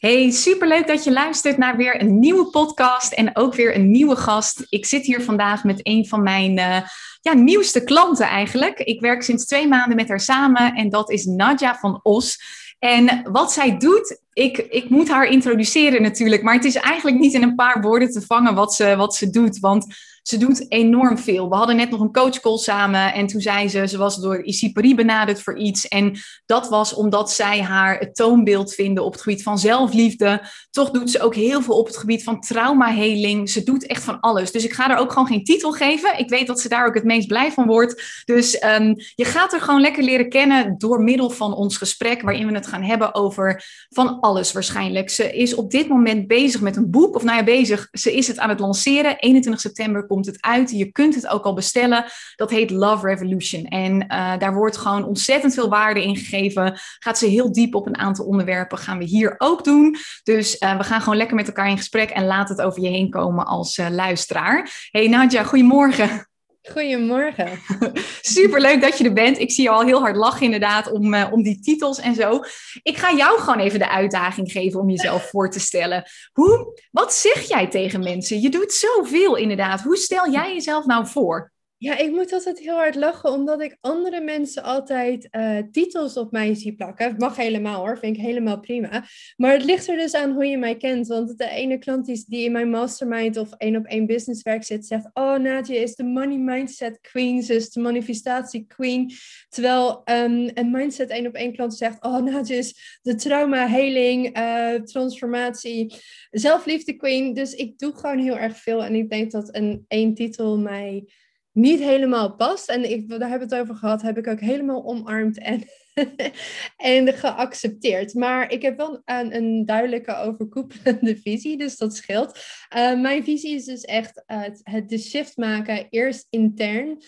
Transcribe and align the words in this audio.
Hey, 0.00 0.30
superleuk 0.30 0.86
dat 0.86 1.04
je 1.04 1.12
luistert 1.12 1.56
naar 1.58 1.76
weer 1.76 2.00
een 2.00 2.18
nieuwe 2.18 2.50
podcast 2.50 3.12
en 3.12 3.36
ook 3.36 3.54
weer 3.54 3.74
een 3.74 3.90
nieuwe 3.90 4.16
gast. 4.16 4.66
Ik 4.68 4.86
zit 4.86 5.04
hier 5.04 5.22
vandaag 5.22 5.64
met 5.64 5.80
een 5.82 6.06
van 6.06 6.22
mijn 6.22 6.58
uh, 6.58 6.76
ja, 7.20 7.32
nieuwste 7.34 7.84
klanten 7.84 8.26
eigenlijk. 8.26 8.78
Ik 8.78 9.00
werk 9.00 9.22
sinds 9.22 9.46
twee 9.46 9.68
maanden 9.68 9.96
met 9.96 10.08
haar 10.08 10.20
samen 10.20 10.74
en 10.74 10.88
dat 10.88 11.10
is 11.10 11.24
Nadja 11.24 11.78
van 11.78 12.00
Os. 12.02 12.38
En 12.78 13.28
wat 13.32 13.52
zij 13.52 13.78
doet, 13.78 14.20
ik, 14.32 14.58
ik 14.58 14.88
moet 14.88 15.08
haar 15.08 15.26
introduceren 15.26 16.02
natuurlijk, 16.02 16.42
maar 16.42 16.54
het 16.54 16.64
is 16.64 16.76
eigenlijk 16.76 17.18
niet 17.18 17.34
in 17.34 17.42
een 17.42 17.54
paar 17.54 17.80
woorden 17.80 18.10
te 18.10 18.20
vangen 18.20 18.54
wat 18.54 18.74
ze, 18.74 18.96
wat 18.96 19.14
ze 19.14 19.30
doet. 19.30 19.58
Want 19.58 19.86
ze 20.30 20.38
doet 20.38 20.66
enorm 20.68 21.18
veel. 21.18 21.48
We 21.48 21.56
hadden 21.56 21.76
net 21.76 21.90
nog 21.90 22.00
een 22.00 22.12
coachcall 22.12 22.58
samen 22.58 23.14
en 23.14 23.26
toen 23.26 23.40
zei 23.40 23.68
ze, 23.68 23.86
ze 23.86 23.98
was 23.98 24.16
door 24.16 24.44
Isipari 24.44 24.94
benaderd 24.94 25.42
voor 25.42 25.58
iets. 25.58 25.88
En 25.88 26.18
dat 26.46 26.68
was 26.68 26.94
omdat 26.94 27.32
zij 27.32 27.62
haar 27.62 27.98
het 27.98 28.14
toonbeeld 28.14 28.74
vinden 28.74 29.04
op 29.04 29.12
het 29.12 29.22
gebied 29.22 29.42
van 29.42 29.58
zelfliefde. 29.58 30.42
Toch 30.70 30.90
doet 30.90 31.10
ze 31.10 31.20
ook 31.20 31.34
heel 31.34 31.62
veel 31.62 31.78
op 31.78 31.86
het 31.86 31.96
gebied 31.96 32.22
van 32.22 32.40
traumaheling. 32.40 33.50
Ze 33.50 33.62
doet 33.62 33.86
echt 33.86 34.02
van 34.02 34.20
alles. 34.20 34.52
Dus 34.52 34.64
ik 34.64 34.72
ga 34.72 34.90
er 34.90 34.96
ook 34.96 35.12
gewoon 35.12 35.26
geen 35.26 35.44
titel 35.44 35.72
geven. 35.72 36.18
Ik 36.18 36.28
weet 36.28 36.46
dat 36.46 36.60
ze 36.60 36.68
daar 36.68 36.86
ook 36.86 36.94
het 36.94 37.04
meest 37.04 37.28
blij 37.28 37.52
van 37.52 37.66
wordt. 37.66 38.22
Dus 38.24 38.62
um, 38.64 38.94
je 39.14 39.24
gaat 39.24 39.52
er 39.52 39.60
gewoon 39.60 39.80
lekker 39.80 40.02
leren 40.02 40.28
kennen 40.28 40.78
door 40.78 41.02
middel 41.02 41.30
van 41.30 41.54
ons 41.54 41.76
gesprek, 41.76 42.22
waarin 42.22 42.46
we 42.46 42.54
het 42.54 42.66
gaan 42.66 42.82
hebben 42.82 43.14
over 43.14 43.64
van 43.88 44.20
alles 44.20 44.52
waarschijnlijk. 44.52 45.10
Ze 45.10 45.32
is 45.32 45.54
op 45.54 45.70
dit 45.70 45.88
moment 45.88 46.26
bezig 46.26 46.60
met 46.60 46.76
een 46.76 46.90
boek, 46.90 47.14
of 47.14 47.22
nou 47.22 47.36
ja, 47.36 47.44
bezig. 47.44 47.88
Ze 47.92 48.16
is 48.16 48.26
het 48.26 48.38
aan 48.38 48.48
het 48.48 48.60
lanceren. 48.60 49.16
21 49.18 49.60
september 49.60 50.06
komt 50.06 50.19
het 50.26 50.40
uit. 50.40 50.70
Je 50.70 50.92
kunt 50.92 51.14
het 51.14 51.26
ook 51.26 51.44
al 51.44 51.54
bestellen. 51.54 52.04
Dat 52.36 52.50
heet 52.50 52.70
Love 52.70 53.06
Revolution. 53.06 53.64
En 53.64 53.94
uh, 53.94 54.38
daar 54.38 54.54
wordt 54.54 54.76
gewoon 54.76 55.04
ontzettend 55.04 55.54
veel 55.54 55.68
waarde 55.68 56.02
in 56.02 56.16
gegeven. 56.16 56.80
Gaat 56.98 57.18
ze 57.18 57.26
heel 57.26 57.52
diep 57.52 57.74
op 57.74 57.86
een 57.86 57.98
aantal 57.98 58.24
onderwerpen. 58.24 58.78
Gaan 58.78 58.98
we 58.98 59.04
hier 59.04 59.34
ook 59.38 59.64
doen. 59.64 59.96
Dus 60.22 60.60
uh, 60.60 60.76
we 60.76 60.84
gaan 60.84 61.00
gewoon 61.00 61.16
lekker 61.16 61.36
met 61.36 61.46
elkaar 61.46 61.68
in 61.68 61.76
gesprek 61.76 62.10
en 62.10 62.26
laat 62.26 62.48
het 62.48 62.60
over 62.60 62.82
je 62.82 62.88
heen 62.88 63.10
komen 63.10 63.46
als 63.46 63.78
uh, 63.78 63.88
luisteraar. 63.88 64.88
Hey 64.90 65.08
Nadja, 65.08 65.42
goedemorgen. 65.42 66.29
Goedemorgen. 66.72 67.58
Superleuk 68.20 68.80
dat 68.80 68.98
je 68.98 69.04
er 69.04 69.12
bent. 69.12 69.38
Ik 69.38 69.50
zie 69.50 69.64
je 69.64 69.70
al 69.70 69.82
heel 69.82 70.00
hard 70.00 70.16
lachen 70.16 70.44
inderdaad 70.44 70.90
om, 70.90 71.14
uh, 71.14 71.26
om 71.32 71.42
die 71.42 71.60
titels 71.60 71.98
en 71.98 72.14
zo. 72.14 72.40
Ik 72.82 72.96
ga 72.96 73.14
jou 73.16 73.38
gewoon 73.38 73.58
even 73.58 73.78
de 73.78 73.88
uitdaging 73.88 74.52
geven 74.52 74.80
om 74.80 74.90
jezelf 74.90 75.28
voor 75.28 75.50
te 75.50 75.60
stellen. 75.60 76.04
Hoe, 76.32 76.80
wat 76.90 77.14
zeg 77.14 77.48
jij 77.48 77.68
tegen 77.68 78.00
mensen? 78.00 78.40
Je 78.40 78.48
doet 78.48 78.72
zoveel 78.72 79.36
inderdaad. 79.36 79.82
Hoe 79.82 79.96
stel 79.96 80.30
jij 80.30 80.52
jezelf 80.54 80.86
nou 80.86 81.06
voor? 81.06 81.52
Ja, 81.82 81.98
ik 81.98 82.10
moet 82.10 82.32
altijd 82.32 82.58
heel 82.58 82.74
hard 82.74 82.94
lachen, 82.94 83.32
omdat 83.32 83.60
ik 83.60 83.76
andere 83.80 84.20
mensen 84.20 84.62
altijd 84.62 85.28
uh, 85.30 85.58
titels 85.70 86.16
op 86.16 86.32
mij 86.32 86.54
zie 86.54 86.74
plakken. 86.74 87.06
Het 87.06 87.18
mag 87.18 87.36
helemaal 87.36 87.80
hoor, 87.80 87.98
vind 87.98 88.16
ik 88.16 88.22
helemaal 88.22 88.60
prima. 88.60 89.04
Maar 89.36 89.52
het 89.52 89.64
ligt 89.64 89.88
er 89.88 89.96
dus 89.96 90.14
aan 90.14 90.32
hoe 90.32 90.46
je 90.46 90.58
mij 90.58 90.76
kent. 90.76 91.06
Want 91.06 91.38
de 91.38 91.48
ene 91.48 91.78
klant 91.78 92.26
die, 92.26 92.44
in 92.44 92.52
mijn 92.52 92.70
mastermind 92.70 93.36
of 93.36 93.52
één 93.52 93.76
op 93.76 93.84
één 93.84 94.06
business 94.06 94.42
werk 94.42 94.64
zit, 94.64 94.86
zegt: 94.86 95.10
Oh, 95.12 95.38
Nadia 95.38 95.80
is 95.80 95.94
de 95.94 96.04
money 96.04 96.38
mindset 96.38 97.00
queen, 97.00 97.42
ze 97.42 97.54
is 97.54 97.70
de 97.70 97.80
manifestatie 97.80 98.66
queen. 98.66 99.12
Terwijl 99.48 100.02
um, 100.04 100.50
een 100.54 100.70
mindset 100.70 101.10
één 101.10 101.26
op 101.26 101.34
één 101.34 101.52
klant 101.52 101.74
zegt: 101.74 102.04
Oh, 102.04 102.22
Nadia 102.22 102.56
is 102.56 102.98
de 103.02 103.14
trauma 103.14 103.66
heling, 103.66 104.38
uh, 104.38 104.74
transformatie, 104.74 105.94
zelfliefde 106.30 106.96
queen. 106.96 107.34
Dus 107.34 107.54
ik 107.54 107.78
doe 107.78 107.92
gewoon 107.94 108.18
heel 108.18 108.38
erg 108.38 108.56
veel. 108.56 108.84
En 108.84 108.94
ik 108.94 109.10
denk 109.10 109.30
dat 109.30 109.54
een 109.54 109.84
één 109.88 110.14
titel 110.14 110.58
mij 110.58 111.04
niet 111.52 111.78
helemaal 111.78 112.34
past. 112.34 112.68
En 112.68 112.90
ik, 112.90 113.08
daar 113.08 113.28
hebben 113.28 113.48
we 113.48 113.54
het 113.54 113.62
over 113.62 113.76
gehad, 113.76 114.02
heb 114.02 114.18
ik 114.18 114.26
ook 114.26 114.40
helemaal 114.40 114.84
omarmd 114.84 115.38
en, 115.38 115.62
en 116.76 117.12
geaccepteerd. 117.12 118.14
Maar 118.14 118.50
ik 118.50 118.62
heb 118.62 118.76
wel 118.76 119.02
een, 119.04 119.36
een 119.36 119.66
duidelijke 119.66 120.16
overkoepelende 120.16 121.16
visie, 121.24 121.56
dus 121.56 121.76
dat 121.76 121.96
scheelt. 121.96 122.38
Uh, 122.76 123.00
mijn 123.00 123.24
visie 123.24 123.54
is 123.54 123.64
dus 123.64 123.84
echt 123.84 124.22
het, 124.26 124.60
het 124.62 124.88
de 124.88 124.98
shift 124.98 125.36
maken, 125.36 125.86
eerst 125.90 126.26
intern 126.30 127.02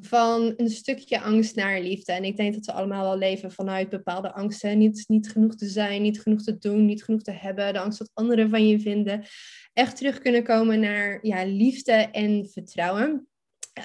van 0.00 0.54
een 0.56 0.70
stukje 0.70 1.20
angst 1.20 1.54
naar 1.54 1.80
liefde. 1.80 2.12
En 2.12 2.24
ik 2.24 2.36
denk 2.36 2.54
dat 2.54 2.64
we 2.64 2.72
allemaal 2.72 3.02
wel 3.02 3.18
leven 3.18 3.52
vanuit 3.52 3.88
bepaalde 3.88 4.32
angsten. 4.32 4.78
Niet, 4.78 5.04
niet 5.06 5.30
genoeg 5.30 5.54
te 5.54 5.66
zijn, 5.66 6.02
niet 6.02 6.20
genoeg 6.20 6.42
te 6.42 6.58
doen, 6.58 6.84
niet 6.84 7.04
genoeg 7.04 7.22
te 7.22 7.30
hebben. 7.30 7.72
De 7.72 7.78
angst 7.78 7.98
dat 7.98 8.10
anderen 8.14 8.50
van 8.50 8.68
je 8.68 8.80
vinden. 8.80 9.24
Echt 9.72 9.96
terug 9.96 10.18
kunnen 10.18 10.42
komen 10.42 10.80
naar 10.80 11.18
ja, 11.22 11.44
liefde 11.44 11.92
en 11.92 12.48
vertrouwen. 12.52 13.28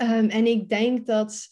Um, 0.02 0.30
en 0.30 0.48
ik 0.48 0.70
denk 0.70 1.06
dat 1.06 1.48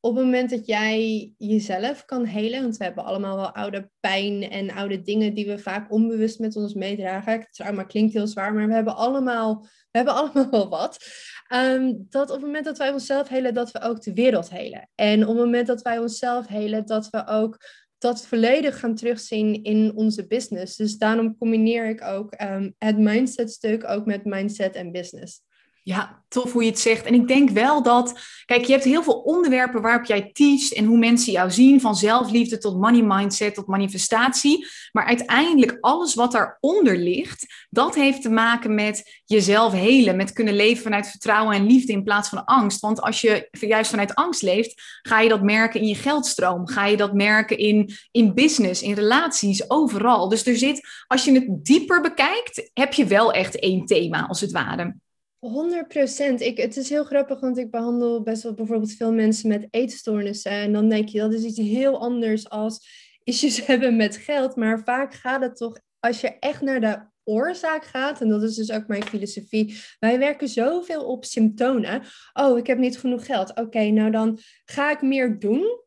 op 0.00 0.16
het 0.16 0.24
moment 0.24 0.50
dat 0.50 0.66
jij 0.66 1.32
jezelf 1.38 2.04
kan 2.04 2.24
helen, 2.24 2.62
want 2.62 2.76
we 2.76 2.84
hebben 2.84 3.04
allemaal 3.04 3.36
wel 3.36 3.54
oude 3.54 3.90
pijn 4.00 4.50
en 4.50 4.70
oude 4.70 5.02
dingen 5.02 5.34
die 5.34 5.46
we 5.46 5.58
vaak 5.58 5.92
onbewust 5.92 6.38
met 6.38 6.56
ons 6.56 6.74
meedragen. 6.74 7.46
Trauma 7.50 7.82
klinkt 7.82 8.12
heel 8.12 8.26
zwaar, 8.26 8.54
maar 8.54 8.66
we 8.66 8.74
hebben 8.74 8.96
allemaal, 8.96 9.60
we 9.62 9.98
hebben 9.98 10.14
allemaal 10.20 10.50
wel 10.50 10.68
wat. 10.68 10.98
Um, 11.54 12.06
dat 12.08 12.28
op 12.30 12.36
het 12.36 12.44
moment 12.44 12.64
dat 12.64 12.78
wij 12.78 12.92
onszelf 12.92 13.28
helen, 13.28 13.54
dat 13.54 13.70
we 13.70 13.80
ook 13.80 14.02
de 14.02 14.12
wereld 14.12 14.50
helen. 14.50 14.88
En 14.94 15.22
op 15.22 15.28
het 15.28 15.44
moment 15.44 15.66
dat 15.66 15.82
wij 15.82 15.98
onszelf 15.98 16.46
helen, 16.46 16.86
dat 16.86 17.10
we 17.10 17.26
ook 17.26 17.58
dat 17.98 18.26
volledig 18.26 18.78
gaan 18.78 18.94
terugzien 18.94 19.62
in 19.62 19.92
onze 19.94 20.26
business. 20.26 20.76
Dus 20.76 20.98
daarom 20.98 21.38
combineer 21.38 21.88
ik 21.88 22.02
ook 22.02 22.40
um, 22.40 22.74
het 22.78 22.98
mindset 22.98 23.50
stuk 23.50 23.88
ook 23.88 24.06
met 24.06 24.24
mindset 24.24 24.74
en 24.74 24.92
business. 24.92 25.40
Ja, 25.84 26.22
tof 26.28 26.52
hoe 26.52 26.62
je 26.62 26.70
het 26.70 26.78
zegt. 26.78 27.04
En 27.04 27.14
ik 27.14 27.28
denk 27.28 27.50
wel 27.50 27.82
dat, 27.82 28.20
kijk, 28.44 28.64
je 28.64 28.72
hebt 28.72 28.84
heel 28.84 29.02
veel 29.02 29.20
onderwerpen 29.20 29.82
waarop 29.82 30.04
jij 30.04 30.30
teacht 30.32 30.72
en 30.72 30.84
hoe 30.84 30.98
mensen 30.98 31.32
jou 31.32 31.50
zien, 31.50 31.80
van 31.80 31.96
zelfliefde 31.96 32.58
tot 32.58 32.80
money 32.80 33.02
mindset 33.02 33.54
tot 33.54 33.66
manifestatie. 33.66 34.66
Maar 34.92 35.04
uiteindelijk 35.04 35.76
alles 35.80 36.14
wat 36.14 36.32
daaronder 36.32 36.96
ligt, 36.96 37.66
dat 37.70 37.94
heeft 37.94 38.22
te 38.22 38.30
maken 38.30 38.74
met 38.74 39.20
jezelf 39.24 39.72
helen, 39.72 40.16
met 40.16 40.32
kunnen 40.32 40.56
leven 40.56 40.82
vanuit 40.82 41.10
vertrouwen 41.10 41.56
en 41.56 41.66
liefde 41.66 41.92
in 41.92 42.04
plaats 42.04 42.28
van 42.28 42.44
angst. 42.44 42.80
Want 42.80 43.00
als 43.00 43.20
je 43.20 43.48
juist 43.50 43.90
vanuit 43.90 44.14
angst 44.14 44.42
leeft, 44.42 44.82
ga 45.02 45.20
je 45.20 45.28
dat 45.28 45.42
merken 45.42 45.80
in 45.80 45.88
je 45.88 45.94
geldstroom, 45.94 46.68
ga 46.68 46.86
je 46.86 46.96
dat 46.96 47.14
merken 47.14 47.58
in, 47.58 47.90
in 48.10 48.34
business, 48.34 48.82
in 48.82 48.94
relaties, 48.94 49.70
overal. 49.70 50.28
Dus 50.28 50.46
er 50.46 50.56
zit, 50.56 50.88
als 51.06 51.24
je 51.24 51.32
het 51.32 51.64
dieper 51.64 52.00
bekijkt, 52.00 52.70
heb 52.72 52.92
je 52.92 53.06
wel 53.06 53.32
echt 53.32 53.58
één 53.58 53.86
thema 53.86 54.26
als 54.26 54.40
het 54.40 54.52
ware. 54.52 54.94
100 55.48 55.88
procent. 55.88 56.44
Het 56.44 56.76
is 56.76 56.88
heel 56.88 57.04
grappig, 57.04 57.40
want 57.40 57.58
ik 57.58 57.70
behandel 57.70 58.22
best 58.22 58.42
wel 58.42 58.54
bijvoorbeeld 58.54 58.92
veel 58.92 59.12
mensen 59.12 59.48
met 59.48 59.66
eetstoornissen. 59.70 60.50
En 60.50 60.72
dan 60.72 60.88
denk 60.88 61.08
je, 61.08 61.18
dat 61.18 61.32
is 61.32 61.44
iets 61.44 61.58
heel 61.58 62.00
anders 62.00 62.48
als 62.48 62.86
issues 63.24 63.64
hebben 63.66 63.96
met 63.96 64.16
geld. 64.16 64.56
Maar 64.56 64.82
vaak 64.84 65.14
gaat 65.14 65.42
het 65.42 65.56
toch, 65.56 65.78
als 66.00 66.20
je 66.20 66.38
echt 66.38 66.60
naar 66.60 66.80
de 66.80 67.00
oorzaak 67.24 67.84
gaat, 67.84 68.20
en 68.20 68.28
dat 68.28 68.42
is 68.42 68.54
dus 68.54 68.70
ook 68.70 68.86
mijn 68.86 69.04
filosofie. 69.04 69.76
Wij 69.98 70.18
werken 70.18 70.48
zoveel 70.48 71.04
op 71.04 71.24
symptomen. 71.24 72.02
Oh, 72.32 72.58
ik 72.58 72.66
heb 72.66 72.78
niet 72.78 72.98
genoeg 72.98 73.26
geld. 73.26 73.54
Oké, 73.54 73.84
nou 73.84 74.10
dan 74.10 74.38
ga 74.64 74.90
ik 74.90 75.02
meer 75.02 75.38
doen. 75.38 75.80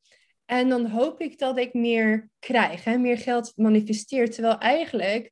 En 0.46 0.70
dan 0.70 0.86
hoop 0.86 1.22
ik 1.22 1.40
dat 1.40 1.58
ik 1.58 1.74
meer 1.74 2.30
krijg, 2.40 2.84
hè? 2.84 2.98
meer 2.98 3.18
geld 3.18 3.54
manifesteert. 3.56 4.32
Terwijl 4.34 4.58
eigenlijk 4.58 5.32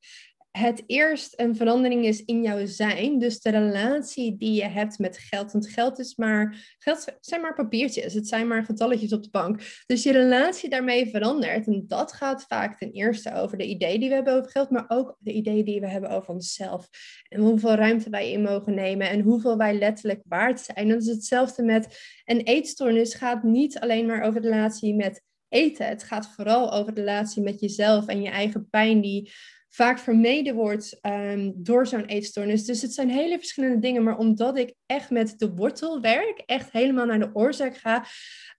het 0.58 0.84
eerst 0.88 1.40
een 1.40 1.56
verandering 1.56 2.06
is 2.06 2.26
in 2.26 2.42
jouw 2.42 2.66
zijn. 2.66 3.20
Dus 3.20 3.40
de 3.42 3.50
relatie 3.50 4.38
die 4.38 4.54
je 4.54 4.68
hebt 4.68 5.00
met 5.00 5.18
geld. 5.18 5.52
Want 5.52 5.70
geld 5.70 6.00
is 6.00 6.16
maar, 6.16 6.76
geld 6.78 7.18
zijn 7.20 7.42
maar 7.42 7.56
papiertjes. 7.56 8.14
Het 8.14 8.28
zijn 8.28 8.48
maar 8.48 8.64
getalletjes 8.64 9.14
op 9.14 9.24
de 9.24 9.30
bank. 9.30 9.62
Dus 9.86 10.04
je 10.04 10.12
relatie 10.12 10.70
daarmee 10.70 11.10
verandert. 11.10 11.68
En 11.68 11.84
dat 11.88 12.14
gaat 12.14 12.46
vaak 12.48 12.78
ten 12.78 12.92
eerste 12.92 13.34
over 13.34 13.58
de 13.58 13.66
ideeën 13.66 14.00
die 14.00 14.10
we 14.10 14.16
hebben 14.16 14.34
over 14.34 14.52
geld. 14.52 14.70
Maar 14.70 14.86
ook 14.88 15.16
de 15.20 15.32
ideeën 15.32 15.66
die 15.66 15.80
we 15.80 15.88
hebben 15.88 16.10
over 16.10 16.34
onszelf. 16.34 16.90
En 17.30 17.42
hoeveel 17.42 17.76
ruimte 17.76 18.10
wij 18.10 18.32
in 18.32 18.42
mogen 18.42 18.74
nemen. 18.74 19.10
En 19.10 19.22
hoeveel 19.22 19.58
wij 19.58 19.74
letterlijk 19.74 20.22
waard 20.28 20.60
zijn. 20.60 20.90
Dat 20.90 21.02
is 21.02 21.08
hetzelfde 21.08 21.64
met 21.64 21.98
een 22.26 22.42
eetstoornis. 22.42 23.14
gaat 23.14 23.44
niet 23.44 23.80
alleen 23.80 24.06
maar 24.06 24.22
over 24.22 24.42
de 24.42 24.50
relatie 24.50 24.96
met 24.96 25.24
eten. 25.50 25.88
Het 25.88 26.04
gaat 26.04 26.28
vooral 26.28 26.74
over 26.74 26.94
de 26.94 27.00
relatie 27.00 27.44
met 27.44 27.60
jezelf 27.60 28.08
en 28.08 28.22
je 28.22 28.30
eigen 28.30 28.70
pijn 28.70 29.02
die 29.02 29.32
vaak 29.74 30.00
vermeden 30.00 30.56
wordt 30.56 31.00
um, 31.02 31.54
door 31.56 31.88
zo'n 31.88 32.06
eetstoornis. 32.06 32.66
Dus 32.66 32.82
het 32.82 32.94
zijn 32.94 33.10
hele 33.10 33.38
verschillende 33.38 33.80
dingen. 33.80 34.04
Maar 34.04 34.18
omdat 34.18 34.58
ik 34.58 34.74
echt 34.86 35.10
met 35.10 35.34
de 35.38 35.54
wortel 35.54 36.02
werk, 36.02 36.44
echt 36.46 36.72
helemaal 36.72 37.06
naar 37.06 37.20
de 37.20 37.30
oorzaak 37.34 37.78
ga, 37.78 38.06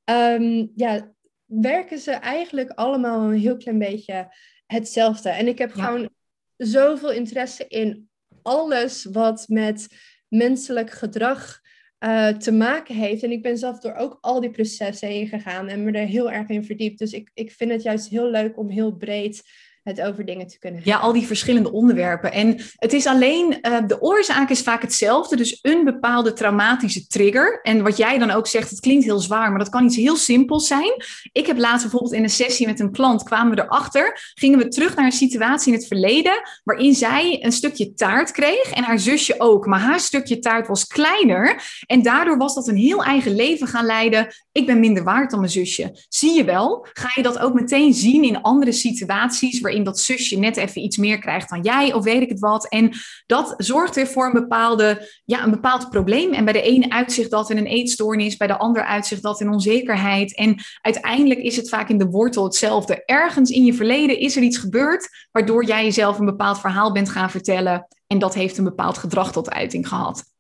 um, 0.05 0.73
ja, 0.75 1.13
werken 1.45 1.99
ze 1.99 2.11
eigenlijk 2.11 2.71
allemaal 2.71 3.21
een 3.21 3.39
heel 3.39 3.57
klein 3.57 3.79
beetje 3.79 4.35
hetzelfde. 4.67 5.29
En 5.29 5.47
ik 5.47 5.59
heb 5.59 5.73
gewoon 5.73 6.11
zoveel 6.57 7.13
interesse 7.13 7.67
in 7.69 8.09
alles 8.43 9.05
wat 9.05 9.49
met 9.49 9.87
menselijk 10.29 10.91
gedrag 10.91 11.61
uh, 11.99 12.29
te 12.29 12.53
maken 12.53 12.95
heeft. 12.95 13.23
En 13.23 13.31
ik 13.31 13.43
ben 13.43 13.59
zelf 13.59 13.81
door 13.81 13.95
ook 13.95 14.19
al 14.21 14.41
die 14.41 14.51
processen 14.51 15.09
heen 15.09 15.29
gegaan 15.29 15.69
en 15.69 15.85
me 15.85 15.93
er 15.93 16.07
heel 16.07 16.31
erg 16.31 16.49
in 16.49 16.65
verdiept. 16.65 16.99
Dus 16.99 17.13
ik, 17.13 17.31
ik 17.35 17.53
vind 17.53 17.71
het 17.71 17.83
juist 17.83 18.09
heel 18.09 18.31
leuk 18.31 18.59
om 18.59 18.69
heel 18.69 18.93
breed 18.93 19.43
het 19.85 20.01
over 20.01 20.25
dingen 20.25 20.47
te 20.47 20.59
kunnen 20.59 20.83
hebben. 20.83 20.99
Ja, 20.99 21.07
al 21.07 21.13
die 21.13 21.27
verschillende 21.27 21.73
onderwerpen. 21.73 22.33
En 22.33 22.61
het 22.77 22.93
is 22.93 23.07
alleen, 23.07 23.59
uh, 23.63 23.79
de 23.87 24.01
oorzaak 24.01 24.51
is 24.51 24.63
vaak 24.63 24.83
hetzelfde. 24.83 25.37
Dus 25.37 25.59
een 25.63 25.85
bepaalde 25.85 26.33
traumatische 26.33 27.07
trigger. 27.07 27.61
En 27.63 27.83
wat 27.83 27.97
jij 27.97 28.19
dan 28.19 28.31
ook 28.31 28.47
zegt, 28.47 28.71
het 28.71 28.81
klinkt 28.81 29.05
heel 29.05 29.19
zwaar, 29.19 29.51
maar 29.51 29.59
dat 29.59 29.69
kan 29.69 29.85
iets 29.85 29.97
heel 29.97 30.17
simpels 30.17 30.67
zijn. 30.67 30.93
Ik 31.33 31.47
heb 31.47 31.59
laatst 31.59 31.83
bijvoorbeeld 31.83 32.13
in 32.13 32.23
een 32.23 32.31
sessie 32.31 32.67
met 32.67 32.81
een 32.81 32.93
klant, 32.93 33.23
kwamen 33.23 33.55
we 33.55 33.63
erachter, 33.63 34.33
gingen 34.35 34.59
we 34.59 34.69
terug 34.69 34.97
naar 34.97 35.05
een 35.05 35.13
situatie 35.13 35.73
in 35.73 35.79
het 35.79 35.87
verleden, 35.87 36.43
waarin 36.65 36.95
zij 36.95 37.45
een 37.45 37.53
stukje 37.53 37.95
taart 37.95 38.31
kreeg 38.31 38.71
en 38.73 38.83
haar 38.83 38.99
zusje 38.99 39.35
ook. 39.39 39.67
Maar 39.67 39.81
haar 39.81 40.01
stukje 40.01 40.39
taart 40.39 40.67
was 40.67 40.87
kleiner. 40.87 41.63
En 41.87 42.03
daardoor 42.03 42.37
was 42.37 42.55
dat 42.55 42.69
een 42.69 42.77
heel 42.77 43.05
eigen 43.05 43.35
leven 43.35 43.67
gaan 43.67 43.87
leiden. 43.87 44.29
Ik 44.55 44.67
ben 44.67 44.81
minder 44.81 45.05
waard 45.05 45.31
dan 45.31 45.41
mijn 45.41 45.53
zusje. 45.53 46.05
Zie 46.09 46.37
je 46.37 46.45
wel? 46.45 46.87
Ga 46.93 47.13
je 47.15 47.23
dat 47.23 47.39
ook 47.39 47.55
meteen 47.55 47.95
zien 47.95 48.25
in 48.25 48.43
andere 48.43 48.73
situaties 48.73 49.61
waarin 49.61 49.85
dat 49.85 50.01
zusje 50.01 50.39
net 50.39 50.57
even 50.57 50.83
iets 50.83 50.97
meer 50.97 51.19
krijgt 51.19 51.51
dan 51.51 51.63
jij 51.63 51.93
of 51.93 52.05
weet 52.05 52.23
ik 52.23 52.29
het 52.29 52.39
wat. 52.39 52.69
En 52.69 52.93
dat 53.27 53.55
zorgt 53.57 53.95
weer 53.95 54.07
voor 54.07 54.27
een, 54.27 54.33
bepaalde, 54.33 55.09
ja, 55.25 55.45
een 55.45 55.51
bepaald 55.51 55.91
probleem. 55.91 56.33
En 56.33 56.45
bij 56.45 56.53
de 56.53 56.63
ene 56.63 56.91
uitzicht 56.91 57.31
dat 57.31 57.51
in 57.51 57.57
een 57.57 57.67
eetstoornis, 57.67 58.37
bij 58.37 58.47
de 58.47 58.59
ander 58.59 58.85
uitzicht 58.85 59.23
dat 59.23 59.41
in 59.41 59.51
onzekerheid. 59.51 60.35
En 60.35 60.57
uiteindelijk 60.81 61.41
is 61.41 61.57
het 61.57 61.69
vaak 61.69 61.89
in 61.89 61.99
de 61.99 62.07
wortel 62.07 62.45
hetzelfde. 62.45 63.05
Ergens 63.05 63.51
in 63.51 63.65
je 63.65 63.75
verleden 63.75 64.19
is 64.19 64.37
er 64.37 64.43
iets 64.43 64.59
gebeurd 64.59 65.09
waardoor 65.33 65.65
jij 65.65 65.85
jezelf 65.85 66.19
een 66.19 66.25
bepaald 66.25 66.61
verhaal 66.61 66.93
bent 66.93 67.11
gaan 67.11 67.31
vertellen. 67.31 67.87
En 68.07 68.19
dat 68.19 68.35
heeft 68.35 68.59
een 68.59 68.65
bepaald 68.65 68.99
gedrag 68.99 69.33
tot 69.33 69.51
uiting 69.51 69.89
gehad. 69.89 70.34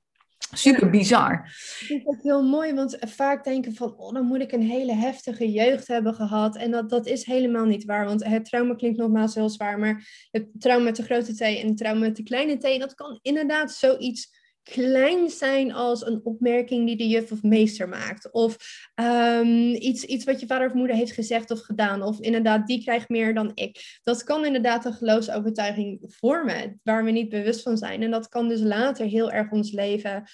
Super 0.53 0.91
bizar. 0.91 1.33
Ik 1.45 1.87
vind 1.87 2.05
het 2.05 2.23
heel 2.23 2.43
mooi, 2.43 2.75
want 2.75 2.97
vaak 3.01 3.45
denken 3.45 3.75
van, 3.75 3.95
oh, 3.97 4.15
dan 4.15 4.27
moet 4.27 4.41
ik 4.41 4.53
een 4.53 4.63
hele 4.63 4.95
heftige 4.95 5.53
jeugd 5.53 5.87
hebben 5.89 6.15
gehad. 6.15 6.57
En 6.57 6.71
dat, 6.71 6.91
dat 6.91 7.07
is 7.07 7.25
helemaal 7.25 7.65
niet 7.65 7.85
waar, 7.85 8.05
want 8.05 8.25
het 8.25 8.45
trauma 8.45 8.75
klinkt 8.75 8.99
nogmaals 8.99 9.35
heel 9.35 9.49
zwaar, 9.49 9.79
maar 9.79 10.29
het 10.31 10.47
trauma 10.59 10.85
met 10.85 10.97
de 10.97 11.03
grote 11.03 11.35
T 11.35 11.41
en 11.41 11.69
het 11.69 11.77
trauma 11.77 12.01
met 12.01 12.17
de 12.17 12.23
kleine 12.23 12.57
T, 12.57 12.81
dat 12.81 12.95
kan 12.95 13.19
inderdaad 13.23 13.73
zoiets 13.73 14.34
klein 14.65 15.31
zijn 15.31 15.73
als 15.73 16.07
een 16.07 16.21
opmerking 16.25 16.87
die 16.87 16.97
de 16.97 17.09
juf 17.09 17.33
of 17.33 17.43
meester 17.43 17.89
maakt. 17.89 18.31
Of 18.31 18.57
ehm, 18.95 19.75
iets, 19.75 20.05
iets 20.05 20.25
wat 20.25 20.41
je 20.41 20.47
vader 20.47 20.67
of 20.67 20.75
moeder 20.75 20.97
heeft 20.97 21.13
gezegd 21.13 21.51
of 21.51 21.61
gedaan. 21.61 22.03
Of 22.03 22.21
inderdaad, 22.21 22.67
die 22.67 22.83
krijgt 22.83 23.09
meer 23.09 23.35
dan 23.35 23.51
ik. 23.55 24.01
Dat 24.03 24.25
kan 24.25 24.45
inderdaad 24.45 24.85
een 24.85 24.93
geloofsovertuiging 24.93 25.99
vormen 26.07 26.81
waar 26.83 27.05
we 27.05 27.11
niet 27.11 27.29
bewust 27.29 27.63
van 27.63 27.77
zijn. 27.77 28.03
En 28.03 28.11
dat 28.11 28.29
kan 28.29 28.49
dus 28.49 28.61
later 28.61 29.07
heel 29.07 29.31
erg 29.31 29.51
ons 29.51 29.73
leven 29.73 30.25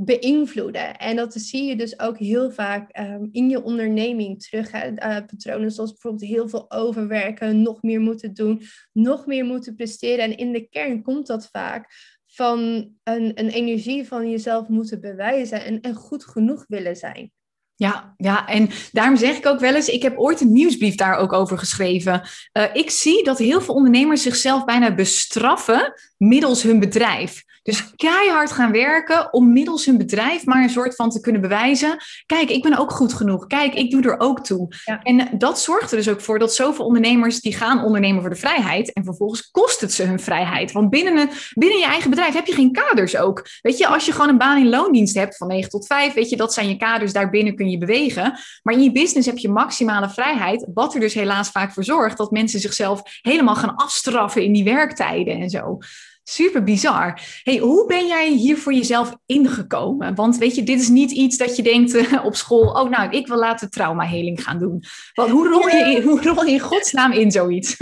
beïnvloeden. 0.00 0.96
En 0.96 1.16
dat 1.16 1.34
zie 1.34 1.64
je 1.64 1.76
dus 1.76 1.98
ook 1.98 2.18
heel 2.18 2.50
vaak 2.50 2.90
ehm, 2.90 3.26
in 3.32 3.48
je 3.48 3.62
onderneming 3.62 4.42
terug. 4.42 4.70
Hè? 4.70 4.90
Uh, 4.90 5.26
patronen 5.26 5.70
zoals 5.70 5.90
bijvoorbeeld 5.90 6.30
heel 6.30 6.48
veel 6.48 6.70
overwerken, 6.70 7.62
nog 7.62 7.82
meer 7.82 8.00
moeten 8.00 8.34
doen, 8.34 8.62
nog 8.92 9.26
meer 9.26 9.44
moeten 9.44 9.74
presteren. 9.74 10.24
En 10.24 10.36
in 10.36 10.52
de 10.52 10.68
kern 10.68 11.02
komt 11.02 11.26
dat 11.26 11.48
vaak 11.50 12.16
van 12.38 12.58
een, 13.02 13.32
een 13.34 13.48
energie 13.48 14.06
van 14.06 14.30
jezelf 14.30 14.68
moeten 14.68 15.00
bewijzen 15.00 15.64
en, 15.64 15.80
en 15.80 15.94
goed 15.94 16.24
genoeg 16.24 16.64
willen 16.68 16.96
zijn. 16.96 17.32
Ja, 17.78 18.14
ja, 18.16 18.46
en 18.46 18.70
daarom 18.92 19.16
zeg 19.16 19.36
ik 19.36 19.46
ook 19.46 19.60
wel 19.60 19.74
eens, 19.74 19.88
ik 19.88 20.02
heb 20.02 20.18
ooit 20.18 20.40
een 20.40 20.52
nieuwsbrief 20.52 20.94
daar 20.94 21.16
ook 21.16 21.32
over 21.32 21.58
geschreven. 21.58 22.28
Uh, 22.52 22.64
ik 22.72 22.90
zie 22.90 23.24
dat 23.24 23.38
heel 23.38 23.60
veel 23.60 23.74
ondernemers 23.74 24.22
zichzelf 24.22 24.64
bijna 24.64 24.94
bestraffen 24.94 25.92
middels 26.16 26.62
hun 26.62 26.78
bedrijf. 26.78 27.44
Dus 27.68 27.94
keihard 27.96 28.52
gaan 28.52 28.72
werken 28.72 29.32
om 29.32 29.52
middels 29.52 29.86
hun 29.86 29.98
bedrijf 29.98 30.44
maar 30.44 30.62
een 30.62 30.70
soort 30.70 30.94
van 30.94 31.10
te 31.10 31.20
kunnen 31.20 31.40
bewijzen. 31.40 31.96
Kijk, 32.26 32.50
ik 32.50 32.62
ben 32.62 32.78
ook 32.78 32.90
goed 32.92 33.14
genoeg. 33.14 33.46
Kijk, 33.46 33.74
ik 33.74 33.90
doe 33.90 34.02
er 34.02 34.20
ook 34.20 34.44
toe. 34.44 34.68
En 35.02 35.28
dat 35.38 35.60
zorgt 35.60 35.90
er 35.90 35.96
dus 35.96 36.08
ook 36.08 36.20
voor 36.20 36.38
dat 36.38 36.54
zoveel 36.54 36.84
ondernemers 36.84 37.40
die 37.40 37.54
gaan 37.54 37.84
ondernemen 37.84 38.20
voor 38.20 38.30
de 38.30 38.36
vrijheid. 38.36 38.92
En 38.92 39.04
vervolgens 39.04 39.50
kost 39.50 39.80
het 39.80 39.92
ze 39.92 40.02
hun 40.02 40.20
vrijheid. 40.20 40.72
Want 40.72 40.90
binnen, 40.90 41.16
een, 41.16 41.30
binnen 41.54 41.78
je 41.78 41.84
eigen 41.84 42.10
bedrijf 42.10 42.34
heb 42.34 42.46
je 42.46 42.52
geen 42.52 42.72
kaders 42.72 43.16
ook. 43.16 43.46
Weet 43.60 43.78
je, 43.78 43.86
als 43.86 44.06
je 44.06 44.12
gewoon 44.12 44.28
een 44.28 44.38
baan 44.38 44.58
in 44.58 44.68
loondienst 44.68 45.14
hebt 45.14 45.36
van 45.36 45.48
9 45.48 45.70
tot 45.70 45.86
5, 45.86 46.14
weet 46.14 46.30
je, 46.30 46.36
dat 46.36 46.54
zijn 46.54 46.68
je 46.68 46.76
kaders. 46.76 47.12
Daarbinnen 47.12 47.56
kun 47.56 47.67
je 47.67 47.67
bewegen. 47.76 48.38
Maar 48.62 48.74
in 48.74 48.82
je 48.82 48.92
business 48.92 49.26
heb 49.26 49.38
je 49.38 49.48
maximale 49.48 50.08
vrijheid. 50.08 50.66
Wat 50.74 50.94
er 50.94 51.00
dus 51.00 51.14
helaas 51.14 51.50
vaak 51.50 51.72
voor 51.72 51.84
zorgt 51.84 52.16
dat 52.16 52.30
mensen 52.30 52.60
zichzelf 52.60 53.02
helemaal 53.20 53.56
gaan 53.56 53.74
afstraffen 53.74 54.42
in 54.42 54.52
die 54.52 54.64
werktijden 54.64 55.40
en 55.40 55.50
zo. 55.50 55.78
Super 56.22 56.62
bizar. 56.62 57.20
Hey, 57.42 57.58
hoe 57.58 57.86
ben 57.86 58.06
jij 58.06 58.32
hier 58.32 58.58
voor 58.58 58.72
jezelf 58.72 59.16
ingekomen? 59.26 60.14
Want 60.14 60.38
weet 60.38 60.54
je, 60.54 60.62
dit 60.62 60.80
is 60.80 60.88
niet 60.88 61.10
iets 61.10 61.36
dat 61.36 61.56
je 61.56 61.62
denkt 61.62 61.94
uh, 61.94 62.24
op 62.24 62.36
school, 62.36 62.70
oh 62.70 62.90
nou, 62.90 63.10
ik 63.10 63.26
wil 63.26 63.38
later 63.38 63.68
traumaheling 63.68 64.42
gaan 64.42 64.58
doen. 64.58 64.82
Want 65.14 65.30
hoe 65.30 65.48
rol 65.48 65.68
je, 65.68 65.94
in, 65.96 66.02
hoe 66.02 66.22
rol 66.22 66.44
je 66.44 66.52
in 66.52 66.60
godsnaam 66.60 67.12
in 67.12 67.30
zoiets? 67.30 67.76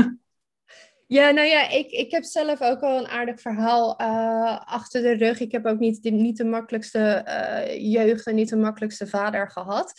Ja, 1.08 1.30
nou 1.30 1.46
ja, 1.46 1.68
ik, 1.68 1.90
ik 1.90 2.10
heb 2.10 2.24
zelf 2.24 2.62
ook 2.62 2.80
al 2.80 2.98
een 2.98 3.08
aardig 3.08 3.40
verhaal 3.40 4.00
uh, 4.00 4.60
achter 4.64 5.02
de 5.02 5.12
rug. 5.12 5.40
Ik 5.40 5.52
heb 5.52 5.66
ook 5.66 5.78
niet, 5.78 6.02
niet 6.02 6.36
de 6.36 6.44
makkelijkste 6.44 7.24
uh, 7.28 7.92
jeugd 7.92 8.26
en 8.26 8.34
niet 8.34 8.48
de 8.48 8.56
makkelijkste 8.56 9.06
vader 9.06 9.50
gehad. 9.50 9.92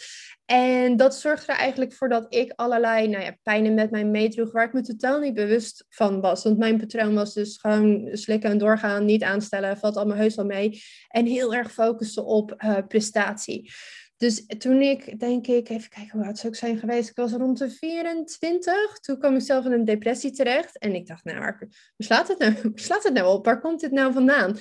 En 0.45 0.97
dat 0.97 1.15
zorgde 1.15 1.51
er 1.51 1.57
eigenlijk 1.57 1.93
voor 1.93 2.09
dat 2.09 2.25
ik 2.33 2.53
allerlei 2.55 3.07
nou 3.07 3.23
ja, 3.23 3.37
pijnen 3.43 3.73
met 3.73 3.91
mij 3.91 4.05
meedroeg, 4.05 4.51
waar 4.51 4.65
ik 4.65 4.73
me 4.73 4.81
totaal 4.81 5.19
niet 5.19 5.33
bewust 5.33 5.85
van 5.89 6.21
was. 6.21 6.43
Want 6.43 6.57
mijn 6.57 6.77
patroon 6.77 7.13
was 7.13 7.33
dus 7.33 7.57
gewoon 7.57 8.09
slikken 8.11 8.49
en 8.49 8.57
doorgaan, 8.57 9.05
niet 9.05 9.23
aanstellen, 9.23 9.77
valt 9.77 9.97
allemaal 9.97 10.17
heus 10.17 10.35
wel 10.35 10.45
mee. 10.45 10.81
En 11.07 11.25
heel 11.25 11.53
erg 11.53 11.71
focussen 11.71 12.25
op 12.25 12.63
uh, 12.63 12.77
prestatie. 12.87 13.71
Dus 14.17 14.45
toen 14.45 14.81
ik, 14.81 15.19
denk 15.19 15.47
ik, 15.47 15.69
even 15.69 15.89
kijken 15.89 16.17
hoe 16.17 16.25
oud 16.25 16.37
zou 16.37 16.53
ik 16.53 16.59
zijn 16.59 16.77
geweest. 16.77 17.09
Ik 17.09 17.15
was 17.15 17.31
rond 17.31 17.57
de 17.57 17.69
24. 17.69 18.99
Toen 18.99 19.19
kwam 19.19 19.35
ik 19.35 19.41
zelf 19.41 19.65
in 19.65 19.71
een 19.71 19.85
depressie 19.85 20.31
terecht. 20.31 20.77
En 20.77 20.95
ik 20.95 21.07
dacht, 21.07 21.23
nou, 21.23 21.39
waar, 21.39 21.67
slaat 21.97 22.27
het 22.27 22.39
nou, 22.39 22.71
slaat 22.75 23.03
het 23.03 23.13
nou 23.13 23.33
op? 23.37 23.45
Waar 23.45 23.61
komt 23.61 23.79
dit 23.79 23.91
nou 23.91 24.13
vandaan? 24.13 24.57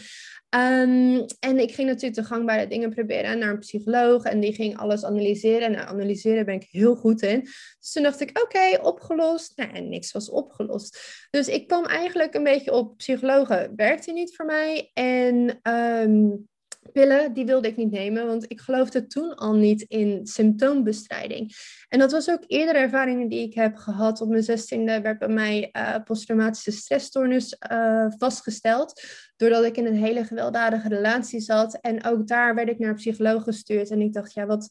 Um, 0.57 1.25
en 1.41 1.59
ik 1.59 1.75
ging 1.75 1.89
natuurlijk 1.89 2.15
de 2.15 2.25
gangbare 2.25 2.67
dingen 2.67 2.91
proberen 2.91 3.39
naar 3.39 3.51
een 3.51 3.59
psycholoog. 3.59 4.25
En 4.25 4.41
die 4.41 4.55
ging 4.55 4.77
alles 4.77 5.05
analyseren. 5.05 5.63
En 5.63 5.73
nou, 5.73 5.89
analyseren 5.89 6.45
ben 6.45 6.55
ik 6.55 6.69
heel 6.71 6.97
goed 6.97 7.23
in. 7.23 7.41
Dus 7.81 7.93
toen 7.93 8.03
dacht 8.03 8.21
ik, 8.21 8.41
oké, 8.43 8.83
opgelost. 8.83 9.57
Nou, 9.57 9.71
en 9.73 9.89
niks 9.89 10.13
was 10.13 10.31
opgelost. 10.31 10.99
Dus 11.31 11.49
ik 11.49 11.67
kwam 11.67 11.85
eigenlijk 11.85 12.35
een 12.35 12.45
beetje 12.45 12.73
op 12.73 12.97
psychologen. 12.97 13.73
Werkte 13.77 14.13
niet 14.13 14.37
voor 14.37 14.47
mij. 14.47 14.91
En... 14.95 15.61
Um, 15.63 16.49
pillen, 16.93 17.33
die 17.33 17.47
wilde 17.47 17.69
ik 17.69 17.77
niet 17.77 17.91
nemen, 17.91 18.27
want 18.27 18.45
ik 18.49 18.61
geloofde 18.61 19.07
toen 19.07 19.35
al 19.35 19.55
niet 19.55 19.83
in 19.83 20.27
symptoombestrijding. 20.27 21.55
En 21.89 21.99
dat 21.99 22.13
was 22.13 22.31
ook 22.31 22.45
eerdere 22.47 22.79
ervaringen 22.79 23.29
die 23.29 23.47
ik 23.47 23.55
heb 23.55 23.77
gehad. 23.77 24.21
Op 24.21 24.29
mijn 24.29 24.43
zestiende 24.43 25.01
werd 25.01 25.19
bij 25.19 25.29
mij 25.29 25.71
uh, 25.73 25.95
posttraumatische 26.05 26.73
stressstoornis 26.73 27.57
uh, 27.73 28.07
vastgesteld, 28.19 29.03
doordat 29.37 29.65
ik 29.65 29.77
in 29.77 29.87
een 29.87 29.97
hele 30.05 30.25
gewelddadige 30.25 30.89
relatie 30.89 31.41
zat. 31.41 31.79
En 31.81 32.05
ook 32.05 32.27
daar 32.27 32.55
werd 32.55 32.69
ik 32.69 32.79
naar 32.79 32.89
een 32.89 32.95
psycholoog 32.95 33.43
gestuurd 33.43 33.91
en 33.91 34.01
ik 34.01 34.13
dacht, 34.13 34.33
ja, 34.33 34.47
wat, 34.47 34.69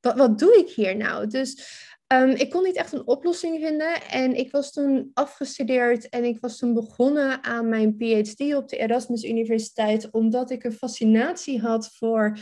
wat, 0.00 0.16
wat 0.16 0.38
doe 0.38 0.56
ik 0.56 0.68
hier 0.68 0.96
nou? 0.96 1.26
Dus 1.26 1.84
Um, 2.14 2.30
ik 2.30 2.50
kon 2.50 2.62
niet 2.62 2.76
echt 2.76 2.92
een 2.92 3.06
oplossing 3.06 3.60
vinden 3.60 4.02
en 4.02 4.36
ik 4.36 4.50
was 4.50 4.72
toen 4.72 5.10
afgestudeerd 5.14 6.08
en 6.08 6.24
ik 6.24 6.40
was 6.40 6.58
toen 6.58 6.74
begonnen 6.74 7.44
aan 7.44 7.68
mijn 7.68 7.96
PhD 7.96 8.54
op 8.54 8.68
de 8.68 8.76
Erasmus 8.76 9.24
Universiteit 9.24 10.10
omdat 10.10 10.50
ik 10.50 10.64
een 10.64 10.72
fascinatie 10.72 11.60
had 11.60 11.90
voor 11.94 12.38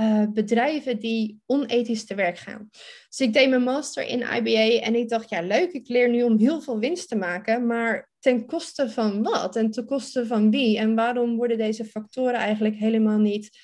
uh, 0.00 0.24
bedrijven 0.32 0.98
die 0.98 1.40
onethisch 1.46 2.06
te 2.06 2.14
werk 2.14 2.38
gaan. 2.38 2.68
Dus 3.08 3.20
ik 3.20 3.32
deed 3.32 3.48
mijn 3.48 3.62
master 3.62 4.06
in 4.06 4.20
IBA 4.20 4.84
en 4.84 4.94
ik 4.94 5.08
dacht, 5.08 5.30
ja 5.30 5.40
leuk, 5.40 5.72
ik 5.72 5.88
leer 5.88 6.08
nu 6.08 6.22
om 6.22 6.38
heel 6.38 6.60
veel 6.60 6.78
winst 6.78 7.08
te 7.08 7.16
maken, 7.16 7.66
maar 7.66 8.10
ten 8.18 8.46
koste 8.46 8.90
van 8.90 9.22
wat 9.22 9.56
en 9.56 9.70
ten 9.70 9.86
koste 9.86 10.26
van 10.26 10.50
wie 10.50 10.78
en 10.78 10.94
waarom 10.94 11.36
worden 11.36 11.58
deze 11.58 11.84
factoren 11.84 12.34
eigenlijk 12.34 12.74
helemaal 12.74 13.18
niet 13.18 13.58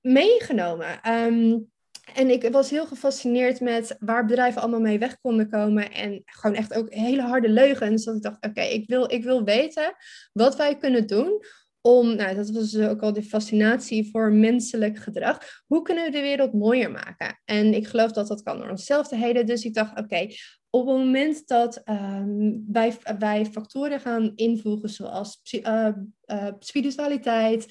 meegenomen? 0.00 1.12
Um, 1.12 1.70
en 2.14 2.30
ik 2.30 2.48
was 2.52 2.70
heel 2.70 2.86
gefascineerd 2.86 3.60
met 3.60 3.96
waar 3.98 4.26
bedrijven 4.26 4.60
allemaal 4.60 4.80
mee 4.80 4.98
weg 4.98 5.20
konden 5.20 5.50
komen. 5.50 5.92
En 5.92 6.22
gewoon 6.24 6.56
echt 6.56 6.74
ook 6.74 6.92
hele 6.94 7.22
harde 7.22 7.48
leugens. 7.48 8.04
Dat 8.04 8.16
ik 8.16 8.22
dacht, 8.22 8.46
oké, 8.46 8.60
ik, 8.60 8.88
wil, 8.88 9.12
ik 9.12 9.24
wil 9.24 9.44
weten 9.44 9.94
wat 10.32 10.56
wij 10.56 10.76
kunnen 10.76 11.06
doen 11.06 11.42
om, 11.88 12.14
nou, 12.14 12.34
dat 12.34 12.50
was 12.50 12.70
dus 12.70 12.86
ook 12.88 13.02
al 13.02 13.12
die 13.12 13.22
fascinatie 13.22 14.10
voor 14.10 14.32
menselijk 14.32 14.98
gedrag. 14.98 15.38
Hoe 15.66 15.82
kunnen 15.82 16.04
we 16.04 16.10
de 16.10 16.20
wereld 16.20 16.52
mooier 16.52 16.90
maken? 16.90 17.40
En 17.44 17.74
ik 17.74 17.86
geloof 17.86 18.12
dat 18.12 18.28
dat 18.28 18.42
kan 18.42 18.58
door 18.58 18.70
onszelf 18.70 19.08
te 19.08 19.16
heden. 19.16 19.46
Dus 19.46 19.64
ik 19.64 19.74
dacht, 19.74 19.98
oké, 19.98 20.26
op 20.70 20.86
het 20.86 20.96
moment 20.96 21.46
dat 21.46 21.82
um, 21.84 22.64
wij, 22.72 22.96
wij 23.18 23.46
factoren 23.46 24.00
gaan 24.00 24.32
invoegen 24.34 24.88
zoals 24.88 25.40
uh, 25.50 25.88
uh, 26.26 26.48
spiritualiteit, 26.58 27.66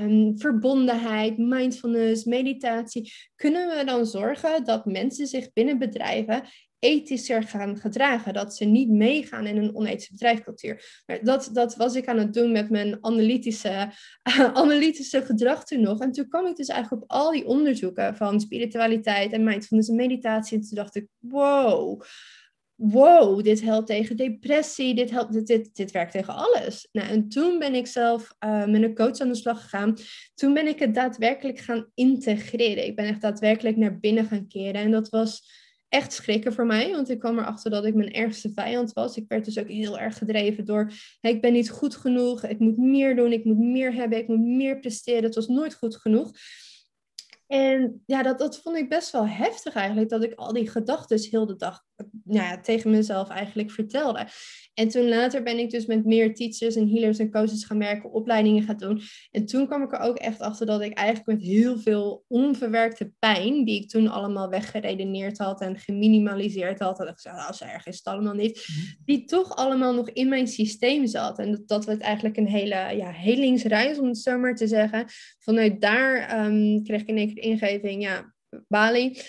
um, 0.00 0.38
verbondenheid, 0.38 1.38
mindfulness, 1.38 2.24
meditatie, 2.24 3.12
kunnen 3.34 3.76
we 3.76 3.84
dan 3.84 4.06
zorgen 4.06 4.64
dat 4.64 4.84
mensen 4.84 5.26
zich 5.26 5.52
binnen 5.52 5.78
bedrijven 5.78 6.42
ethischer 6.86 7.42
gaan 7.42 7.76
gedragen. 7.76 8.32
Dat 8.32 8.56
ze 8.56 8.64
niet 8.64 8.88
meegaan 8.88 9.46
in 9.46 9.56
een 9.56 9.74
onethische 9.74 10.12
bedrijfscultuur. 10.12 11.02
Maar 11.06 11.24
dat, 11.24 11.50
dat 11.52 11.76
was 11.76 11.94
ik 11.94 12.06
aan 12.06 12.18
het 12.18 12.34
doen 12.34 12.52
met 12.52 12.70
mijn 12.70 12.98
analytische, 13.00 13.90
analytische 14.62 15.22
gedrag 15.22 15.64
toen 15.64 15.80
nog. 15.80 16.00
En 16.00 16.12
toen 16.12 16.28
kwam 16.28 16.46
ik 16.46 16.56
dus 16.56 16.68
eigenlijk 16.68 17.02
op 17.02 17.10
al 17.10 17.30
die 17.30 17.46
onderzoeken 17.46 18.16
van 18.16 18.40
spiritualiteit 18.40 19.32
en 19.32 19.44
mindfulness 19.44 19.88
en 19.88 19.96
meditatie. 19.96 20.58
En 20.58 20.62
toen 20.62 20.76
dacht 20.76 20.96
ik, 20.96 21.06
wow 21.18 22.02
wow, 22.76 23.42
dit 23.42 23.62
helpt 23.62 23.86
tegen 23.86 24.16
depressie, 24.16 24.94
dit, 24.94 25.10
helpt, 25.10 25.32
dit, 25.32 25.46
dit, 25.46 25.76
dit 25.76 25.90
werkt 25.90 26.12
tegen 26.12 26.34
alles. 26.34 26.88
Nou, 26.92 27.08
en 27.08 27.28
toen 27.28 27.58
ben 27.58 27.74
ik 27.74 27.86
zelf 27.86 28.34
uh, 28.44 28.66
met 28.66 28.82
een 28.82 28.94
coach 28.94 29.18
aan 29.18 29.28
de 29.28 29.34
slag 29.34 29.62
gegaan. 29.62 29.94
Toen 30.34 30.54
ben 30.54 30.66
ik 30.66 30.78
het 30.78 30.94
daadwerkelijk 30.94 31.58
gaan 31.58 31.90
integreren. 31.94 32.86
Ik 32.86 32.96
ben 32.96 33.04
echt 33.04 33.20
daadwerkelijk 33.20 33.76
naar 33.76 33.98
binnen 33.98 34.26
gaan 34.26 34.48
keren. 34.48 34.80
En 34.80 34.90
dat 34.90 35.08
was 35.08 35.64
echt 35.88 36.12
schrikken 36.12 36.52
voor 36.52 36.66
mij, 36.66 36.90
want 36.90 37.10
ik 37.10 37.18
kwam 37.18 37.38
erachter 37.38 37.70
dat 37.70 37.84
ik 37.84 37.94
mijn 37.94 38.12
ergste 38.12 38.52
vijand 38.54 38.92
was. 38.92 39.16
Ik 39.16 39.24
werd 39.28 39.44
dus 39.44 39.58
ook 39.58 39.68
heel 39.68 39.98
erg 39.98 40.18
gedreven 40.18 40.64
door, 40.64 40.92
ik 41.20 41.40
ben 41.40 41.52
niet 41.52 41.70
goed 41.70 41.96
genoeg, 41.96 42.44
ik 42.44 42.58
moet 42.58 42.76
meer 42.76 43.16
doen, 43.16 43.32
ik 43.32 43.44
moet 43.44 43.58
meer 43.58 43.92
hebben, 43.92 44.18
ik 44.18 44.28
moet 44.28 44.46
meer 44.46 44.78
presteren. 44.78 45.24
Het 45.24 45.34
was 45.34 45.46
nooit 45.46 45.74
goed 45.74 45.96
genoeg. 45.96 46.32
En 47.46 48.02
ja, 48.06 48.22
dat, 48.22 48.38
dat 48.38 48.58
vond 48.58 48.76
ik 48.76 48.88
best 48.88 49.10
wel 49.10 49.28
heftig 49.28 49.74
eigenlijk, 49.74 50.08
dat 50.08 50.22
ik 50.22 50.34
al 50.34 50.52
die 50.52 50.70
gedachten 50.70 51.20
heel 51.30 51.46
de 51.46 51.56
dag 51.56 51.84
nou 52.24 52.44
ja, 52.44 52.60
tegen 52.60 52.90
mezelf 52.90 53.28
eigenlijk 53.28 53.70
vertelde. 53.70 54.26
En 54.74 54.88
toen 54.88 55.08
later 55.08 55.42
ben 55.42 55.58
ik 55.58 55.70
dus 55.70 55.86
met 55.86 56.04
meer 56.04 56.34
teachers 56.34 56.76
en 56.76 56.88
healers 56.88 57.18
en 57.18 57.30
coaches 57.30 57.64
gaan 57.64 57.78
werken, 57.78 58.12
opleidingen 58.12 58.62
gaan 58.62 58.76
doen. 58.76 59.00
En 59.30 59.46
toen 59.46 59.66
kwam 59.66 59.82
ik 59.82 59.92
er 59.92 59.98
ook 59.98 60.16
echt 60.16 60.40
achter 60.40 60.66
dat 60.66 60.80
ik 60.80 60.92
eigenlijk 60.92 61.26
met 61.26 61.48
heel 61.48 61.78
veel 61.78 62.24
onverwerkte 62.28 63.12
pijn, 63.18 63.64
die 63.64 63.82
ik 63.82 63.88
toen 63.88 64.08
allemaal 64.08 64.48
weggeredeneerd 64.48 65.38
had 65.38 65.60
en 65.60 65.78
geminimaliseerd 65.78 66.78
had, 66.78 66.96
dat 66.96 67.08
ik 67.08 67.20
zei, 67.20 67.36
nou, 67.36 67.52
zo 67.52 67.64
erg 67.64 67.86
is 67.86 67.96
het 67.96 68.06
allemaal 68.06 68.34
niet, 68.34 68.66
mhm. 68.66 69.04
die 69.04 69.24
toch 69.24 69.56
allemaal 69.56 69.94
nog 69.94 70.10
in 70.10 70.28
mijn 70.28 70.48
systeem 70.48 71.06
zat. 71.06 71.38
En 71.38 71.50
dat, 71.50 71.68
dat 71.68 71.84
werd 71.84 72.00
eigenlijk 72.00 72.36
een 72.36 72.48
hele 72.48 72.96
ja, 72.96 73.10
helingsreis, 73.10 73.98
om 73.98 74.06
het 74.06 74.18
zo 74.18 74.38
maar 74.38 74.54
te 74.54 74.66
zeggen. 74.66 75.04
Vanuit 75.38 75.80
daar 75.80 76.44
um, 76.46 76.84
kreeg 76.84 77.00
ik 77.00 77.08
in 77.08 77.16
één 77.16 77.35
ingeving, 77.38 78.02
ja, 78.02 78.34
Bali. 78.68 79.20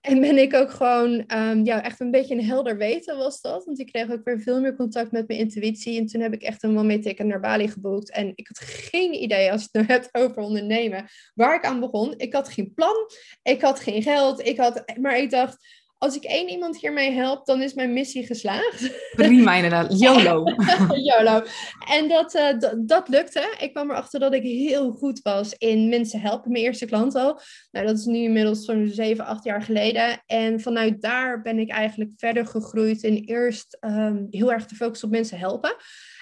En 0.00 0.20
ben 0.20 0.38
ik 0.38 0.54
ook 0.54 0.70
gewoon, 0.70 1.24
um, 1.34 1.64
ja, 1.64 1.82
echt 1.82 2.00
een 2.00 2.10
beetje 2.10 2.34
een 2.34 2.44
helder 2.44 2.76
weten 2.76 3.16
was 3.16 3.40
dat. 3.40 3.64
Want 3.64 3.78
ik 3.78 3.86
kreeg 3.86 4.10
ook 4.10 4.24
weer 4.24 4.40
veel 4.40 4.60
meer 4.60 4.76
contact 4.76 5.12
met 5.12 5.28
mijn 5.28 5.40
intuïtie. 5.40 5.98
En 5.98 6.06
toen 6.06 6.20
heb 6.20 6.32
ik 6.32 6.42
echt 6.42 6.62
een 6.62 6.78
one 6.78 7.14
naar 7.16 7.40
Bali 7.40 7.68
geboekt. 7.68 8.10
En 8.10 8.32
ik 8.34 8.46
had 8.46 8.58
geen 8.58 9.22
idee, 9.22 9.52
als 9.52 9.60
je 9.60 9.68
het 9.72 9.88
nou 9.88 9.92
hebt 10.00 10.14
over 10.14 10.42
ondernemen, 10.42 11.04
waar 11.34 11.54
ik 11.54 11.64
aan 11.64 11.80
begon. 11.80 12.14
Ik 12.16 12.32
had 12.32 12.48
geen 12.48 12.74
plan, 12.74 12.94
ik 13.42 13.60
had 13.60 13.80
geen 13.80 14.02
geld, 14.02 14.46
ik 14.46 14.56
had, 14.56 14.92
maar 15.00 15.18
ik 15.18 15.30
dacht, 15.30 15.79
als 16.02 16.16
ik 16.16 16.24
één 16.24 16.48
iemand 16.48 16.80
hiermee 16.80 17.10
help, 17.10 17.46
dan 17.46 17.62
is 17.62 17.74
mijn 17.74 17.92
missie 17.92 18.26
geslaagd. 18.26 19.10
Prima 19.16 19.54
inderdaad, 19.60 20.00
YOLO. 20.00 20.44
YOLO. 21.10 21.42
En 21.88 22.08
dat, 22.08 22.34
uh, 22.34 22.70
dat 22.86 23.08
lukte. 23.08 23.54
Ik 23.58 23.72
kwam 23.72 23.90
erachter 23.90 24.20
dat 24.20 24.34
ik 24.34 24.42
heel 24.42 24.92
goed 24.92 25.20
was 25.22 25.54
in 25.58 25.88
mensen 25.88 26.20
helpen. 26.20 26.52
Mijn 26.52 26.64
eerste 26.64 26.86
klant 26.86 27.14
al. 27.14 27.40
Nou, 27.70 27.86
dat 27.86 27.98
is 27.98 28.04
nu 28.04 28.18
inmiddels 28.18 28.64
zo'n 28.64 28.88
7, 28.88 29.24
8 29.24 29.44
jaar 29.44 29.62
geleden. 29.62 30.22
En 30.26 30.60
vanuit 30.60 31.02
daar 31.02 31.42
ben 31.42 31.58
ik 31.58 31.70
eigenlijk 31.70 32.10
verder 32.16 32.46
gegroeid 32.46 33.02
in 33.02 33.16
eerst 33.24 33.76
um, 33.80 34.26
heel 34.30 34.52
erg 34.52 34.66
te 34.66 34.74
focussen 34.74 35.08
op 35.08 35.14
mensen 35.14 35.38
helpen. 35.38 35.76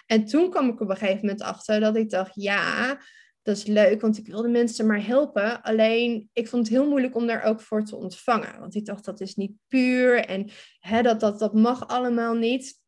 En 0.07 0.25
toen 0.25 0.51
kwam 0.51 0.69
ik 0.69 0.81
op 0.81 0.91
een 0.91 0.97
gegeven 0.97 1.21
moment 1.21 1.43
achter 1.43 1.81
dat 1.81 1.97
ik 1.97 2.11
dacht, 2.11 2.33
ja, 2.35 2.99
dat 3.49 3.57
is 3.57 3.65
leuk, 3.65 4.01
want 4.01 4.19
ik 4.19 4.27
wilde 4.27 4.49
mensen 4.49 4.87
maar 4.87 5.07
helpen. 5.07 5.63
Alleen, 5.63 6.31
ik 6.33 6.49
vond 6.49 6.69
het 6.69 6.77
heel 6.77 6.89
moeilijk 6.89 7.17
om 7.17 7.27
daar 7.27 7.43
ook 7.43 7.61
voor 7.61 7.85
te 7.85 7.97
ontvangen. 7.97 8.61
Want 8.61 8.75
ik 8.75 8.85
dacht, 8.85 9.05
dat 9.05 9.21
is 9.21 9.35
niet 9.35 9.53
puur 9.69 10.25
en 10.25 10.51
hè, 10.81 11.03
dat, 11.03 11.21
dat, 11.21 11.39
dat 11.39 11.55
mag 11.55 11.89
allemaal 11.89 12.35
niet. 12.35 12.81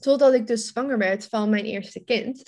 Totdat 0.00 0.34
ik 0.34 0.46
dus 0.46 0.66
zwanger 0.66 0.98
werd 0.98 1.24
van 1.24 1.50
mijn 1.50 1.64
eerste 1.64 2.04
kind. 2.04 2.42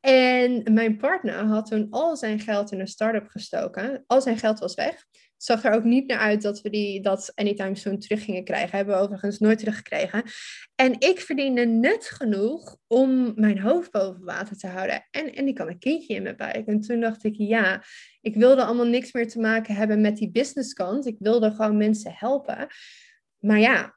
En 0.00 0.72
mijn 0.72 0.96
partner 0.96 1.44
had 1.44 1.66
toen 1.66 1.86
al 1.90 2.16
zijn 2.16 2.40
geld 2.40 2.72
in 2.72 2.80
een 2.80 2.86
start-up 2.86 3.28
gestoken. 3.28 4.04
Al 4.06 4.22
zijn 4.22 4.38
geld 4.38 4.58
was 4.58 4.74
weg 4.74 5.04
zag 5.36 5.64
er 5.64 5.72
ook 5.72 5.84
niet 5.84 6.06
naar 6.06 6.18
uit 6.18 6.42
dat 6.42 6.60
we 6.60 6.70
die, 6.70 7.00
dat 7.00 7.32
anytime 7.34 7.76
soon 7.76 7.98
terug 7.98 8.24
gingen 8.24 8.44
krijgen. 8.44 8.76
Hebben 8.76 8.94
we 8.94 9.00
overigens 9.00 9.38
nooit 9.38 9.58
teruggekregen. 9.58 10.22
En 10.74 11.00
ik 11.00 11.20
verdiende 11.20 11.64
net 11.64 12.06
genoeg 12.06 12.76
om 12.86 13.32
mijn 13.34 13.60
hoofd 13.60 13.90
boven 13.90 14.24
water 14.24 14.56
te 14.56 14.66
houden. 14.66 15.06
En, 15.10 15.34
en 15.34 15.46
ik 15.46 15.58
had 15.58 15.68
een 15.68 15.78
kindje 15.78 16.14
in 16.14 16.22
mijn 16.22 16.36
buik. 16.36 16.66
En 16.66 16.80
toen 16.80 17.00
dacht 17.00 17.24
ik, 17.24 17.34
ja, 17.36 17.84
ik 18.20 18.34
wilde 18.34 18.64
allemaal 18.64 18.86
niks 18.86 19.12
meer 19.12 19.28
te 19.28 19.40
maken 19.40 19.74
hebben 19.74 20.00
met 20.00 20.16
die 20.16 20.30
businesskant. 20.30 21.06
Ik 21.06 21.16
wilde 21.18 21.50
gewoon 21.50 21.76
mensen 21.76 22.12
helpen. 22.14 22.66
Maar 23.38 23.60
ja, 23.60 23.96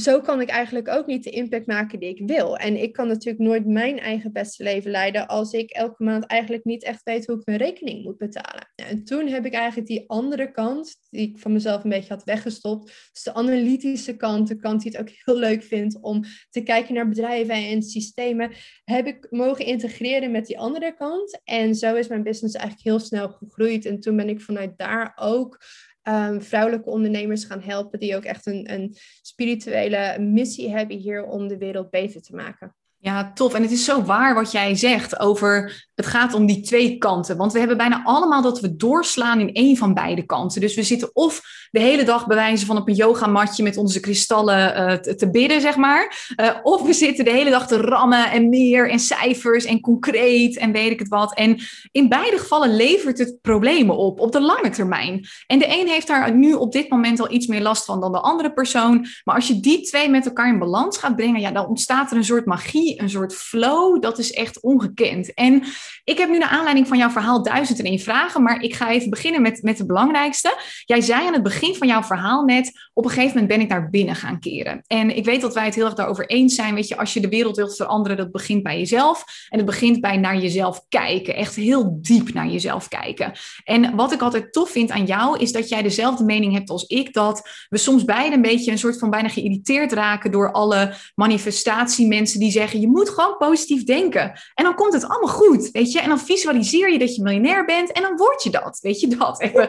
zo 0.00 0.20
kan 0.20 0.40
ik 0.40 0.48
eigenlijk 0.48 0.88
ook 0.88 1.06
niet 1.06 1.24
de 1.24 1.30
impact 1.30 1.66
maken 1.66 1.98
die 1.98 2.08
ik 2.08 2.28
wil. 2.28 2.56
En 2.56 2.82
ik 2.82 2.92
kan 2.92 3.08
natuurlijk 3.08 3.44
nooit 3.44 3.66
mijn 3.66 3.98
eigen 3.98 4.32
beste 4.32 4.62
leven 4.62 4.90
leiden 4.90 5.28
als 5.28 5.52
ik 5.52 5.70
elke 5.70 6.04
maand 6.04 6.24
eigenlijk 6.24 6.64
niet 6.64 6.82
echt 6.82 7.02
weet 7.02 7.26
hoe 7.26 7.36
ik 7.36 7.46
mijn 7.46 7.58
rekening 7.58 8.04
moet 8.04 8.18
betalen. 8.18 8.70
en 8.74 9.04
toen 9.04 9.28
heb 9.28 9.46
ik 9.46 9.52
eigenlijk 9.52 9.88
die 9.88 10.08
andere 10.08 10.50
kant, 10.50 10.96
die 11.10 11.28
ik 11.28 11.38
van 11.38 11.52
mezelf 11.52 11.84
een 11.84 11.90
beetje 11.90 12.12
had 12.12 12.24
weggestopt, 12.24 13.10
dus 13.12 13.22
de 13.22 13.34
analytische 13.34 14.16
kant, 14.16 14.48
de 14.48 14.56
kant 14.56 14.82
die 14.82 14.92
het 14.92 15.00
ook 15.00 15.14
heel 15.24 15.36
leuk 15.36 15.62
vindt 15.62 16.00
om 16.00 16.24
te 16.50 16.62
kijken 16.62 16.94
naar 16.94 17.08
bedrijven 17.08 17.54
en 17.54 17.82
systemen, 17.82 18.50
heb 18.84 19.06
ik 19.06 19.26
mogen 19.30 19.64
integreren 19.64 20.30
met 20.30 20.46
die 20.46 20.58
andere 20.58 20.94
kant. 20.94 21.40
En 21.44 21.74
zo 21.74 21.94
is 21.94 22.08
mijn 22.08 22.22
business 22.22 22.54
eigenlijk 22.54 22.86
heel 22.86 22.98
snel 22.98 23.28
gegroeid. 23.28 23.86
En 23.86 24.00
toen 24.00 24.16
ben 24.16 24.28
ik 24.28 24.40
vanuit 24.40 24.78
daar 24.78 25.12
ook 25.20 25.60
um, 26.02 26.42
vrouwelijke 26.42 26.90
ondernemers 26.90 27.44
gaan 27.44 27.62
helpen 27.62 27.98
die 27.98 28.16
ook 28.16 28.24
echt 28.24 28.46
een, 28.46 28.72
een 28.72 28.96
spirituele 29.22 30.18
missie 30.18 30.70
hebben 30.70 30.96
hier 30.96 31.24
om 31.24 31.48
de 31.48 31.58
wereld 31.58 31.90
beter 31.90 32.22
te 32.22 32.34
maken. 32.34 32.74
Ja, 33.04 33.32
tof. 33.34 33.54
En 33.54 33.62
het 33.62 33.70
is 33.70 33.84
zo 33.84 34.02
waar 34.02 34.34
wat 34.34 34.52
jij 34.52 34.74
zegt 34.74 35.20
over 35.20 35.86
het 35.94 36.06
gaat 36.06 36.34
om 36.34 36.46
die 36.46 36.60
twee 36.60 36.98
kanten. 36.98 37.36
Want 37.36 37.52
we 37.52 37.58
hebben 37.58 37.76
bijna 37.76 38.02
allemaal 38.04 38.42
dat 38.42 38.60
we 38.60 38.76
doorslaan 38.76 39.40
in 39.40 39.52
één 39.52 39.76
van 39.76 39.94
beide 39.94 40.22
kanten. 40.22 40.60
Dus 40.60 40.74
we 40.74 40.82
zitten 40.82 41.10
of 41.12 41.40
de 41.70 41.80
hele 41.80 42.04
dag 42.04 42.26
bij 42.26 42.36
wijze 42.36 42.66
van 42.66 42.76
op 42.76 42.88
een 42.88 42.94
yogamatje 42.94 43.62
met 43.62 43.76
onze 43.76 44.00
kristallen 44.00 44.90
uh, 44.90 44.92
te, 44.92 45.30
bidden, 45.30 45.60
zeg 45.60 45.76
maar. 45.76 46.32
Uh, 46.36 46.50
of 46.62 46.82
we 46.82 46.92
zitten 46.92 47.24
de 47.24 47.30
hele 47.30 47.50
dag 47.50 47.66
te 47.66 47.76
rammen 47.76 48.30
en 48.30 48.48
meer 48.48 48.90
en 48.90 48.98
cijfers 48.98 49.64
en 49.64 49.80
concreet 49.80 50.56
en 50.56 50.72
weet 50.72 50.90
ik 50.90 50.98
het 50.98 51.08
wat. 51.08 51.34
En 51.34 51.58
in 51.90 52.08
beide 52.08 52.38
gevallen 52.38 52.76
levert 52.76 53.18
het 53.18 53.38
problemen 53.40 53.96
op, 53.96 54.20
op 54.20 54.32
de 54.32 54.40
lange 54.40 54.70
termijn. 54.70 55.26
En 55.46 55.58
de 55.58 55.80
een 55.80 55.88
heeft 55.88 56.06
daar 56.06 56.34
nu 56.34 56.52
op 56.54 56.72
dit 56.72 56.90
moment 56.90 57.20
al 57.20 57.32
iets 57.32 57.46
meer 57.46 57.62
last 57.62 57.84
van 57.84 58.00
dan 58.00 58.12
de 58.12 58.20
andere 58.20 58.52
persoon. 58.52 59.06
Maar 59.24 59.34
als 59.34 59.48
je 59.48 59.60
die 59.60 59.80
twee 59.80 60.08
met 60.08 60.26
elkaar 60.26 60.48
in 60.48 60.58
balans 60.58 60.98
gaat 60.98 61.16
brengen, 61.16 61.40
ja, 61.40 61.50
dan 61.50 61.66
ontstaat 61.66 62.10
er 62.10 62.16
een 62.16 62.24
soort 62.24 62.46
magie, 62.46 62.91
een 63.00 63.10
soort 63.10 63.34
flow. 63.34 64.02
Dat 64.02 64.18
is 64.18 64.32
echt 64.32 64.60
ongekend. 64.60 65.34
En 65.34 65.64
ik 66.04 66.18
heb 66.18 66.28
nu 66.28 66.38
naar 66.38 66.48
aanleiding 66.48 66.88
van 66.88 66.98
jouw 66.98 67.10
verhaal 67.10 67.42
duizend 67.42 67.78
en 67.78 67.84
één 67.84 67.98
vragen, 67.98 68.42
maar 68.42 68.62
ik 68.62 68.74
ga 68.74 68.90
even 68.90 69.10
beginnen 69.10 69.42
met, 69.42 69.62
met 69.62 69.76
de 69.76 69.86
belangrijkste. 69.86 70.56
Jij 70.84 71.00
zei 71.00 71.26
aan 71.26 71.32
het 71.32 71.42
begin 71.42 71.74
van 71.74 71.88
jouw 71.88 72.02
verhaal 72.02 72.44
net, 72.44 72.72
op 72.92 73.04
een 73.04 73.10
gegeven 73.10 73.32
moment 73.32 73.48
ben 73.48 73.60
ik 73.60 73.68
naar 73.68 73.90
binnen 73.90 74.14
gaan 74.14 74.40
keren. 74.40 74.82
En 74.86 75.16
ik 75.16 75.24
weet 75.24 75.40
dat 75.40 75.54
wij 75.54 75.64
het 75.64 75.74
heel 75.74 75.84
erg 75.84 75.94
daarover 75.94 76.26
eens 76.26 76.54
zijn. 76.54 76.74
Weet 76.74 76.88
je, 76.88 76.96
als 76.96 77.14
je 77.14 77.20
de 77.20 77.28
wereld 77.28 77.56
wilt 77.56 77.76
veranderen, 77.76 78.16
dat 78.16 78.32
begint 78.32 78.62
bij 78.62 78.78
jezelf. 78.78 79.24
En 79.48 79.56
het 79.58 79.66
begint 79.66 80.00
bij 80.00 80.16
naar 80.16 80.36
jezelf 80.36 80.84
kijken. 80.88 81.34
Echt 81.34 81.54
heel 81.54 81.98
diep 82.00 82.32
naar 82.32 82.48
jezelf 82.48 82.88
kijken. 82.88 83.32
En 83.64 83.96
wat 83.96 84.12
ik 84.12 84.22
altijd 84.22 84.52
tof 84.52 84.70
vind 84.70 84.90
aan 84.90 85.04
jou, 85.04 85.38
is 85.38 85.52
dat 85.52 85.68
jij 85.68 85.82
dezelfde 85.82 86.24
mening 86.24 86.52
hebt 86.52 86.70
als 86.70 86.86
ik, 86.86 87.12
dat 87.12 87.66
we 87.68 87.78
soms 87.78 88.04
beide 88.04 88.34
een 88.34 88.42
beetje 88.42 88.70
een 88.70 88.78
soort 88.78 88.98
van 88.98 89.10
bijna 89.10 89.28
geïrriteerd 89.28 89.92
raken 89.92 90.30
door 90.30 90.52
alle 90.52 90.94
manifestatiemensen 91.14 92.40
die 92.40 92.50
zeggen, 92.50 92.80
je 92.82 92.88
moet 92.88 93.08
gewoon 93.08 93.36
positief 93.36 93.84
denken. 93.84 94.40
En 94.54 94.64
dan 94.64 94.74
komt 94.74 94.92
het 94.92 95.08
allemaal 95.08 95.34
goed. 95.34 95.70
Weet 95.70 95.92
je, 95.92 96.00
en 96.00 96.08
dan 96.08 96.20
visualiseer 96.20 96.92
je 96.92 96.98
dat 96.98 97.14
je 97.14 97.22
miljonair 97.22 97.64
bent 97.64 97.92
en 97.92 98.02
dan 98.02 98.16
word 98.16 98.42
je 98.42 98.50
dat. 98.50 98.78
Weet 98.80 99.00
je 99.00 99.08
dat? 99.16 99.40
Even 99.42 99.68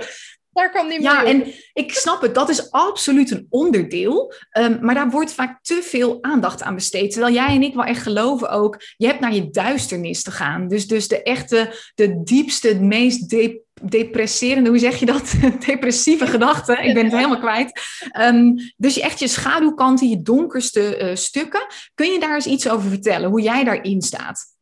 daar 0.53 0.71
kan 0.71 0.87
niet 0.87 1.01
Ja, 1.01 1.25
en 1.25 1.53
ik 1.73 1.93
snap 1.93 2.21
het, 2.21 2.35
dat 2.35 2.49
is 2.49 2.71
absoluut 2.71 3.31
een 3.31 3.47
onderdeel. 3.49 4.33
Um, 4.57 4.77
maar 4.81 4.95
daar 4.95 5.09
wordt 5.09 5.33
vaak 5.33 5.63
te 5.63 5.81
veel 5.83 6.17
aandacht 6.21 6.63
aan 6.63 6.75
besteed. 6.75 7.11
Terwijl 7.11 7.33
jij 7.33 7.47
en 7.47 7.63
ik 7.63 7.73
wel 7.73 7.83
echt 7.83 8.01
geloven 8.01 8.49
ook, 8.49 8.81
je 8.97 9.05
hebt 9.05 9.19
naar 9.19 9.33
je 9.33 9.49
duisternis 9.49 10.23
te 10.23 10.31
gaan. 10.31 10.67
Dus, 10.67 10.87
dus 10.87 11.07
de 11.07 11.23
echte, 11.23 11.91
de 11.95 12.23
diepste, 12.23 12.67
het 12.67 12.81
meest 12.81 13.29
de 13.29 13.62
depresserende, 13.89 14.69
hoe 14.69 14.79
zeg 14.79 14.99
je 14.99 15.05
dat? 15.05 15.33
Depressieve 15.65 16.27
gedachten. 16.27 16.83
Ik 16.83 16.93
ben 16.93 17.03
het 17.03 17.13
helemaal 17.13 17.39
kwijt. 17.39 17.81
Um, 18.19 18.55
dus 18.77 18.99
echt 18.99 19.19
je 19.19 19.27
schaduwkanten, 19.27 20.09
je 20.09 20.21
donkerste 20.21 20.99
uh, 20.99 21.15
stukken. 21.15 21.65
Kun 21.93 22.11
je 22.11 22.19
daar 22.19 22.35
eens 22.35 22.45
iets 22.45 22.69
over 22.69 22.89
vertellen, 22.89 23.29
hoe 23.29 23.41
jij 23.41 23.63
daarin 23.63 24.01
staat? 24.01 24.52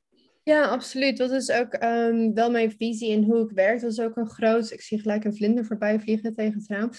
Ja, 0.44 0.66
absoluut. 0.66 1.18
Dat 1.18 1.32
is 1.32 1.52
ook 1.52 1.84
um, 1.84 2.34
wel 2.34 2.52
mijn 2.52 2.72
visie 2.72 3.10
in 3.10 3.24
hoe 3.24 3.44
ik 3.44 3.52
werk. 3.52 3.82
Dat 3.82 3.92
is 3.92 4.00
ook 4.00 4.16
een 4.16 4.30
groot... 4.30 4.72
Ik 4.72 4.82
zie 4.82 5.00
gelijk 5.00 5.24
een 5.24 5.36
vlinder 5.36 5.66
voorbij 5.66 6.00
vliegen 6.00 6.36
tegen 6.36 6.54
het 6.54 6.68
raam. 6.68 6.92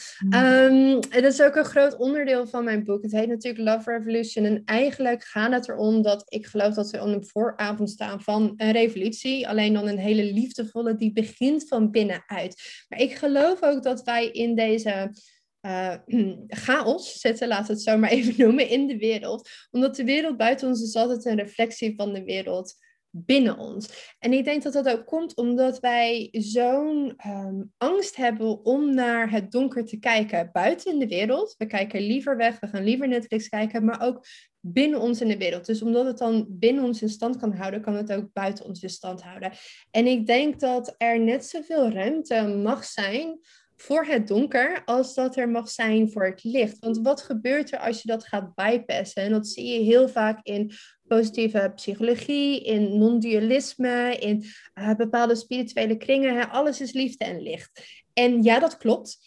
Um, 0.71 1.01
dat 1.01 1.25
is 1.25 1.43
ook 1.43 1.57
een 1.57 1.65
groot 1.65 1.97
onderdeel 1.97 2.47
van 2.47 2.65
mijn 2.65 2.85
boek. 2.85 3.03
Het 3.03 3.13
heet 3.13 3.29
natuurlijk 3.29 3.65
Love 3.65 3.91
Revolution. 3.91 4.45
En 4.45 4.63
eigenlijk 4.65 5.25
gaat 5.25 5.53
het 5.53 5.69
erom 5.69 6.03
dat 6.03 6.25
ik 6.29 6.47
geloof 6.47 6.75
dat 6.75 6.91
we 6.91 7.01
aan 7.01 7.13
de 7.13 7.27
vooravond 7.27 7.91
staan 7.91 8.23
van 8.23 8.55
een 8.57 8.73
revolutie. 8.73 9.49
Alleen 9.49 9.73
dan 9.73 9.89
een 9.89 9.99
hele 9.99 10.33
liefdevolle 10.33 10.97
die 10.97 11.13
begint 11.13 11.69
van 11.69 11.91
binnenuit. 11.91 12.85
Maar 12.89 13.01
ik 13.01 13.15
geloof 13.15 13.63
ook 13.63 13.83
dat 13.83 14.03
wij 14.03 14.29
in 14.29 14.55
deze... 14.55 15.11
Uh, 15.67 15.95
chaos 16.47 17.21
zitten, 17.21 17.49
laten 17.49 17.67
we 17.67 17.73
het 17.73 17.83
zo 17.83 17.99
maar 17.99 18.11
even 18.11 18.35
noemen, 18.45 18.69
in 18.69 18.87
de 18.87 18.97
wereld. 18.97 19.49
Omdat 19.71 19.97
de 19.97 20.05
wereld 20.05 20.37
buiten 20.37 20.69
ons 20.69 20.83
is 20.83 20.97
altijd 20.97 21.25
een 21.25 21.37
reflectie 21.37 21.95
van 21.97 22.13
de 22.13 22.25
wereld 22.25 22.75
binnen 23.15 23.59
ons. 23.59 24.15
En 24.19 24.33
ik 24.33 24.45
denk 24.45 24.63
dat 24.63 24.73
dat 24.73 24.89
ook 24.89 25.07
komt 25.07 25.37
omdat 25.37 25.81
wij 25.81 26.29
zo'n 26.33 27.15
ehm, 27.17 27.63
angst 27.79 28.17
hebben 28.17 28.65
om 28.65 28.95
naar 28.95 29.31
het 29.31 29.51
donker 29.51 29.85
te 29.85 29.99
kijken 29.99 30.51
buiten 30.53 30.93
in 30.93 30.99
de 30.99 31.09
wereld. 31.09 31.55
We 31.59 31.67
kijken 31.67 32.01
liever 32.01 32.37
weg, 32.37 32.61
we 32.61 32.67
gaan 32.67 32.85
liever 32.85 33.09
Netflix 33.09 33.49
kijken, 33.49 33.85
maar 33.85 34.03
ook 34.03 34.25
binnen 34.61 35.01
ons 35.01 35.21
in 35.21 35.29
de 35.29 35.37
wereld. 35.37 35.67
Dus 35.67 35.83
omdat 35.83 36.07
het 36.07 36.19
dan 36.19 36.47
binnen 36.49 36.85
ons 36.85 37.03
in 37.03 37.09
stand 37.09 37.37
kan 37.37 37.53
houden, 37.53 37.81
kan 37.81 37.95
het 37.95 38.13
ook 38.13 38.33
buiten 38.33 38.65
ons 38.65 38.83
in 38.83 38.91
stand 38.91 39.23
houden. 39.23 39.53
En 39.91 40.07
ik 40.07 40.27
denk 40.27 40.61
dat 40.61 40.95
er 40.99 41.21
net 41.21 41.47
zoveel 41.47 41.91
ruimte 41.91 42.47
mag 42.63 42.85
zijn 42.85 43.41
voor 43.77 44.05
het 44.05 44.29
donker 44.29 44.83
als 44.85 45.15
dat 45.15 45.37
er 45.37 45.49
mag 45.49 45.69
zijn 45.69 46.11
voor 46.11 46.25
het 46.25 46.45
licht. 46.45 46.79
Want 46.79 46.99
wat 46.99 47.23
gebeurt 47.23 47.73
er 47.73 47.79
als 47.79 48.03
je 48.03 48.09
dat 48.09 48.27
gaat 48.27 48.55
bypassen? 48.55 49.23
En 49.23 49.31
dat 49.31 49.49
zie 49.49 49.67
je 49.67 49.85
heel 49.85 50.09
vaak 50.09 50.39
in 50.43 50.73
positieve 51.13 51.73
psychologie, 51.75 52.61
in 52.65 52.99
non-dualisme, 52.99 54.17
in 54.21 54.45
uh, 54.75 54.95
bepaalde 54.97 55.37
spirituele 55.37 55.97
kringen. 55.97 56.35
Hè? 56.35 56.47
Alles 56.49 56.81
is 56.81 56.93
liefde 56.93 57.25
en 57.25 57.43
licht. 57.43 57.71
En 58.13 58.43
ja, 58.43 58.59
dat 58.59 58.77
klopt 58.77 59.19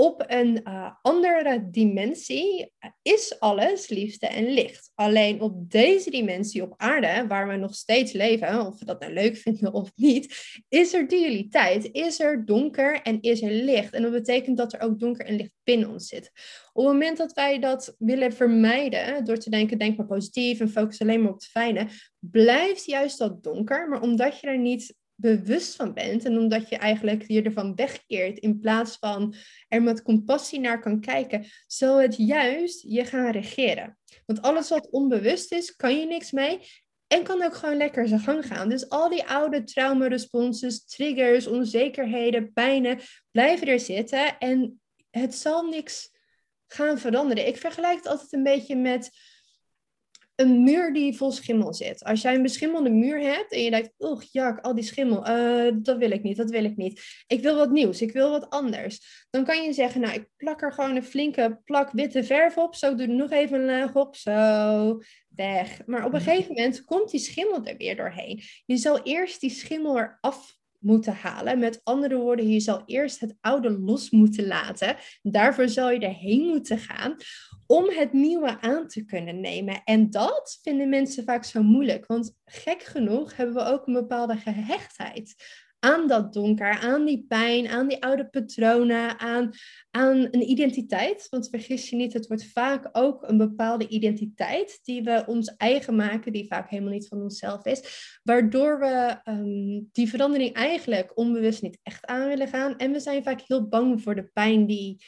op 0.00 0.24
een 0.26 0.60
uh, 0.64 0.90
andere 1.02 1.70
dimensie 1.70 2.72
is 3.02 3.40
alles 3.40 3.88
liefde 3.88 4.26
en 4.26 4.52
licht. 4.52 4.90
Alleen 4.94 5.40
op 5.40 5.70
deze 5.70 6.10
dimensie 6.10 6.62
op 6.62 6.74
aarde, 6.76 7.26
waar 7.28 7.48
we 7.48 7.56
nog 7.56 7.74
steeds 7.74 8.12
leven, 8.12 8.66
of 8.66 8.78
we 8.78 8.84
dat 8.84 9.00
nou 9.00 9.12
leuk 9.12 9.36
vinden 9.46 9.72
of 9.72 9.92
niet, 9.94 10.36
is 10.68 10.94
er 10.94 11.08
dualiteit, 11.08 11.88
is 11.92 12.20
er 12.20 12.44
donker 12.44 13.02
en 13.02 13.20
is 13.20 13.42
er 13.42 13.50
licht. 13.50 13.92
En 13.92 14.02
dat 14.02 14.12
betekent 14.12 14.56
dat 14.56 14.72
er 14.72 14.80
ook 14.80 14.98
donker 14.98 15.26
en 15.26 15.36
licht 15.36 15.54
binnen 15.64 15.90
ons 15.90 16.08
zit. 16.08 16.30
Op 16.72 16.84
het 16.84 16.92
moment 16.92 17.16
dat 17.16 17.32
wij 17.32 17.58
dat 17.58 17.94
willen 17.98 18.32
vermijden, 18.32 19.24
door 19.24 19.38
te 19.38 19.50
denken, 19.50 19.78
denk 19.78 19.96
maar 19.96 20.06
positief 20.06 20.60
en 20.60 20.70
focus 20.70 21.00
alleen 21.00 21.20
maar 21.20 21.30
op 21.30 21.38
het 21.38 21.46
fijne, 21.46 21.88
blijft 22.18 22.84
juist 22.84 23.18
dat 23.18 23.42
donker. 23.42 23.88
Maar 23.88 24.00
omdat 24.00 24.40
je 24.40 24.46
er 24.46 24.58
niet 24.58 24.94
bewust 25.20 25.76
van 25.76 25.94
bent 25.94 26.24
en 26.24 26.38
omdat 26.38 26.68
je 26.68 26.76
eigenlijk 26.76 27.24
je 27.26 27.42
ervan 27.42 27.74
wegkeert 27.74 28.38
in 28.38 28.58
plaats 28.58 28.96
van 28.96 29.34
er 29.68 29.82
met 29.82 30.02
compassie 30.02 30.60
naar 30.60 30.80
kan 30.80 31.00
kijken, 31.00 31.46
zal 31.66 31.96
het 31.96 32.16
juist 32.16 32.82
je 32.82 33.04
gaan 33.04 33.30
regeren. 33.30 33.98
Want 34.26 34.42
alles 34.42 34.68
wat 34.68 34.90
onbewust 34.90 35.52
is, 35.52 35.76
kan 35.76 35.98
je 35.98 36.06
niks 36.06 36.30
mee 36.30 36.60
en 37.06 37.22
kan 37.22 37.42
ook 37.42 37.54
gewoon 37.54 37.76
lekker 37.76 38.08
zijn 38.08 38.20
gang 38.20 38.46
gaan. 38.46 38.68
Dus 38.68 38.88
al 38.88 39.08
die 39.08 39.24
oude 39.24 39.64
traumaresponses, 39.64 40.84
triggers, 40.84 41.46
onzekerheden, 41.46 42.52
pijnen 42.52 43.00
blijven 43.30 43.66
er 43.66 43.80
zitten 43.80 44.38
en 44.38 44.80
het 45.10 45.34
zal 45.34 45.68
niks 45.68 46.10
gaan 46.66 46.98
veranderen. 46.98 47.46
Ik 47.46 47.56
vergelijk 47.56 47.96
het 47.96 48.06
altijd 48.06 48.32
een 48.32 48.42
beetje 48.42 48.76
met 48.76 49.10
een 50.40 50.62
muur 50.62 50.92
die 50.92 51.16
vol 51.16 51.30
schimmel 51.32 51.74
zit. 51.74 52.04
Als 52.04 52.22
jij 52.22 52.34
een 52.34 52.42
beschimmelde 52.42 52.90
muur 52.90 53.20
hebt 53.20 53.52
en 53.52 53.62
je 53.62 53.70
denkt, 53.70 53.92
oh 53.96 54.22
jak, 54.30 54.60
al 54.60 54.74
die 54.74 54.84
schimmel, 54.84 55.28
uh, 55.28 55.72
dat 55.82 55.98
wil 55.98 56.10
ik 56.10 56.22
niet, 56.22 56.36
dat 56.36 56.50
wil 56.50 56.64
ik 56.64 56.76
niet. 56.76 57.24
Ik 57.26 57.42
wil 57.42 57.56
wat 57.56 57.70
nieuws, 57.70 58.02
ik 58.02 58.12
wil 58.12 58.30
wat 58.30 58.50
anders. 58.50 59.26
Dan 59.30 59.44
kan 59.44 59.62
je 59.62 59.72
zeggen, 59.72 60.00
nou, 60.00 60.14
ik 60.14 60.28
plak 60.36 60.62
er 60.62 60.72
gewoon 60.72 60.96
een 60.96 61.04
flinke 61.04 61.60
plak 61.64 61.90
witte 61.92 62.24
verf 62.24 62.56
op. 62.56 62.74
Zo 62.74 62.94
doe 62.94 63.06
ik 63.06 63.12
nog 63.12 63.30
even 63.30 63.60
een 63.60 63.66
laag 63.66 63.94
op, 63.94 64.16
zo, 64.16 65.00
weg. 65.28 65.86
Maar 65.86 66.04
op 66.04 66.14
een 66.14 66.20
gegeven 66.20 66.54
moment 66.54 66.84
komt 66.84 67.10
die 67.10 67.20
schimmel 67.20 67.64
er 67.64 67.76
weer 67.76 67.96
doorheen. 67.96 68.42
Je 68.66 68.76
zal 68.76 69.02
eerst 69.02 69.40
die 69.40 69.50
schimmel 69.50 69.98
eraf 69.98 70.56
moeten 70.78 71.14
halen. 71.14 71.58
Met 71.58 71.80
andere 71.84 72.16
woorden, 72.16 72.48
je 72.48 72.60
zal 72.60 72.82
eerst 72.86 73.20
het 73.20 73.36
oude 73.40 73.70
los 73.70 74.10
moeten 74.10 74.46
laten. 74.46 74.96
Daarvoor 75.22 75.68
zal 75.68 75.90
je 75.90 75.98
erheen 75.98 76.46
moeten 76.46 76.78
gaan 76.78 77.16
om 77.66 77.84
het 77.88 78.12
nieuwe 78.12 78.60
aan 78.60 78.86
te 78.86 79.04
kunnen 79.04 79.40
nemen. 79.40 79.80
En 79.84 80.10
dat 80.10 80.58
vinden 80.62 80.88
mensen 80.88 81.24
vaak 81.24 81.44
zo 81.44 81.62
moeilijk, 81.62 82.06
want 82.06 82.34
gek 82.44 82.82
genoeg 82.82 83.36
hebben 83.36 83.54
we 83.54 83.70
ook 83.70 83.86
een 83.86 83.92
bepaalde 83.92 84.36
gehechtheid 84.36 85.34
aan 85.80 86.08
dat 86.08 86.32
donker, 86.32 86.78
aan 86.78 87.04
die 87.04 87.24
pijn, 87.28 87.68
aan 87.68 87.88
die 87.88 88.02
oude 88.02 88.28
patronen, 88.28 89.18
aan, 89.18 89.50
aan 89.90 90.16
een 90.16 90.50
identiteit. 90.50 91.26
Want 91.30 91.48
vergis 91.48 91.90
je 91.90 91.96
niet, 91.96 92.12
het 92.12 92.26
wordt 92.26 92.52
vaak 92.52 92.88
ook 92.92 93.28
een 93.28 93.36
bepaalde 93.36 93.88
identiteit 93.88 94.78
die 94.82 95.02
we 95.02 95.24
ons 95.26 95.56
eigen 95.56 95.96
maken, 95.96 96.32
die 96.32 96.46
vaak 96.46 96.70
helemaal 96.70 96.92
niet 96.92 97.08
van 97.08 97.22
onszelf 97.22 97.64
is, 97.64 98.20
waardoor 98.22 98.78
we 98.78 99.20
ehm, 99.24 99.80
die 99.92 100.08
verandering 100.08 100.54
eigenlijk 100.54 101.18
onbewust 101.18 101.62
niet 101.62 101.78
echt 101.82 102.06
aan 102.06 102.28
willen 102.28 102.48
gaan. 102.48 102.76
En 102.76 102.92
we 102.92 103.00
zijn 103.00 103.22
vaak 103.22 103.40
heel 103.40 103.68
bang 103.68 104.02
voor 104.02 104.14
de 104.14 104.30
pijn 104.32 104.66
die 104.66 105.04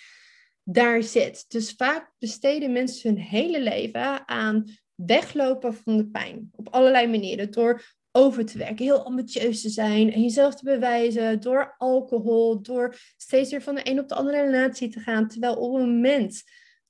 daar 0.63 1.03
zit. 1.03 1.45
Dus 1.49 1.73
vaak 1.73 2.13
besteden 2.19 2.73
mensen 2.73 3.15
hun 3.15 3.23
hele 3.23 3.61
leven 3.61 4.29
aan 4.29 4.65
weglopen 4.95 5.75
van 5.75 5.97
de 5.97 6.07
pijn. 6.07 6.51
Op 6.53 6.69
allerlei 6.69 7.07
manieren. 7.07 7.51
Door 7.51 7.83
over 8.13 8.47
te 8.47 8.59
werken, 8.59 8.85
heel 8.85 9.05
ambitieus 9.05 9.63
te 9.63 9.69
zijn 9.69 10.21
jezelf 10.21 10.55
te 10.55 10.65
bewijzen 10.65 11.41
door 11.41 11.75
alcohol, 11.79 12.63
door 12.63 12.97
steeds 13.17 13.51
weer 13.51 13.63
van 13.63 13.75
de 13.75 13.91
een 13.91 13.99
op 13.99 14.09
de 14.09 14.15
andere 14.15 14.43
relatie 14.43 14.89
te 14.89 15.01
gaan. 15.01 15.29
Terwijl 15.29 15.55
op 15.57 15.75
het 15.75 15.87
moment 15.87 16.43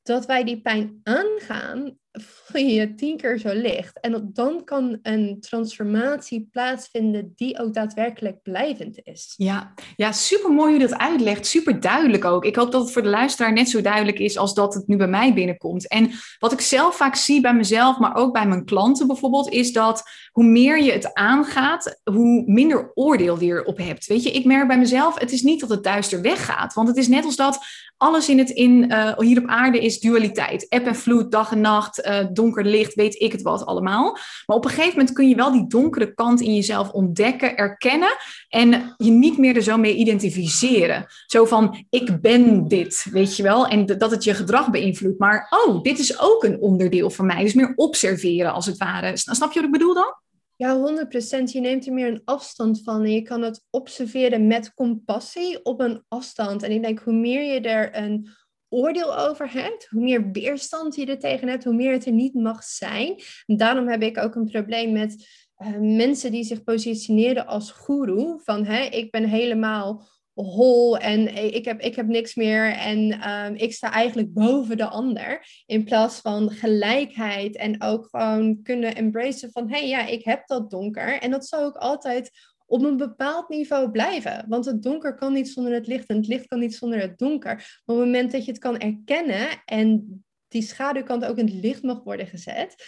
dat 0.02 0.26
wij 0.26 0.44
die 0.44 0.60
pijn 0.60 1.00
aangaan, 1.02 1.98
voel 2.22 2.62
je 2.62 2.94
tien 2.94 3.16
keer 3.16 3.38
zo 3.38 3.52
licht. 3.52 4.00
En 4.00 4.30
dan 4.32 4.64
kan 4.64 4.98
een 5.02 5.36
transformatie 5.40 6.48
plaatsvinden 6.52 7.32
die 7.36 7.58
ook 7.58 7.74
daadwerkelijk 7.74 8.42
blijvend 8.42 9.00
is. 9.02 9.34
Ja, 9.36 9.74
ja 9.96 10.12
super 10.12 10.50
mooi 10.50 10.70
hoe 10.70 10.80
je 10.80 10.88
dat 10.88 10.98
uitlegt. 10.98 11.46
Super 11.46 11.80
duidelijk 11.80 12.24
ook. 12.24 12.44
Ik 12.44 12.56
hoop 12.56 12.72
dat 12.72 12.82
het 12.82 12.92
voor 12.92 13.02
de 13.02 13.08
luisteraar 13.08 13.52
net 13.52 13.68
zo 13.68 13.80
duidelijk 13.80 14.18
is 14.18 14.38
als 14.38 14.54
dat 14.54 14.74
het 14.74 14.86
nu 14.86 14.96
bij 14.96 15.08
mij 15.08 15.34
binnenkomt. 15.34 15.88
En 15.88 16.10
wat 16.38 16.52
ik 16.52 16.60
zelf 16.60 16.96
vaak 16.96 17.14
zie 17.14 17.40
bij 17.40 17.54
mezelf, 17.54 17.98
maar 17.98 18.14
ook 18.14 18.32
bij 18.32 18.46
mijn 18.46 18.64
klanten 18.64 19.06
bijvoorbeeld, 19.06 19.48
is 19.50 19.72
dat 19.72 20.02
hoe 20.32 20.44
meer 20.44 20.82
je 20.82 20.92
het 20.92 21.14
aangaat, 21.14 22.00
hoe 22.04 22.42
minder 22.46 22.90
oordeel 22.94 23.40
je 23.40 23.52
erop 23.52 23.78
hebt. 23.78 24.06
Weet 24.06 24.22
je, 24.22 24.30
ik 24.30 24.44
merk 24.44 24.66
bij 24.66 24.78
mezelf, 24.78 25.18
het 25.18 25.32
is 25.32 25.42
niet 25.42 25.60
dat 25.60 25.68
het 25.68 25.84
duister 25.84 26.22
weggaat. 26.22 26.74
Want 26.74 26.88
het 26.88 26.96
is 26.96 27.08
net 27.08 27.24
als 27.24 27.36
dat 27.36 27.58
alles 27.96 28.28
in 28.28 28.38
het 28.38 28.50
in, 28.50 28.92
uh, 28.92 29.18
hier 29.18 29.38
op 29.38 29.46
aarde 29.46 29.80
is 29.80 30.00
dualiteit. 30.00 30.66
App 30.68 30.86
en 30.86 30.96
vloed, 30.96 31.30
dag 31.30 31.52
en 31.52 31.60
nacht, 31.60 31.98
uh, 32.10 32.26
donker 32.32 32.64
licht, 32.64 32.94
weet 32.94 33.20
ik 33.20 33.32
het 33.32 33.42
wat 33.42 33.66
allemaal. 33.66 34.18
Maar 34.46 34.56
op 34.56 34.64
een 34.64 34.70
gegeven 34.70 34.98
moment 34.98 35.12
kun 35.12 35.28
je 35.28 35.34
wel 35.34 35.52
die 35.52 35.66
donkere 35.66 36.14
kant 36.14 36.40
in 36.40 36.54
jezelf 36.54 36.90
ontdekken, 36.90 37.56
erkennen 37.56 38.16
en 38.48 38.94
je 38.96 39.10
niet 39.10 39.38
meer 39.38 39.56
er 39.56 39.62
zo 39.62 39.76
mee 39.76 39.94
identificeren. 39.94 41.06
Zo 41.26 41.44
van, 41.44 41.84
ik 41.90 42.20
ben 42.20 42.68
dit, 42.68 43.06
weet 43.10 43.36
je 43.36 43.42
wel, 43.42 43.66
en 43.66 43.86
dat 43.86 44.10
het 44.10 44.24
je 44.24 44.34
gedrag 44.34 44.70
beïnvloedt. 44.70 45.18
Maar, 45.18 45.46
oh, 45.66 45.82
dit 45.82 45.98
is 45.98 46.20
ook 46.20 46.44
een 46.44 46.60
onderdeel 46.60 47.10
van 47.10 47.26
mij. 47.26 47.42
Dus 47.42 47.54
meer 47.54 47.72
observeren 47.76 48.52
als 48.52 48.66
het 48.66 48.76
ware. 48.76 49.16
Snap 49.16 49.52
je 49.52 49.60
wat 49.60 49.64
ik 49.64 49.78
bedoel 49.78 49.94
dan? 49.94 50.14
Ja, 50.60 50.76
100%. 50.76 51.42
Je 51.44 51.60
neemt 51.60 51.86
er 51.86 51.92
meer 51.92 52.06
een 52.06 52.22
afstand 52.24 52.82
van 52.82 53.04
en 53.04 53.12
je 53.12 53.22
kan 53.22 53.42
het 53.42 53.64
observeren 53.70 54.46
met 54.46 54.74
compassie 54.74 55.64
op 55.64 55.80
een 55.80 56.04
afstand. 56.08 56.62
En 56.62 56.70
ik 56.70 56.82
denk, 56.82 56.98
hoe 56.98 57.14
meer 57.14 57.54
je 57.54 57.60
er 57.60 57.96
een 57.96 58.28
oordeel 58.70 59.18
over 59.18 59.52
hebt, 59.52 59.86
hoe 59.90 60.02
meer 60.02 60.30
weerstand 60.32 60.94
je 60.94 61.06
er 61.06 61.18
tegen 61.18 61.48
hebt, 61.48 61.64
hoe 61.64 61.74
meer 61.74 61.92
het 61.92 62.06
er 62.06 62.12
niet 62.12 62.34
mag 62.34 62.64
zijn. 62.64 63.14
Daarom 63.46 63.88
heb 63.88 64.02
ik 64.02 64.18
ook 64.18 64.34
een 64.34 64.50
probleem 64.50 64.92
met 64.92 65.28
uh, 65.58 65.96
mensen 65.96 66.30
die 66.32 66.44
zich 66.44 66.64
positioneren 66.64 67.46
als 67.46 67.70
guru. 67.70 68.40
Van 68.44 68.64
hè, 68.64 68.82
ik 68.82 69.10
ben 69.10 69.24
helemaal 69.24 70.08
hol 70.32 70.98
en 70.98 71.34
ik 71.54 71.64
heb, 71.64 71.80
ik 71.80 71.96
heb 71.96 72.06
niks 72.06 72.34
meer 72.34 72.72
en 72.72 73.30
um, 73.30 73.54
ik 73.54 73.72
sta 73.72 73.92
eigenlijk 73.92 74.32
boven 74.32 74.76
de 74.76 74.86
ander. 74.86 75.46
In 75.66 75.84
plaats 75.84 76.20
van 76.20 76.50
gelijkheid 76.50 77.56
en 77.56 77.82
ook 77.82 78.08
gewoon 78.10 78.62
kunnen 78.62 78.94
embracen 78.94 79.50
van 79.52 79.70
hé 79.70 79.78
hey, 79.78 79.88
ja, 79.88 80.06
ik 80.06 80.24
heb 80.24 80.46
dat 80.46 80.70
donker. 80.70 81.20
En 81.20 81.30
dat 81.30 81.46
zou 81.46 81.64
ook 81.64 81.76
altijd 81.76 82.30
op 82.70 82.82
een 82.82 82.96
bepaald 82.96 83.48
niveau 83.48 83.90
blijven. 83.90 84.44
Want 84.48 84.64
het 84.64 84.82
donker 84.82 85.14
kan 85.14 85.32
niet 85.32 85.48
zonder 85.48 85.72
het 85.72 85.86
licht 85.86 86.08
en 86.08 86.16
het 86.16 86.26
licht 86.26 86.46
kan 86.46 86.58
niet 86.58 86.74
zonder 86.74 87.00
het 87.00 87.18
donker. 87.18 87.54
Maar 87.54 87.96
op 87.96 88.02
het 88.02 88.06
moment 88.06 88.32
dat 88.32 88.44
je 88.44 88.50
het 88.50 88.60
kan 88.60 88.78
erkennen 88.78 89.48
en 89.64 90.24
die 90.48 90.62
schaduwkant 90.62 91.24
ook 91.24 91.38
in 91.38 91.46
het 91.46 91.54
licht 91.54 91.82
mag 91.82 92.02
worden 92.02 92.26
gezet, 92.26 92.84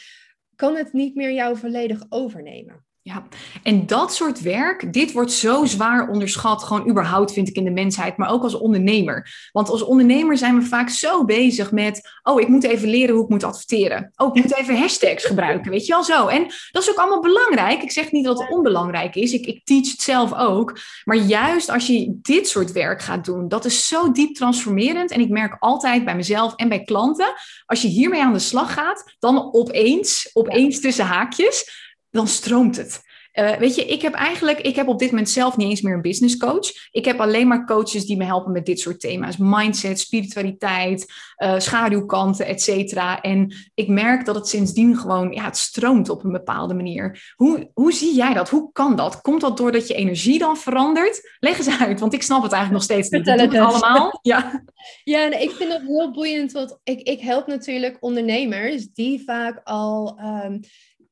kan 0.55 0.77
het 0.77 0.93
niet 0.93 1.15
meer 1.15 1.33
jou 1.33 1.57
volledig 1.57 2.05
overnemen. 2.09 2.85
Ja, 3.05 3.27
en 3.63 3.87
dat 3.87 4.15
soort 4.15 4.41
werk, 4.41 4.93
dit 4.93 5.13
wordt 5.13 5.33
zo 5.33 5.65
zwaar 5.65 6.09
onderschat, 6.09 6.63
gewoon 6.63 6.89
überhaupt 6.89 7.33
vind 7.33 7.49
ik 7.49 7.57
in 7.57 7.65
de 7.65 7.71
mensheid, 7.71 8.17
maar 8.17 8.31
ook 8.31 8.43
als 8.43 8.55
ondernemer. 8.55 9.49
Want 9.53 9.69
als 9.69 9.83
ondernemer 9.83 10.39
zijn 10.39 10.59
we 10.59 10.65
vaak 10.65 10.89
zo 10.89 11.25
bezig 11.25 11.73
met, 11.73 12.01
oh, 12.23 12.41
ik 12.41 12.49
moet 12.49 12.65
even 12.65 12.89
leren 12.89 13.15
hoe 13.15 13.25
ik 13.25 13.31
moet 13.31 13.45
adverteren. 13.45 14.13
Oh, 14.17 14.37
ik 14.37 14.43
moet 14.43 14.57
even 14.57 14.79
hashtags 14.79 15.25
gebruiken, 15.25 15.71
weet 15.71 15.87
je 15.87 15.93
wel 15.93 16.05
zo. 16.05 16.27
En 16.27 16.47
dat 16.71 16.83
is 16.83 16.91
ook 16.91 16.97
allemaal 16.97 17.21
belangrijk. 17.21 17.83
Ik 17.83 17.91
zeg 17.91 18.13
niet 18.13 18.25
dat 18.25 18.39
het 18.39 18.51
onbelangrijk 18.51 19.15
is, 19.15 19.33
ik, 19.33 19.47
ik 19.47 19.65
teach 19.65 19.91
het 19.91 20.01
zelf 20.01 20.35
ook. 20.35 20.79
Maar 21.05 21.17
juist 21.17 21.71
als 21.71 21.87
je 21.87 22.19
dit 22.23 22.49
soort 22.49 22.73
werk 22.73 23.03
gaat 23.03 23.25
doen, 23.25 23.49
dat 23.49 23.65
is 23.65 23.89
zo 23.89 24.13
diep 24.13 24.35
transformerend. 24.35 25.11
En 25.11 25.21
ik 25.21 25.29
merk 25.29 25.57
altijd 25.59 26.05
bij 26.05 26.17
mezelf 26.17 26.55
en 26.57 26.69
bij 26.69 26.83
klanten, 26.83 27.33
als 27.67 27.83
je 27.83 27.89
hiermee 27.89 28.23
aan 28.23 28.33
de 28.33 28.39
slag 28.39 28.73
gaat, 28.73 29.15
dan 29.19 29.53
opeens, 29.53 30.31
opeens 30.33 30.81
tussen 30.81 31.05
haakjes, 31.05 31.81
dan 32.13 32.29
stroomt 32.29 32.77
het. 32.77 33.03
Uh, 33.33 33.57
weet 33.57 33.75
je, 33.75 33.85
ik 33.85 34.03
heb 34.03 34.15
eigenlijk, 34.15 34.61
ik 34.61 34.77
heb 34.77 34.89
op 34.89 34.99
dit 34.99 35.11
moment 35.11 35.31
zelf 35.31 35.57
niet 35.57 35.69
eens 35.69 35.81
meer 35.81 35.95
een 35.95 36.03
business 36.03 36.37
coach. 36.37 36.71
Ik 36.91 37.05
heb 37.05 37.21
alleen 37.21 37.49
maar 37.49 37.67
coaches 37.67 38.07
die 38.07 38.17
me 38.17 38.25
helpen 38.25 38.53
met 38.53 38.67
dit 38.67 38.81
soort 38.81 39.01
thema's. 39.01 39.37
Mindset, 39.37 40.01
spiritualiteit, 40.01 41.13
uh, 41.39 41.59
schaduwkanten, 41.59 42.47
et 42.47 42.63
cetera. 42.63 43.21
En 43.21 43.55
ik 43.75 43.89
merk 43.89 44.25
dat 44.25 44.35
het 44.35 44.49
sindsdien 44.49 44.97
gewoon, 44.97 45.33
ja, 45.33 45.45
het 45.45 45.57
stroomt 45.57 46.09
op 46.09 46.25
een 46.25 46.33
bepaalde 46.33 46.75
manier. 46.75 47.33
Hoe, 47.37 47.71
hoe 47.75 47.93
zie 47.93 48.15
jij 48.15 48.35
dat? 48.35 48.49
Hoe 48.49 48.73
kan 48.73 48.97
dat? 48.97 49.21
Komt 49.21 49.41
dat 49.41 49.57
doordat 49.57 49.89
je 49.89 49.95
energie 49.95 50.39
dan 50.39 50.57
verandert? 50.57 51.37
Leg 51.41 51.59
eens 51.59 51.81
uit, 51.81 52.01
want 52.01 52.15
ik 52.15 52.23
snap 52.23 52.43
het 52.43 52.53
eigenlijk 52.53 52.89
nog 52.89 52.99
steeds 52.99 53.11
niet. 53.11 53.29
Vertel 53.29 53.47
het 53.47 53.73
allemaal. 53.73 54.11
Ja, 54.23 54.65
ja 55.05 55.27
nee, 55.27 55.43
ik 55.43 55.51
vind 55.51 55.71
dat 55.71 55.81
heel 55.81 56.13
boeiend, 56.13 56.53
want 56.53 56.79
ik, 56.83 57.01
ik 57.01 57.21
help 57.21 57.47
natuurlijk 57.47 57.97
ondernemers 58.01 58.87
die 58.93 59.23
vaak 59.25 59.61
al... 59.65 60.19
Um, 60.45 60.61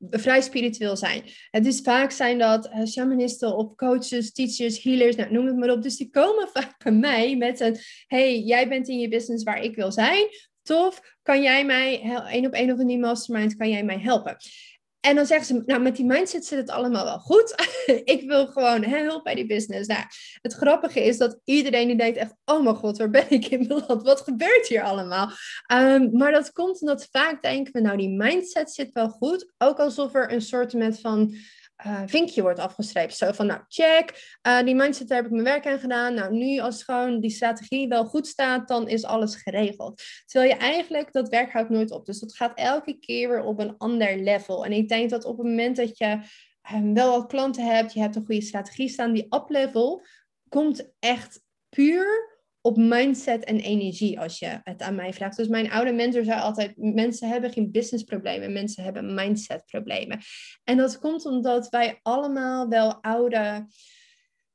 vrij 0.09 0.41
spiritueel 0.41 0.97
zijn. 0.97 1.23
Het 1.51 1.65
is 1.65 1.81
vaak 1.81 2.11
zijn 2.11 2.37
dat 2.37 2.65
uh, 2.65 2.85
shamanisten 2.85 3.55
of 3.55 3.75
coaches, 3.75 4.31
teachers, 4.31 4.83
healers, 4.83 5.15
nou, 5.15 5.31
noem 5.31 5.45
het 5.45 5.57
maar 5.57 5.69
op. 5.71 5.81
Dus 5.81 5.97
die 5.97 6.09
komen 6.09 6.49
vaak 6.53 6.83
bij 6.83 6.93
mij 6.93 7.35
met 7.37 7.59
een, 7.59 7.77
hey, 8.07 8.39
jij 8.39 8.67
bent 8.67 8.87
in 8.87 8.99
je 8.99 9.07
business 9.07 9.43
waar 9.43 9.63
ik 9.63 9.75
wil 9.75 9.91
zijn. 9.91 10.27
Tof, 10.63 11.01
kan 11.21 11.41
jij 11.41 11.65
mij, 11.65 12.01
één 12.29 12.45
op 12.45 12.53
één 12.53 12.71
of 12.71 12.79
een 12.79 12.87
die 12.87 12.99
mastermind, 12.99 13.55
kan 13.55 13.69
jij 13.69 13.83
mij 13.83 13.99
helpen? 13.99 14.37
En 15.01 15.15
dan 15.15 15.25
zeggen 15.25 15.45
ze, 15.45 15.63
nou 15.65 15.81
met 15.81 15.95
die 15.95 16.05
mindset 16.05 16.45
zit 16.45 16.59
het 16.59 16.69
allemaal 16.69 17.03
wel 17.03 17.19
goed. 17.19 17.55
ik 18.03 18.23
wil 18.27 18.47
gewoon 18.47 18.85
hulp 18.85 19.23
bij 19.23 19.35
die 19.35 19.45
business. 19.45 19.87
Nou, 19.87 20.03
het 20.41 20.53
grappige 20.53 21.03
is 21.03 21.17
dat 21.17 21.39
iedereen 21.43 21.87
die 21.87 21.97
denkt 21.97 22.17
echt, 22.17 22.35
oh 22.45 22.63
mijn 22.63 22.75
god, 22.75 22.97
waar 22.97 23.09
ben 23.09 23.29
ik 23.29 23.45
in 23.45 23.67
land? 23.67 24.03
Wat 24.03 24.21
gebeurt 24.21 24.67
hier 24.67 24.83
allemaal? 24.83 25.29
Um, 25.73 26.17
maar 26.17 26.31
dat 26.31 26.51
komt 26.51 26.81
omdat 26.81 27.07
vaak 27.11 27.41
denken 27.41 27.73
we, 27.73 27.81
nou 27.81 27.97
die 27.97 28.09
mindset 28.09 28.71
zit 28.71 28.91
wel 28.91 29.09
goed. 29.09 29.53
Ook 29.57 29.79
alsof 29.79 30.15
er 30.15 30.31
een 30.31 30.41
soort 30.41 30.73
van 31.01 31.35
uh, 31.85 32.01
vinkje 32.05 32.41
wordt 32.41 32.59
afgestreept. 32.59 33.17
Zo 33.17 33.31
van, 33.31 33.45
nou, 33.45 33.61
check, 33.67 34.37
uh, 34.47 34.61
die 34.61 34.75
mindset, 34.75 35.09
heb 35.09 35.25
ik 35.25 35.31
mijn 35.31 35.43
werk 35.43 35.67
aan 35.67 35.79
gedaan. 35.79 36.13
Nou, 36.13 36.33
nu 36.33 36.59
als 36.59 36.83
gewoon 36.83 37.19
die 37.19 37.29
strategie 37.29 37.87
wel 37.87 38.05
goed 38.05 38.27
staat, 38.27 38.67
dan 38.67 38.87
is 38.87 39.03
alles 39.03 39.35
geregeld. 39.35 40.01
Terwijl 40.25 40.51
je 40.51 40.57
eigenlijk, 40.57 41.11
dat 41.11 41.29
werk 41.29 41.51
houdt 41.51 41.69
nooit 41.69 41.91
op. 41.91 42.05
Dus 42.05 42.19
dat 42.19 42.35
gaat 42.35 42.57
elke 42.57 42.99
keer 42.99 43.29
weer 43.29 43.43
op 43.43 43.59
een 43.59 43.77
ander 43.77 44.17
level. 44.17 44.65
En 44.65 44.71
ik 44.71 44.89
denk 44.89 45.09
dat 45.09 45.25
op 45.25 45.37
het 45.37 45.47
moment 45.47 45.75
dat 45.75 45.97
je 45.97 46.19
um, 46.73 46.93
wel 46.93 47.11
wat 47.11 47.27
klanten 47.27 47.65
hebt, 47.65 47.93
je 47.93 47.99
hebt 47.99 48.15
een 48.15 48.25
goede 48.25 48.41
strategie 48.41 48.89
staan, 48.89 49.13
die 49.13 49.27
up-level 49.29 50.05
komt 50.49 50.91
echt 50.99 51.41
puur 51.69 52.30
op 52.61 52.77
mindset 52.77 53.43
en 53.43 53.59
energie 53.59 54.19
als 54.19 54.39
je 54.39 54.59
het 54.63 54.81
aan 54.81 54.95
mij 54.95 55.13
vraagt. 55.13 55.37
Dus 55.37 55.47
mijn 55.47 55.71
oude 55.71 55.91
mentor 55.91 56.23
zei 56.23 56.39
altijd, 56.39 56.73
mensen 56.77 57.29
hebben 57.29 57.51
geen 57.51 57.71
businessproblemen, 57.71 58.53
mensen 58.53 58.83
hebben 58.83 59.13
mindsetproblemen. 59.13 60.19
En 60.63 60.77
dat 60.77 60.99
komt 60.99 61.25
omdat 61.25 61.69
wij 61.69 61.99
allemaal 62.01 62.67
wel 62.67 63.01
oude 63.01 63.65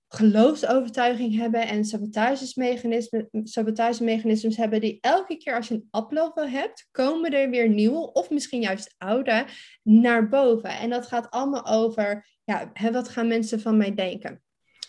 geloofsovertuiging 0.09 1.37
hebben 1.37 1.69
en 1.69 1.85
sabotagemechanismen, 1.85 3.29
sabotagemechanismes 3.33 4.57
hebben 4.57 4.81
die 4.81 4.99
elke 5.01 5.37
keer 5.37 5.55
als 5.55 5.69
je 5.69 5.75
een 5.75 6.03
upload 6.03 6.35
hebt, 6.35 6.89
komen 6.91 7.31
er 7.31 7.51
weer 7.51 7.69
nieuwe 7.69 8.13
of 8.13 8.31
misschien 8.31 8.61
juist 8.61 8.95
oude 8.99 9.47
naar 9.83 10.29
boven. 10.29 10.71
En 10.71 10.91
dat 10.91 11.07
gaat 11.07 11.31
allemaal 11.31 11.67
over, 11.67 12.27
ja, 12.45 12.73
wat 12.93 13.09
gaan 13.09 13.27
mensen 13.27 13.61
van 13.61 13.77
mij 13.77 13.95
denken? 13.95 14.45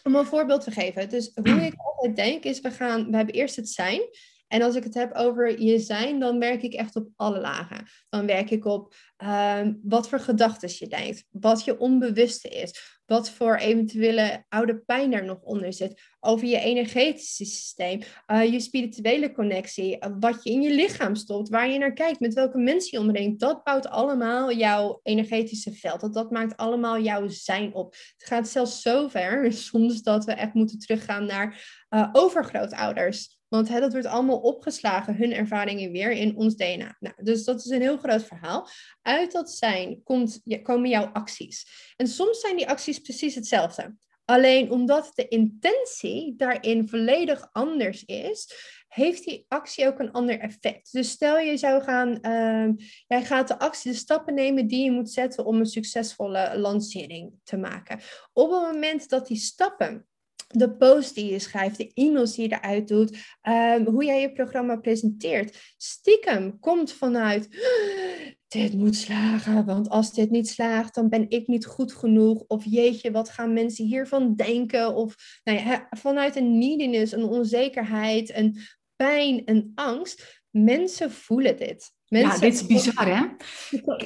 Om 0.08 0.16
een 0.16 0.26
voorbeeld 0.26 0.64
te 0.64 0.72
geven. 0.72 1.10
Dus 1.10 1.32
hoe 1.34 1.66
ik 1.66 1.74
altijd 1.78 2.16
denk 2.16 2.44
is, 2.44 2.60
we, 2.60 2.72
gaan, 2.72 3.10
we 3.10 3.16
hebben 3.16 3.36
eerst 3.36 3.56
het 3.56 3.70
zijn. 3.70 4.02
En 4.48 4.62
als 4.62 4.76
ik 4.76 4.84
het 4.84 4.94
heb 4.94 5.14
over 5.14 5.62
je 5.62 5.80
zijn, 5.80 6.20
dan 6.20 6.40
werk 6.40 6.62
ik 6.62 6.74
echt 6.74 6.96
op 6.96 7.10
alle 7.16 7.40
lagen. 7.40 7.88
Dan 8.10 8.26
werk 8.26 8.50
ik 8.50 8.66
op 8.66 8.94
ehm, 9.18 9.74
wat 9.84 10.10
voor 10.10 10.20
gedachten 10.20 10.70
je 10.78 10.88
denkt, 10.88 11.26
wat 11.30 11.64
je 11.64 11.80
onbewuste 11.80 12.50
is, 12.50 12.97
wat 13.08 13.30
voor 13.30 13.56
eventuele 13.56 14.46
oude 14.50 14.78
pijn 14.78 15.14
er 15.14 15.26
nog 15.26 15.42
onder 15.42 15.74
zit, 15.74 16.02
over 16.20 16.48
je 16.48 16.60
energetische 16.60 17.46
systeem, 17.46 18.02
uh, 18.28 18.52
je 18.52 18.60
spirituele 18.60 19.32
connectie, 19.32 19.98
uh, 20.00 20.12
wat 20.20 20.44
je 20.44 20.50
in 20.50 20.62
je 20.62 20.74
lichaam 20.74 21.16
stopt, 21.16 21.50
waar 21.50 21.70
je 21.70 21.78
naar 21.78 21.94
kijkt, 21.94 22.20
met 22.20 22.34
welke 22.34 22.58
mensen 22.58 23.00
je 23.00 23.06
omringt. 23.06 23.40
Dat 23.40 23.64
bouwt 23.64 23.88
allemaal 23.88 24.52
jouw 24.52 25.00
energetische 25.04 25.74
veld. 25.74 26.02
Dat, 26.02 26.14
dat 26.14 26.32
maakt 26.32 26.58
allemaal 26.58 27.00
jouw 27.00 27.28
zijn 27.28 27.74
op. 27.74 27.96
Het 28.18 28.28
gaat 28.28 28.48
zelfs 28.48 28.82
zo 28.82 29.08
ver, 29.08 29.54
soms 29.70 30.02
dat 30.02 30.26
we 30.26 30.32
echt 30.32 30.54
moeten 30.54 30.80
teruggaan 30.80 31.26
naar 31.26 31.86
uh, 31.90 32.10
overgrootouders. 32.12 33.37
Want 33.48 33.68
dat 33.68 33.92
wordt 33.92 34.08
allemaal 34.08 34.40
opgeslagen, 34.40 35.16
hun 35.16 35.34
ervaringen 35.34 35.92
weer 35.92 36.12
in 36.12 36.36
ons 36.36 36.56
DNA. 36.56 36.96
Nou, 37.00 37.16
dus 37.24 37.44
dat 37.44 37.60
is 37.60 37.70
een 37.70 37.82
heel 37.82 37.98
groot 37.98 38.24
verhaal. 38.24 38.68
Uit 39.02 39.32
dat 39.32 39.52
zijn 39.52 40.04
komt, 40.04 40.42
komen 40.62 40.90
jouw 40.90 41.06
acties. 41.06 41.68
En 41.96 42.08
soms 42.08 42.40
zijn 42.40 42.56
die 42.56 42.70
acties 42.70 43.00
precies 43.00 43.36
hetzelfde. 43.36 43.96
Alleen 44.26 44.72
omdat 44.72 45.12
de 45.14 45.28
intentie 45.28 46.34
daarin 46.38 46.88
volledig 46.88 47.50
anders 47.52 48.06
is, 48.06 48.54
heeft 48.88 49.24
die 49.24 49.46
actie 49.48 49.88
ook 49.88 50.00
een 50.00 50.12
ander 50.12 50.40
effect. 50.40 50.92
Dus 50.92 51.10
stel 51.10 51.38
je 51.38 51.58
zou 51.58 51.84
gaan, 51.84 52.10
uh, 52.22 52.86
jij 53.08 53.26
gaat 53.26 53.48
de 53.48 53.60
actie, 53.60 53.92
de 53.92 53.98
stappen 53.98 54.34
nemen 54.34 54.68
die 54.68 54.84
je 54.84 54.92
moet 54.92 55.10
zetten 55.10 55.46
om 55.46 55.60
een 55.60 55.66
succesvolle 55.66 56.58
lancering 56.58 57.34
te 57.44 57.58
maken. 57.58 58.00
Op 58.34 58.52
het 58.52 58.62
moment 58.62 59.10
dat 59.10 59.28
die 59.28 59.38
stappen 59.38 60.07
de 60.48 60.76
post 60.76 61.16
die 61.16 61.32
je 61.32 61.40
schrijft, 61.40 61.78
de 61.78 61.92
e-mails 61.94 62.36
die 62.36 62.50
je 62.50 62.56
eruit 62.56 62.88
doet, 62.88 63.18
ehm, 63.42 63.86
hoe 63.86 64.06
jij 64.06 64.22
je 64.22 64.32
programma 64.32 64.76
presenteert. 64.76 65.74
Stiekem 65.78 66.60
komt 66.60 66.92
vanuit, 66.92 67.48
dit 68.48 68.74
moet 68.74 68.96
slagen, 68.96 69.66
want 69.66 69.90
als 69.90 70.14
dit 70.14 70.30
niet 70.30 70.50
slaagt, 70.50 70.96
dan 70.96 71.10
ben 71.10 71.30
ik 71.30 71.48
niet 71.48 71.66
goed 71.66 71.94
genoeg. 71.94 72.44
Of 72.48 72.66
jeetje, 72.66 73.12
wat 73.12 73.30
gaan 73.30 73.54
mensen 73.54 73.86
hiervan 73.86 74.36
denken? 74.36 74.96
Of 74.96 75.16
nou 75.44 75.60
ja, 75.60 75.88
vanuit 75.90 76.36
een 76.36 76.58
neediness, 76.58 77.12
een 77.12 77.24
onzekerheid, 77.24 78.36
een 78.36 78.60
pijn, 78.96 79.42
een 79.46 79.72
angst. 79.76 80.44
Mensen 80.50 81.12
voelen 81.12 81.58
dit. 81.58 81.96
Mensen, 82.08 82.34
ja, 82.34 82.40
dit 82.40 82.54
is 82.54 82.66
bizar, 82.66 83.08
hè? 83.08 83.26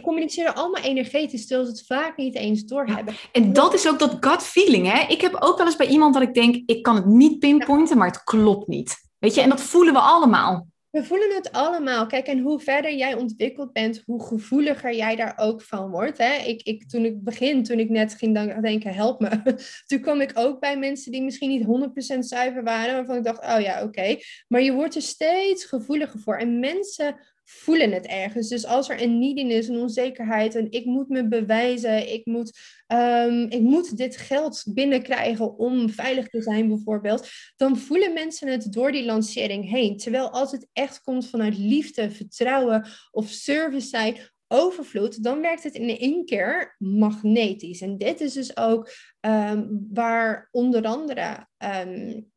communiceren 0.02 0.56
allemaal 0.56 0.82
energetisch, 0.82 1.48
terwijl 1.48 1.68
ze 1.68 1.74
het 1.78 1.86
vaak 1.86 2.18
niet 2.18 2.36
eens 2.36 2.64
doorhebben. 2.64 3.14
Ja, 3.14 3.20
en 3.32 3.54
dat 3.54 3.74
is 3.74 3.88
ook 3.88 4.00
dat 4.00 4.18
gut 4.20 4.44
feeling, 4.44 4.92
hè? 4.92 5.08
Ik 5.08 5.22
heb 5.22 5.36
ook 5.40 5.58
wel 5.58 5.66
eens 5.66 5.76
bij 5.76 5.88
iemand 5.88 6.14
dat 6.14 6.24
ik 6.24 6.34
denk, 6.34 6.56
ik 6.66 6.84
kan 6.84 6.96
het 6.96 7.06
niet 7.06 7.40
pinpointen, 7.40 7.98
maar 7.98 8.08
het 8.08 8.24
klopt 8.24 8.68
niet. 8.68 8.96
Weet 9.20 9.36
je, 9.36 9.42
en 9.42 9.50
dat 9.50 9.62
voelen 9.62 9.94
we 9.94 10.00
allemaal. 10.00 10.70
We 10.92 11.04
voelen 11.04 11.36
het 11.36 11.52
allemaal. 11.52 12.08
Kijk, 12.08 12.28
en 12.28 12.40
hoe 12.40 12.60
verder 12.60 12.96
jij 12.96 13.14
ontwikkeld 13.14 13.74
bent, 13.74 14.02
hoe 14.06 14.24
gevoeliger 14.24 14.96
jij 14.96 15.16
daar 15.16 15.34
ook 15.38 15.62
van 15.62 15.90
wordt. 15.90 16.18
Hè? 16.18 16.36
Ik, 16.36 16.62
ik, 16.62 16.90
toen 16.90 17.06
ik 17.06 17.24
begin, 17.24 17.64
toen 17.64 17.80
ik 17.80 17.90
net 17.90 18.14
ging 18.14 18.62
denken, 18.62 18.94
help 18.94 19.20
me. 19.20 19.42
Toen 19.88 20.00
kwam 20.00 20.22
ik 20.22 20.32
ook 20.34 20.60
bij 20.60 20.78
mensen 20.78 21.12
die 21.12 21.24
misschien 21.24 21.50
niet 21.50 22.16
100% 22.16 22.20
zuiver 22.20 22.64
waren. 22.64 22.94
Waarvan 22.94 23.16
ik 23.16 23.24
dacht, 23.24 23.44
oh 23.44 23.60
ja, 23.60 23.84
oké. 23.84 24.18
Maar 24.48 24.62
je 24.62 24.74
wordt 24.74 24.96
er 24.96 25.02
steeds 25.02 25.66
gevoeliger 25.66 26.20
voor. 26.20 26.38
En 26.38 26.60
mensen 26.60 27.16
voelen 27.44 27.92
het 27.92 28.06
ergens. 28.06 28.48
Dus 28.48 28.66
als 28.66 28.90
er 28.90 29.02
een 29.02 29.20
neediness, 29.20 29.68
een 29.68 29.80
onzekerheid, 29.80 30.56
en 30.56 30.72
ik 30.72 30.86
moet 30.86 31.10
me 31.10 31.28
bewijzen, 31.28 32.14
ik 32.14 32.26
moet, 32.26 32.60
um, 32.88 33.50
ik 33.50 33.62
moet 33.62 33.98
dit 33.98 34.18
geld 34.18 34.64
binnenkrijgen 34.68 35.58
om 35.58 35.90
veilig 35.90 36.28
te 36.28 36.42
zijn 36.42 36.68
bijvoorbeeld, 36.68 37.30
dan 37.56 37.78
voelen 37.78 38.14
mensen 38.14 38.48
het 38.48 38.74
door 38.74 38.92
die 38.92 39.06
lancering 39.06 39.70
heen. 39.70 39.98
Terwijl 39.98 40.30
als 40.30 40.52
het 40.52 40.68
echt 40.74 41.02
komt 41.02 41.30
vanuit 41.30 41.58
liefde, 41.58 42.12
vertrouwen 42.12 42.88
of 43.12 43.30
service 43.30 43.88
zijn, 43.88 44.18
overvloed, 44.48 45.24
dan 45.24 45.42
werkt 45.42 45.64
het 45.64 45.74
in 45.74 45.98
één 45.98 46.26
keer 46.26 46.76
magnetisch. 46.78 47.82
En 47.82 47.98
dit 47.98 48.22
is 48.22 48.34
dus 48.34 48.58
ook 48.58 48.90
um, 49.22 49.88
waar 49.94 50.48
onder 50.52 50.86
andere 50.86 51.48
um, 51.88 52.31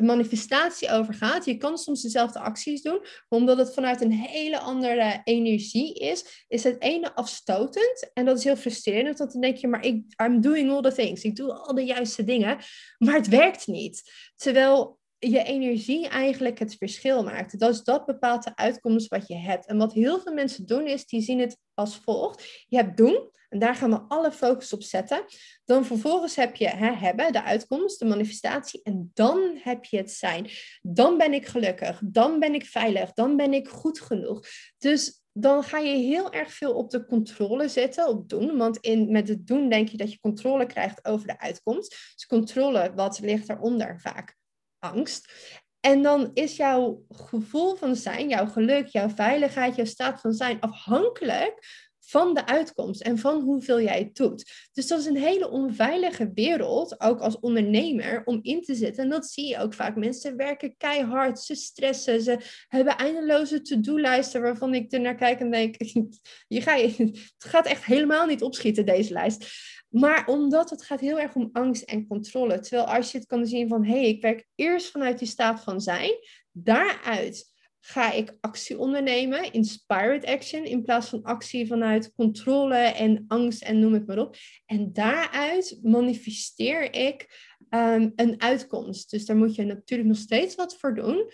manifestatie 0.00 0.90
over 0.90 1.14
gaat. 1.14 1.44
Je 1.44 1.56
kan 1.56 1.78
soms 1.78 2.02
dezelfde 2.02 2.38
acties 2.38 2.82
doen, 2.82 3.04
omdat 3.28 3.58
het 3.58 3.74
vanuit 3.74 4.00
een 4.00 4.12
hele 4.12 4.58
andere 4.58 5.20
energie 5.24 5.94
is, 5.94 6.44
is 6.48 6.64
het 6.64 6.82
ene 6.82 7.14
afstotend. 7.14 8.10
En 8.12 8.24
dat 8.24 8.38
is 8.38 8.44
heel 8.44 8.56
frustrerend, 8.56 9.18
want 9.18 9.32
dan 9.32 9.40
denk 9.40 9.56
je, 9.56 9.68
maar 9.68 9.84
ik, 9.84 10.04
I'm 10.22 10.40
doing 10.40 10.70
all 10.70 10.82
the 10.82 10.92
things. 10.92 11.22
Ik 11.22 11.36
doe 11.36 11.52
al 11.52 11.74
de 11.74 11.84
juiste 11.84 12.24
dingen, 12.24 12.58
maar 12.98 13.14
het 13.14 13.28
werkt 13.28 13.66
niet. 13.66 14.02
Terwijl 14.36 15.00
je 15.28 15.42
energie 15.42 16.08
eigenlijk 16.08 16.58
het 16.58 16.76
verschil 16.76 17.22
maakt. 17.22 17.58
Dus 17.58 17.82
dat 17.84 18.06
bepaalt 18.06 18.44
de 18.44 18.56
uitkomst 18.56 19.08
wat 19.08 19.28
je 19.28 19.36
hebt. 19.36 19.66
En 19.66 19.78
wat 19.78 19.92
heel 19.92 20.20
veel 20.20 20.32
mensen 20.32 20.66
doen 20.66 20.86
is, 20.86 21.06
die 21.06 21.20
zien 21.20 21.38
het 21.38 21.58
als 21.74 21.96
volgt. 21.96 22.64
Je 22.68 22.76
hebt 22.76 22.96
doen, 22.96 23.30
en 23.48 23.58
daar 23.58 23.74
gaan 23.74 23.90
we 23.90 24.00
alle 24.08 24.32
focus 24.32 24.72
op 24.72 24.82
zetten. 24.82 25.24
Dan 25.64 25.84
vervolgens 25.84 26.36
heb 26.36 26.56
je 26.56 26.68
hè, 26.68 26.92
hebben, 26.92 27.32
de 27.32 27.42
uitkomst, 27.42 27.98
de 27.98 28.04
manifestatie. 28.04 28.80
En 28.82 29.10
dan 29.14 29.58
heb 29.62 29.84
je 29.84 29.96
het 29.96 30.10
zijn. 30.10 30.50
Dan 30.82 31.18
ben 31.18 31.32
ik 31.32 31.46
gelukkig. 31.46 32.00
Dan 32.04 32.38
ben 32.38 32.54
ik 32.54 32.66
veilig. 32.66 33.12
Dan 33.12 33.36
ben 33.36 33.52
ik 33.52 33.68
goed 33.68 34.00
genoeg. 34.00 34.46
Dus 34.78 35.22
dan 35.32 35.62
ga 35.62 35.78
je 35.78 35.96
heel 35.96 36.32
erg 36.32 36.52
veel 36.52 36.74
op 36.74 36.90
de 36.90 37.04
controle 37.06 37.68
zetten, 37.68 38.08
op 38.08 38.28
doen. 38.28 38.56
Want 38.56 38.76
in, 38.76 39.10
met 39.10 39.28
het 39.28 39.46
doen 39.46 39.68
denk 39.68 39.88
je 39.88 39.96
dat 39.96 40.12
je 40.12 40.20
controle 40.20 40.66
krijgt 40.66 41.04
over 41.04 41.26
de 41.26 41.38
uitkomst. 41.38 41.90
Dus 41.90 42.26
controle, 42.26 42.92
wat 42.94 43.20
ligt 43.20 43.48
eronder 43.48 44.00
vaak? 44.00 44.40
Angst. 44.82 45.32
En 45.80 46.02
dan 46.02 46.30
is 46.34 46.56
jouw 46.56 47.04
gevoel 47.08 47.74
van 47.74 47.96
zijn, 47.96 48.28
jouw 48.28 48.46
geluk, 48.46 48.86
jouw 48.86 49.08
veiligheid, 49.08 49.76
jouw 49.76 49.84
staat 49.84 50.20
van 50.20 50.32
zijn 50.32 50.60
afhankelijk 50.60 51.90
van 52.12 52.34
de 52.34 52.46
uitkomst 52.46 53.00
en 53.00 53.18
van 53.18 53.40
hoeveel 53.40 53.80
jij 53.80 53.98
het 53.98 54.14
doet. 54.14 54.68
Dus 54.72 54.86
dat 54.86 54.98
is 54.98 55.06
een 55.06 55.16
hele 55.16 55.50
onveilige 55.50 56.30
wereld, 56.34 57.00
ook 57.00 57.20
als 57.20 57.40
ondernemer, 57.40 58.22
om 58.24 58.38
in 58.42 58.62
te 58.62 58.74
zitten. 58.74 59.02
En 59.02 59.10
dat 59.10 59.26
zie 59.26 59.48
je 59.48 59.58
ook 59.58 59.74
vaak. 59.74 59.96
Mensen 59.96 60.36
werken 60.36 60.76
keihard, 60.76 61.40
ze 61.40 61.54
stressen, 61.54 62.22
ze 62.22 62.38
hebben 62.68 62.96
eindeloze 62.96 63.62
to-do-lijsten 63.62 64.42
waarvan 64.42 64.74
ik 64.74 64.92
er 64.92 65.00
naar 65.00 65.14
kijk 65.14 65.40
en 65.40 65.50
denk, 65.50 65.74
je 66.48 66.60
ga, 66.60 66.76
het 66.76 67.34
gaat 67.38 67.66
echt 67.66 67.84
helemaal 67.84 68.26
niet 68.26 68.42
opschieten, 68.42 68.86
deze 68.86 69.12
lijst. 69.12 69.46
Maar 69.92 70.26
omdat 70.26 70.70
het 70.70 70.82
gaat 70.82 71.00
heel 71.00 71.20
erg 71.20 71.34
om 71.34 71.48
angst 71.52 71.82
en 71.82 72.06
controle. 72.06 72.60
Terwijl 72.60 72.94
als 72.94 73.12
je 73.12 73.18
het 73.18 73.26
kan 73.26 73.46
zien 73.46 73.68
van, 73.68 73.84
hé, 73.84 73.92
hey, 73.92 74.08
ik 74.08 74.22
werk 74.22 74.46
eerst 74.54 74.90
vanuit 74.90 75.18
die 75.18 75.28
staat 75.28 75.62
van 75.62 75.80
zijn, 75.80 76.10
daaruit 76.52 77.50
ga 77.84 78.12
ik 78.12 78.36
actie 78.40 78.78
ondernemen, 78.78 79.52
inspired 79.52 80.24
action, 80.24 80.64
in 80.64 80.82
plaats 80.82 81.08
van 81.08 81.22
actie 81.22 81.66
vanuit 81.66 82.12
controle 82.14 82.76
en 82.76 83.24
angst 83.28 83.62
en 83.62 83.78
noem 83.78 83.92
het 83.92 84.06
maar 84.06 84.18
op. 84.18 84.36
En 84.66 84.92
daaruit 84.92 85.78
manifesteer 85.82 86.94
ik 86.94 87.26
ehm, 87.68 88.10
een 88.16 88.40
uitkomst. 88.40 89.10
Dus 89.10 89.26
daar 89.26 89.36
moet 89.36 89.54
je 89.54 89.64
natuurlijk 89.64 90.08
nog 90.08 90.18
steeds 90.18 90.54
wat 90.54 90.76
voor 90.76 90.94
doen. 90.94 91.30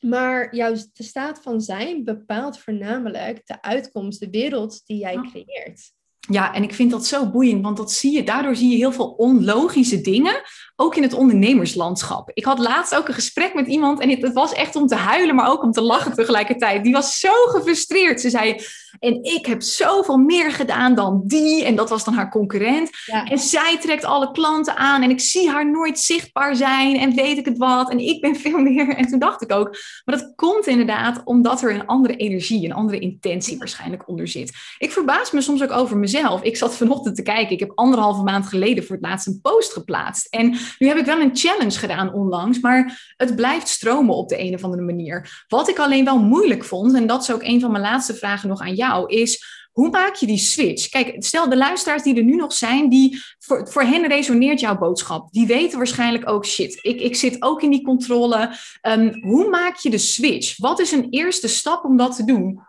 Maar 0.00 0.54
juist 0.54 0.96
de 0.96 1.02
staat 1.02 1.42
van 1.42 1.60
zijn 1.60 2.04
bepaalt 2.04 2.58
voornamelijk 2.58 3.46
de 3.46 3.62
uitkomst, 3.62 4.20
de 4.20 4.30
wereld 4.30 4.86
die 4.86 4.98
jij 4.98 5.16
creëert. 5.16 5.94
Ja, 6.28 6.54
en 6.54 6.62
ik 6.62 6.74
vind 6.74 6.90
dat 6.90 7.06
zo 7.06 7.30
boeiend, 7.30 7.62
want 7.62 7.76
dat 7.76 7.92
zie 7.92 8.12
je, 8.12 8.22
daardoor 8.22 8.56
zie 8.56 8.70
je 8.70 8.76
heel 8.76 8.92
veel 8.92 9.08
onlogische 9.08 10.00
dingen, 10.00 10.42
ook 10.76 10.96
in 10.96 11.02
het 11.02 11.12
ondernemerslandschap. 11.12 12.30
Ik 12.34 12.44
had 12.44 12.58
laatst 12.58 12.94
ook 12.94 13.08
een 13.08 13.14
gesprek 13.14 13.54
met 13.54 13.66
iemand 13.66 14.00
en 14.00 14.10
het, 14.10 14.22
het 14.22 14.32
was 14.32 14.52
echt 14.52 14.76
om 14.76 14.86
te 14.86 14.94
huilen, 14.94 15.34
maar 15.34 15.50
ook 15.50 15.62
om 15.62 15.72
te 15.72 15.80
lachen 15.80 16.12
tegelijkertijd. 16.12 16.84
Die 16.84 16.92
was 16.92 17.18
zo 17.18 17.32
gefrustreerd. 17.46 18.20
Ze 18.20 18.30
zei, 18.30 18.60
en 19.06 19.24
ik 19.24 19.46
heb 19.46 19.62
zoveel 19.62 20.16
meer 20.16 20.52
gedaan 20.52 20.94
dan 20.94 21.22
die, 21.24 21.64
en 21.64 21.76
dat 21.76 21.88
was 21.88 22.04
dan 22.04 22.14
haar 22.14 22.30
concurrent. 22.30 22.90
En 23.24 23.38
zij 23.38 23.78
trekt 23.80 24.04
alle 24.04 24.30
klanten 24.30 24.76
aan 24.76 25.02
en 25.02 25.10
ik 25.10 25.20
zie 25.20 25.50
haar 25.50 25.70
nooit 25.70 25.98
zichtbaar 25.98 26.56
zijn 26.56 26.96
en 26.96 27.14
weet 27.14 27.38
ik 27.38 27.44
het 27.44 27.58
wat, 27.58 27.90
en 27.90 27.98
ik 27.98 28.20
ben 28.20 28.36
veel 28.46 28.58
meer. 28.58 28.88
En 28.88 29.06
toen 29.06 29.18
dacht 29.18 29.42
ik 29.42 29.52
ook, 29.52 29.76
maar 30.04 30.18
dat 30.18 30.32
komt 30.34 30.66
inderdaad 30.66 31.22
omdat 31.24 31.62
er 31.62 31.74
een 31.74 31.86
andere 31.86 32.16
energie, 32.16 32.64
een 32.64 32.74
andere 32.74 32.98
intentie 32.98 33.58
waarschijnlijk 33.58 34.08
onder 34.08 34.28
zit. 34.28 34.52
Ik 34.78 34.92
verbaas 34.92 35.30
me 35.30 35.40
soms 35.40 35.62
ook 35.62 35.72
over 35.72 35.96
mezelf 35.96 36.14
ik 36.42 36.56
zat 36.56 36.76
vanochtend 36.76 37.16
te 37.16 37.22
kijken. 37.22 37.52
Ik 37.52 37.60
heb 37.60 37.72
anderhalve 37.74 38.22
maand 38.22 38.46
geleden 38.46 38.84
voor 38.84 38.96
het 38.96 39.04
laatst 39.04 39.26
een 39.26 39.40
post 39.42 39.72
geplaatst. 39.72 40.26
En 40.26 40.56
nu 40.78 40.88
heb 40.88 40.96
ik 40.96 41.04
wel 41.04 41.20
een 41.20 41.36
challenge 41.36 41.78
gedaan 41.78 42.12
onlangs, 42.12 42.60
maar 42.60 43.14
het 43.16 43.36
blijft 43.36 43.68
stromen 43.68 44.14
op 44.14 44.28
de 44.28 44.40
een 44.40 44.54
of 44.54 44.64
andere 44.64 44.82
manier. 44.82 45.44
Wat 45.48 45.68
ik 45.68 45.78
alleen 45.78 46.04
wel 46.04 46.18
moeilijk 46.18 46.64
vond, 46.64 46.94
en 46.94 47.06
dat 47.06 47.22
is 47.22 47.32
ook 47.32 47.42
een 47.42 47.60
van 47.60 47.70
mijn 47.70 47.82
laatste 47.82 48.14
vragen 48.14 48.48
nog 48.48 48.60
aan 48.60 48.74
jou, 48.74 48.95
is 49.04 49.54
hoe 49.76 49.90
maak 49.90 50.14
je 50.14 50.26
die 50.26 50.38
switch? 50.38 50.88
Kijk, 50.88 51.16
stel 51.18 51.48
de 51.48 51.56
luisteraars 51.56 52.02
die 52.02 52.16
er 52.16 52.24
nu 52.24 52.36
nog 52.36 52.52
zijn, 52.52 52.88
die 52.88 53.22
voor, 53.38 53.68
voor 53.68 53.82
hen 53.82 54.06
resoneert 54.06 54.60
jouw 54.60 54.78
boodschap. 54.78 55.32
Die 55.32 55.46
weten 55.46 55.78
waarschijnlijk 55.78 56.28
ook 56.28 56.46
shit. 56.46 56.78
Ik, 56.82 57.00
ik 57.00 57.16
zit 57.16 57.42
ook 57.42 57.62
in 57.62 57.70
die 57.70 57.82
controle. 57.82 58.50
Um, 58.82 59.22
hoe 59.22 59.48
maak 59.48 59.76
je 59.76 59.90
de 59.90 59.98
switch? 59.98 60.56
Wat 60.56 60.80
is 60.80 60.92
een 60.92 61.06
eerste 61.10 61.48
stap 61.48 61.84
om 61.84 61.96
dat 61.96 62.16
te 62.16 62.24
doen? 62.24 62.60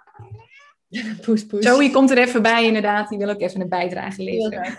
poes, 1.25 1.45
poes. 1.45 1.63
Joey 1.63 1.89
komt 1.89 2.11
er 2.11 2.17
even 2.17 2.41
bij, 2.41 2.65
inderdaad. 2.65 3.09
Die 3.09 3.17
wil 3.17 3.29
ook 3.29 3.41
even 3.41 3.61
een 3.61 3.69
bijdrage 3.69 4.23
leveren. 4.23 4.77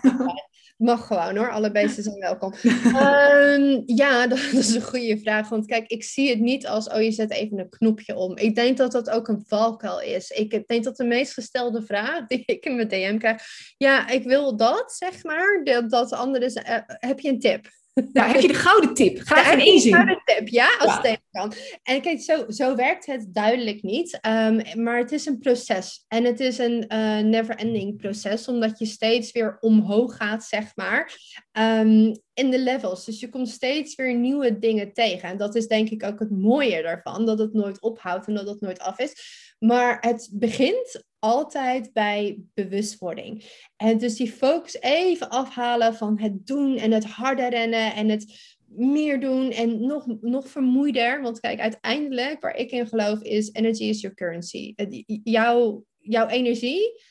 Mag 0.78 1.06
gewoon 1.06 1.36
hoor, 1.36 1.50
alle 1.50 1.70
beesten 1.70 2.02
zijn 2.08 2.18
welkom. 2.18 2.54
um, 2.84 3.82
ja, 3.86 4.26
dat 4.26 4.38
is 4.38 4.74
een 4.74 4.82
goede 4.82 5.18
vraag. 5.18 5.48
Want 5.48 5.66
kijk, 5.66 5.86
ik 5.86 6.04
zie 6.04 6.30
het 6.30 6.38
niet 6.38 6.66
als, 6.66 6.88
oh 6.88 7.02
je 7.02 7.12
zet 7.12 7.30
even 7.30 7.58
een 7.58 7.68
knopje 7.68 8.16
om. 8.16 8.36
Ik 8.36 8.54
denk 8.54 8.76
dat 8.76 8.92
dat 8.92 9.10
ook 9.10 9.28
een 9.28 9.44
valkuil 9.46 10.00
is. 10.00 10.30
Ik 10.30 10.66
denk 10.66 10.84
dat 10.84 10.96
de 10.96 11.04
meest 11.04 11.32
gestelde 11.32 11.82
vraag 11.82 12.26
die 12.26 12.42
ik 12.46 12.64
in 12.64 12.76
mijn 12.76 12.88
DM 12.88 13.18
krijg, 13.18 13.42
ja, 13.76 14.08
ik 14.08 14.24
wil 14.24 14.56
dat, 14.56 14.92
zeg 14.92 15.24
maar. 15.24 15.60
Dat, 15.64 15.90
dat 15.90 16.12
andere 16.12 16.44
is, 16.44 16.56
uh, 16.56 16.62
heb 16.86 17.20
je 17.20 17.28
een 17.28 17.40
tip? 17.40 17.66
Ja, 18.12 18.26
heb 18.26 18.40
je 18.40 18.48
de 18.48 18.54
gouden 18.54 18.94
tip? 18.94 19.18
Graag 19.20 19.52
in 19.52 19.61
één 19.61 19.80
zin. 19.80 19.92
gouden 19.92 20.22
tip, 20.24 20.48
ja, 20.48 20.76
als 20.78 20.96
het 20.96 21.04
even 21.04 21.22
kan. 21.30 21.52
En 21.82 22.00
kijk, 22.00 22.20
zo, 22.20 22.44
zo 22.48 22.74
werkt 22.74 23.06
het 23.06 23.34
duidelijk 23.34 23.82
niet. 23.82 24.18
Um, 24.26 24.82
maar 24.82 24.98
het 24.98 25.12
is 25.12 25.26
een 25.26 25.38
proces. 25.38 26.04
En 26.08 26.24
het 26.24 26.40
is 26.40 26.58
een 26.58 26.84
uh, 26.88 27.18
never-ending 27.18 27.96
proces, 27.96 28.48
omdat 28.48 28.78
je 28.78 28.87
steeds 28.87 29.32
weer 29.32 29.56
omhoog 29.61 30.16
gaat, 30.16 30.44
zeg 30.44 30.72
maar, 30.74 31.12
um, 31.52 32.20
in 32.34 32.50
de 32.50 32.58
levels. 32.58 33.04
Dus 33.04 33.20
je 33.20 33.28
komt 33.28 33.48
steeds 33.48 33.94
weer 33.94 34.14
nieuwe 34.14 34.58
dingen 34.58 34.92
tegen. 34.92 35.28
En 35.28 35.37
dat 35.37 35.54
is 35.54 35.66
denk 35.66 35.88
ik 35.88 36.04
ook 36.04 36.18
het 36.18 36.30
mooie 36.30 36.82
daarvan, 36.82 37.26
dat 37.26 37.38
het 37.38 37.52
nooit 37.52 37.80
ophoudt 37.80 38.26
en 38.26 38.34
dat 38.34 38.48
het 38.48 38.61
nooit 38.61 38.78
af 38.80 38.98
is. 38.98 39.12
Maar 39.58 39.98
het 40.00 40.28
begint 40.32 41.04
altijd 41.18 41.92
bij 41.92 42.40
bewustwording. 42.54 43.44
En 43.76 43.98
dus 43.98 44.16
die 44.16 44.32
focus 44.32 44.80
even 44.80 45.28
afhalen 45.28 45.94
van 45.94 46.20
het 46.20 46.46
doen 46.46 46.76
en 46.76 46.90
het 46.90 47.04
harder 47.04 47.50
rennen 47.50 47.94
en 47.94 48.08
het 48.08 48.56
meer 48.66 49.20
doen 49.20 49.50
en 49.50 49.86
nog, 49.86 50.06
nog 50.20 50.48
vermoeider. 50.48 51.22
Want 51.22 51.40
kijk, 51.40 51.60
uiteindelijk 51.60 52.40
waar 52.40 52.56
ik 52.56 52.70
in 52.70 52.86
geloof 52.86 53.22
is 53.22 53.52
energy 53.52 53.84
is 53.84 54.00
your 54.00 54.16
currency. 54.16 54.74
Jouw, 55.22 55.84
jouw 55.98 56.26
energie 56.26 57.02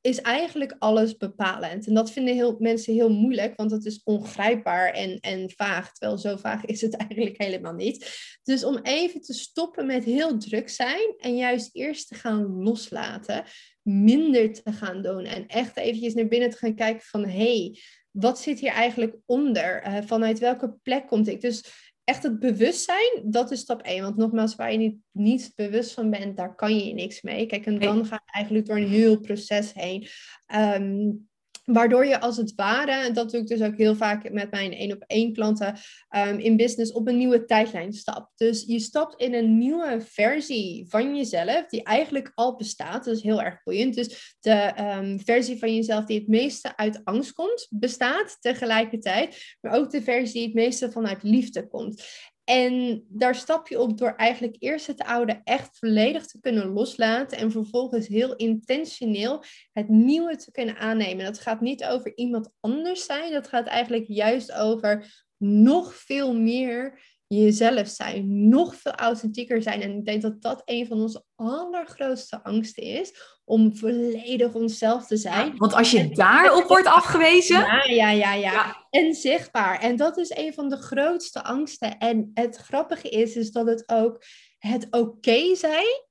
is 0.00 0.20
eigenlijk 0.20 0.76
alles 0.78 1.16
bepalend. 1.16 1.86
En 1.86 1.94
dat 1.94 2.10
vinden 2.10 2.34
heel, 2.34 2.56
mensen 2.58 2.94
heel 2.94 3.10
moeilijk, 3.10 3.56
want 3.56 3.70
het 3.70 3.84
is 3.84 4.00
ongrijpbaar 4.04 4.92
en, 4.92 5.20
en 5.20 5.50
vaag. 5.56 5.92
Terwijl 5.92 6.18
zo 6.18 6.36
vaag 6.36 6.64
is 6.64 6.80
het 6.80 6.96
eigenlijk 7.06 7.38
helemaal 7.42 7.74
niet. 7.74 8.10
Dus 8.42 8.64
om 8.64 8.78
even 8.82 9.20
te 9.20 9.32
stoppen 9.32 9.86
met 9.86 10.04
heel 10.04 10.38
druk 10.38 10.68
zijn 10.68 11.14
en 11.16 11.36
juist 11.36 11.68
eerst 11.72 12.08
te 12.08 12.14
gaan 12.14 12.62
loslaten, 12.62 13.44
minder 13.82 14.52
te 14.52 14.72
gaan 14.72 15.02
doen 15.02 15.24
en 15.24 15.46
echt 15.46 15.76
eventjes 15.76 16.14
naar 16.14 16.28
binnen 16.28 16.50
te 16.50 16.56
gaan 16.56 16.74
kijken 16.74 17.06
van 17.06 17.24
hé, 17.24 17.58
hey, 17.58 17.78
wat 18.10 18.40
zit 18.40 18.60
hier 18.60 18.72
eigenlijk 18.72 19.16
onder? 19.26 19.86
Uh, 19.86 19.98
vanuit 20.06 20.38
welke 20.38 20.74
plek 20.82 21.06
komt 21.06 21.28
ik? 21.28 21.40
Dus 21.40 21.64
echt 22.10 22.22
het 22.22 22.38
bewustzijn, 22.38 23.22
dat 23.24 23.50
is 23.50 23.60
stap 23.60 23.82
1. 23.82 24.02
Want 24.02 24.16
nogmaals, 24.16 24.56
waar 24.56 24.72
je 24.72 24.78
niet, 24.78 24.96
niet 25.10 25.52
bewust 25.54 25.92
van 25.92 26.10
bent, 26.10 26.36
daar 26.36 26.54
kan 26.54 26.78
je 26.78 26.94
niks 26.94 27.22
mee. 27.22 27.46
Kijk, 27.46 27.66
en 27.66 27.78
dan 27.78 28.06
ga 28.06 28.22
je 28.24 28.32
eigenlijk 28.32 28.66
door 28.66 28.76
een 28.76 28.88
heel 28.88 29.20
proces 29.20 29.72
heen. 29.72 30.06
Um, 30.54 31.28
Waardoor 31.72 32.06
je 32.06 32.20
als 32.20 32.36
het 32.36 32.54
ware, 32.54 32.92
en 32.92 33.12
dat 33.12 33.30
doe 33.30 33.40
ik 33.40 33.46
dus 33.46 33.62
ook 33.62 33.76
heel 33.76 33.96
vaak 33.96 34.32
met 34.32 34.50
mijn 34.50 34.72
één 34.72 34.92
op 34.92 35.04
één 35.06 35.32
klanten 35.32 35.78
um, 36.16 36.38
in 36.38 36.56
business, 36.56 36.92
op 36.92 37.08
een 37.08 37.16
nieuwe 37.16 37.44
tijdlijn 37.44 37.92
stapt. 37.92 38.32
Dus 38.36 38.64
je 38.66 38.78
stapt 38.78 39.20
in 39.20 39.34
een 39.34 39.58
nieuwe 39.58 40.00
versie 40.00 40.86
van 40.88 41.16
jezelf, 41.16 41.66
die 41.66 41.82
eigenlijk 41.82 42.32
al 42.34 42.56
bestaat. 42.56 43.04
Dat 43.04 43.16
is 43.16 43.22
heel 43.22 43.42
erg 43.42 43.62
boeiend. 43.62 43.94
Dus 43.94 44.36
de 44.40 44.72
um, 44.78 45.20
versie 45.20 45.58
van 45.58 45.74
jezelf 45.74 46.04
die 46.04 46.18
het 46.18 46.28
meeste 46.28 46.76
uit 46.76 47.00
angst 47.04 47.32
komt, 47.32 47.66
bestaat 47.70 48.36
tegelijkertijd. 48.40 49.56
Maar 49.60 49.72
ook 49.72 49.90
de 49.90 50.02
versie 50.02 50.32
die 50.32 50.44
het 50.44 50.54
meeste 50.54 50.90
vanuit 50.90 51.22
liefde 51.22 51.68
komt. 51.68 52.04
En 52.44 53.04
daar 53.08 53.34
stap 53.34 53.68
je 53.68 53.80
op 53.80 53.98
door 53.98 54.14
eigenlijk 54.16 54.56
eerst 54.58 54.86
het 54.86 55.02
oude 55.02 55.40
echt 55.44 55.78
volledig 55.78 56.26
te 56.26 56.40
kunnen 56.40 56.66
loslaten 56.66 57.38
en 57.38 57.50
vervolgens 57.50 58.06
heel 58.06 58.36
intentioneel 58.36 59.44
het 59.72 59.88
nieuwe 59.88 60.36
te 60.36 60.50
kunnen 60.50 60.76
aannemen. 60.76 61.24
Dat 61.24 61.40
gaat 61.40 61.60
niet 61.60 61.84
over 61.84 62.16
iemand 62.16 62.50
anders 62.60 63.04
zijn, 63.04 63.32
dat 63.32 63.48
gaat 63.48 63.66
eigenlijk 63.66 64.04
juist 64.08 64.52
over 64.52 65.24
nog 65.36 65.94
veel 65.94 66.34
meer 66.34 67.00
jezelf 67.36 67.88
zijn, 67.88 68.48
nog 68.48 68.74
veel 68.74 68.92
authentieker 68.92 69.62
zijn. 69.62 69.82
En 69.82 69.96
ik 69.98 70.04
denk 70.04 70.22
dat 70.22 70.42
dat 70.42 70.62
een 70.64 70.86
van 70.86 71.00
onze 71.00 71.24
allergrootste 71.36 72.42
angsten 72.42 72.82
is, 72.82 73.12
om 73.44 73.76
volledig 73.76 74.54
onszelf 74.54 75.06
te 75.06 75.16
zijn. 75.16 75.56
want 75.56 75.74
als 75.74 75.90
je 75.90 76.08
daarop 76.08 76.68
wordt 76.68 76.86
afgewezen... 76.86 77.58
Ja, 77.58 77.84
ja, 77.84 78.10
ja, 78.10 78.34
ja, 78.34 78.86
En 78.90 79.14
zichtbaar. 79.14 79.80
En 79.80 79.96
dat 79.96 80.18
is 80.18 80.36
een 80.36 80.54
van 80.54 80.68
de 80.68 80.76
grootste 80.76 81.44
angsten. 81.44 81.98
En 81.98 82.30
het 82.34 82.56
grappige 82.56 83.08
is, 83.08 83.36
is 83.36 83.52
dat 83.52 83.66
het 83.66 83.82
ook 83.86 84.24
het 84.58 84.86
oké 84.90 85.54
zijn 85.54 86.04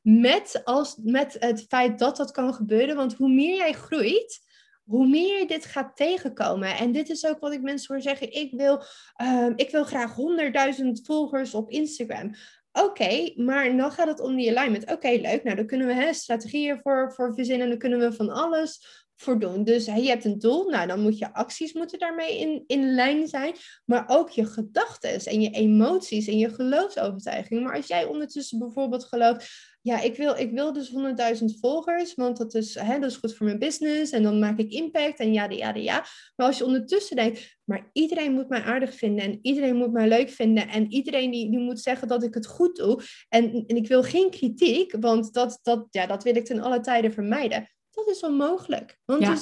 met, 0.00 0.60
als, 0.64 0.96
met 1.02 1.36
het 1.38 1.64
feit 1.68 1.98
dat 1.98 2.16
dat 2.16 2.30
kan 2.30 2.54
gebeuren. 2.54 2.96
Want 2.96 3.14
hoe 3.14 3.32
meer 3.32 3.56
jij 3.56 3.72
groeit, 3.72 4.40
hoe 4.84 5.06
meer 5.08 5.38
je 5.38 5.46
dit 5.46 5.64
gaat 5.64 5.96
tegenkomen. 5.96 6.76
En 6.76 6.92
dit 6.92 7.08
is 7.10 7.26
ook 7.26 7.38
wat 7.40 7.52
ik 7.52 7.62
mensen 7.62 7.94
hoor 7.94 8.02
zeggen. 8.02 8.32
Ik 8.32 8.52
wil, 8.52 8.82
uh, 9.22 9.50
ik 9.56 9.70
wil 9.70 9.84
graag 9.84 10.16
100.000 10.76 10.90
volgers 11.02 11.54
op 11.54 11.70
Instagram. 11.70 12.34
Oké, 12.72 13.32
maar 13.36 13.76
dan 13.76 13.92
gaat 13.92 14.08
het 14.08 14.20
om 14.20 14.36
die 14.36 14.56
alignment. 14.58 14.90
Oké, 14.90 15.08
leuk. 15.08 15.44
Nou, 15.44 15.56
dan 15.56 15.66
kunnen 15.66 15.86
we 15.86 15.92
hè, 15.92 16.12
strategieën 16.12 16.80
voor, 16.82 17.12
voor 17.12 17.34
verzinnen. 17.34 17.68
Dan 17.68 17.78
kunnen 17.78 17.98
we 17.98 18.12
van 18.12 18.30
alles 18.30 19.03
voor 19.24 19.38
doen. 19.38 19.64
Dus 19.64 19.84
je 19.84 20.08
hebt 20.08 20.24
een 20.24 20.38
doel. 20.38 20.68
Nou, 20.68 20.86
dan 20.86 21.00
moet 21.00 21.18
je 21.18 21.34
acties 21.34 21.72
moeten 21.72 21.98
daarmee 21.98 22.38
in, 22.38 22.64
in 22.66 22.94
lijn 22.94 23.28
zijn. 23.28 23.54
Maar 23.84 24.04
ook 24.06 24.30
je 24.30 24.44
gedachten 24.44 25.20
en 25.24 25.40
je 25.40 25.50
emoties 25.50 26.26
en 26.26 26.38
je 26.38 26.48
geloofsovertuiging. 26.48 27.62
Maar 27.62 27.76
als 27.76 27.86
jij 27.86 28.04
ondertussen 28.04 28.58
bijvoorbeeld 28.58 29.04
gelooft 29.04 29.72
ja, 29.84 30.00
ik 30.00 30.16
wil, 30.16 30.36
ik 30.36 30.50
wil 30.50 30.72
dus 30.72 30.92
100.000 31.40 31.44
volgers, 31.60 32.14
want 32.14 32.36
dat 32.36 32.54
is, 32.54 32.74
hè, 32.74 32.98
dat 32.98 33.10
is 33.10 33.16
goed 33.16 33.34
voor 33.34 33.46
mijn 33.46 33.58
business 33.58 34.12
en 34.12 34.22
dan 34.22 34.38
maak 34.38 34.58
ik 34.58 34.72
impact 34.72 35.18
en 35.18 35.32
ja, 35.32 35.50
ja, 35.50 35.74
ja. 35.74 36.04
Maar 36.36 36.46
als 36.46 36.58
je 36.58 36.64
ondertussen 36.64 37.16
denkt, 37.16 37.56
maar 37.64 37.90
iedereen 37.92 38.32
moet 38.32 38.48
mij 38.48 38.62
aardig 38.62 38.94
vinden 38.94 39.24
en 39.24 39.38
iedereen 39.42 39.76
moet 39.76 39.92
mij 39.92 40.08
leuk 40.08 40.30
vinden 40.30 40.68
en 40.68 40.92
iedereen 40.92 41.30
die, 41.30 41.50
die 41.50 41.58
moet 41.58 41.80
zeggen 41.80 42.08
dat 42.08 42.22
ik 42.22 42.34
het 42.34 42.46
goed 42.46 42.76
doe 42.76 43.02
en, 43.28 43.64
en 43.66 43.76
ik 43.76 43.88
wil 43.88 44.02
geen 44.02 44.30
kritiek, 44.30 44.94
want 45.00 45.32
dat, 45.32 45.58
dat, 45.62 45.86
ja, 45.90 46.06
dat 46.06 46.22
wil 46.22 46.36
ik 46.36 46.44
ten 46.44 46.60
alle 46.60 46.80
tijden 46.80 47.12
vermijden. 47.12 47.68
Dat 47.94 48.08
is 48.08 48.22
onmogelijk. 48.22 48.98
Want 49.04 49.22
ja. 49.22 49.36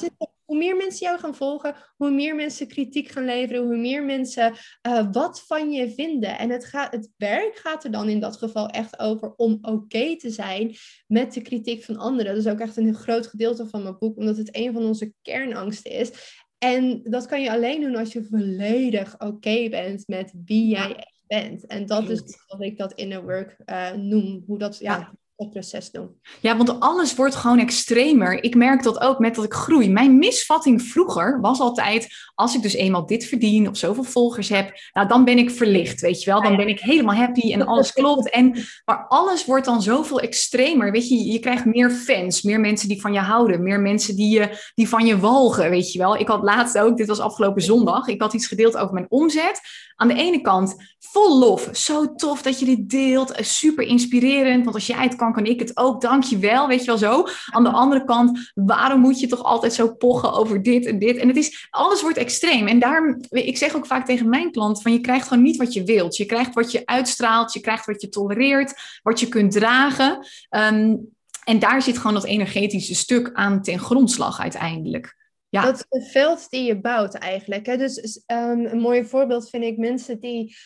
hoe 0.45 0.57
meer 0.57 0.77
mensen 0.77 1.07
jou 1.07 1.19
gaan 1.19 1.35
volgen, 1.35 1.75
hoe 1.97 2.11
meer 2.11 2.35
mensen 2.35 2.69
kritiek 2.69 3.09
gaan 3.09 3.25
leveren, 3.25 3.63
hoe 3.63 3.77
meer 3.77 4.05
mensen 4.05 4.55
uh, 4.89 5.07
wat 5.13 5.43
van 5.47 5.71
je 5.71 5.91
vinden. 5.91 6.39
En 6.39 6.51
het, 6.51 6.65
gaat, 6.65 6.93
het 6.93 7.11
werk 7.17 7.57
gaat 7.57 7.85
er 7.85 7.91
dan 7.91 8.09
in 8.09 8.21
dat 8.21 8.37
geval 8.37 8.69
echt 8.69 8.99
over 8.99 9.35
om 9.35 9.59
oké 9.63 10.17
te 10.17 10.31
zijn 10.31 10.75
met 11.07 11.33
de 11.33 11.43
kritiek 11.43 11.85
van 11.85 11.97
anderen. 11.97 12.35
Dat 12.35 12.45
is 12.45 12.53
ook 12.53 12.61
echt 12.61 12.77
een 12.77 12.95
groot 12.95 13.27
gedeelte 13.27 13.69
van 13.69 13.83
mijn 13.83 13.99
boek, 13.99 14.17
omdat 14.17 14.37
het 14.37 14.57
een 14.57 14.73
van 14.73 14.85
onze 14.85 15.13
kernangsten 15.23 15.91
is. 15.91 16.41
En 16.59 17.03
dat 17.03 17.27
kan 17.27 17.43
je 17.43 17.51
alleen 17.51 17.81
doen 17.81 17.97
als 17.97 18.13
je 18.13 18.25
volledig 18.25 19.21
oké 19.21 19.69
bent 19.69 20.09
met 20.09 20.33
wie 20.45 20.67
jij 20.67 20.97
echt 20.97 21.23
bent. 21.27 21.67
En 21.67 21.87
dat 21.87 22.09
is 22.09 22.23
wat 22.47 22.63
ik 22.63 22.79
dat 22.79 22.93
inner 22.93 23.23
work 23.23 23.57
uh, 23.67 23.93
noem. 23.93 24.45
Hoe 24.47 24.59
dat, 24.59 24.79
ja 24.79 25.13
proces 25.49 25.91
doen. 25.91 26.21
Ja, 26.41 26.57
want 26.57 26.81
alles 26.81 27.15
wordt 27.15 27.35
gewoon 27.35 27.59
extremer. 27.59 28.43
Ik 28.43 28.55
merk 28.55 28.83
dat 28.83 29.01
ook 29.01 29.19
met 29.19 29.35
dat 29.35 29.45
ik 29.45 29.53
groei. 29.53 29.91
Mijn 29.91 30.19
misvatting 30.19 30.83
vroeger 30.83 31.41
was 31.41 31.61
altijd, 31.61 32.09
als 32.35 32.55
ik 32.55 32.63
dus 32.63 32.73
eenmaal 32.73 33.07
dit 33.07 33.25
verdien 33.25 33.69
of 33.69 33.77
zoveel 33.77 34.05
volgers 34.05 34.49
heb, 34.49 34.73
nou 34.93 35.09
dan 35.09 35.25
ben 35.25 35.39
ik 35.39 35.51
verlicht, 35.51 36.01
weet 36.01 36.23
je 36.23 36.31
wel. 36.31 36.43
Dan 36.43 36.57
ben 36.57 36.69
ik 36.69 36.81
helemaal 36.81 37.15
happy 37.15 37.53
en 37.53 37.67
alles 37.67 37.93
klopt. 38.03 38.31
En, 38.31 38.65
maar 38.85 39.07
alles 39.09 39.45
wordt 39.45 39.65
dan 39.65 39.83
zoveel 39.83 40.21
extremer. 40.21 40.93
Weet 40.93 41.09
je, 41.09 41.25
je 41.25 41.39
krijgt 41.39 41.65
meer 41.65 41.91
fans, 41.91 42.43
meer 42.43 42.61
mensen 42.61 42.89
die 42.89 43.01
van 43.01 43.13
je 43.13 43.21
houden, 43.21 43.63
meer 43.63 43.81
mensen 43.81 44.17
die, 44.17 44.39
je, 44.39 44.71
die 44.75 44.89
van 44.89 45.07
je 45.07 45.19
walgen, 45.19 45.71
weet 45.71 45.93
je 45.93 45.99
wel. 45.99 46.17
Ik 46.17 46.29
had 46.29 46.43
laatst 46.43 46.79
ook, 46.79 46.97
dit 46.97 47.09
was 47.09 47.21
afgelopen 47.21 47.63
zondag, 47.63 48.07
ik 48.07 48.21
had 48.21 48.33
iets 48.33 48.47
gedeeld 48.47 48.77
over 48.77 48.95
mijn 48.95 49.07
omzet. 49.11 49.61
Aan 49.97 50.09
de 50.09 50.15
ene 50.15 50.41
kant 50.41 50.77
vol 51.13 51.39
lof. 51.39 51.69
Zo 51.73 52.15
tof 52.15 52.43
dat 52.43 52.59
je 52.59 52.65
dit 52.65 52.91
deelt. 52.91 53.33
Super 53.41 53.85
inspirerend. 53.85 54.65
Want 54.65 54.75
als 54.75 54.87
jij 54.87 55.03
het 55.03 55.17
kan, 55.17 55.32
kan 55.33 55.47
ik 55.47 55.59
het 55.59 55.77
ook. 55.77 56.01
Dank 56.01 56.25
je 56.25 56.39
wel. 56.39 56.69
Weet 56.69 56.81
je 56.81 56.87
wel 56.87 56.99
zo. 56.99 57.27
Aan 57.51 57.65
de 57.65 57.71
andere 57.71 58.05
kant, 58.05 58.53
waarom 58.55 59.01
moet 59.01 59.21
je 59.21 59.27
toch 59.27 59.43
altijd 59.43 59.73
zo 59.73 59.95
pochen 59.95 60.33
over 60.33 60.63
dit 60.63 60.87
en 60.87 60.99
dit? 60.99 61.17
En 61.17 61.29
het 61.29 61.37
is, 61.37 61.69
alles 61.71 62.03
wordt 62.03 62.19
extreem. 62.19 62.67
En 62.67 62.79
daarom, 62.79 63.21
ik 63.29 63.57
zeg 63.57 63.77
ook 63.77 63.87
vaak 63.87 64.07
tegen 64.07 64.29
mijn 64.29 64.51
klant: 64.51 64.83
van 64.83 64.93
je 64.93 65.01
krijgt 65.01 65.29
gewoon 65.29 65.43
niet 65.43 65.57
wat 65.57 65.73
je 65.73 65.85
wilt. 65.85 66.17
Je 66.17 66.27
krijgt 66.27 66.55
wat 66.55 66.73
je 66.73 66.83
uitstraalt. 66.85 67.53
Je 67.53 67.61
krijgt 67.61 67.87
wat 67.87 68.01
je 68.01 68.09
tolereert. 68.09 69.01
Wat 69.03 69.21
je 69.21 69.29
kunt 69.29 69.53
dragen. 69.53 70.27
Ehm, 70.49 70.97
en 71.45 71.59
daar 71.59 71.83
zit 71.83 71.97
gewoon 71.97 72.15
dat 72.15 72.25
energetische 72.25 72.95
stuk 72.95 73.31
aan 73.33 73.63
ten 73.63 73.79
grondslag 73.79 74.41
uiteindelijk. 74.41 75.17
Ja. 75.49 75.63
Dat 75.63 75.87
is 75.89 76.11
veld 76.11 76.51
die 76.51 76.65
je 76.65 76.81
bouwt 76.81 77.15
eigenlijk. 77.15 77.67
Hè? 77.67 77.77
Dus 77.77 78.23
um, 78.27 78.67
een 78.67 78.81
mooi 78.81 79.05
voorbeeld 79.05 79.51
vind 79.51 79.65
ik 79.65 79.77
mensen 79.77 80.21
die... 80.21 80.57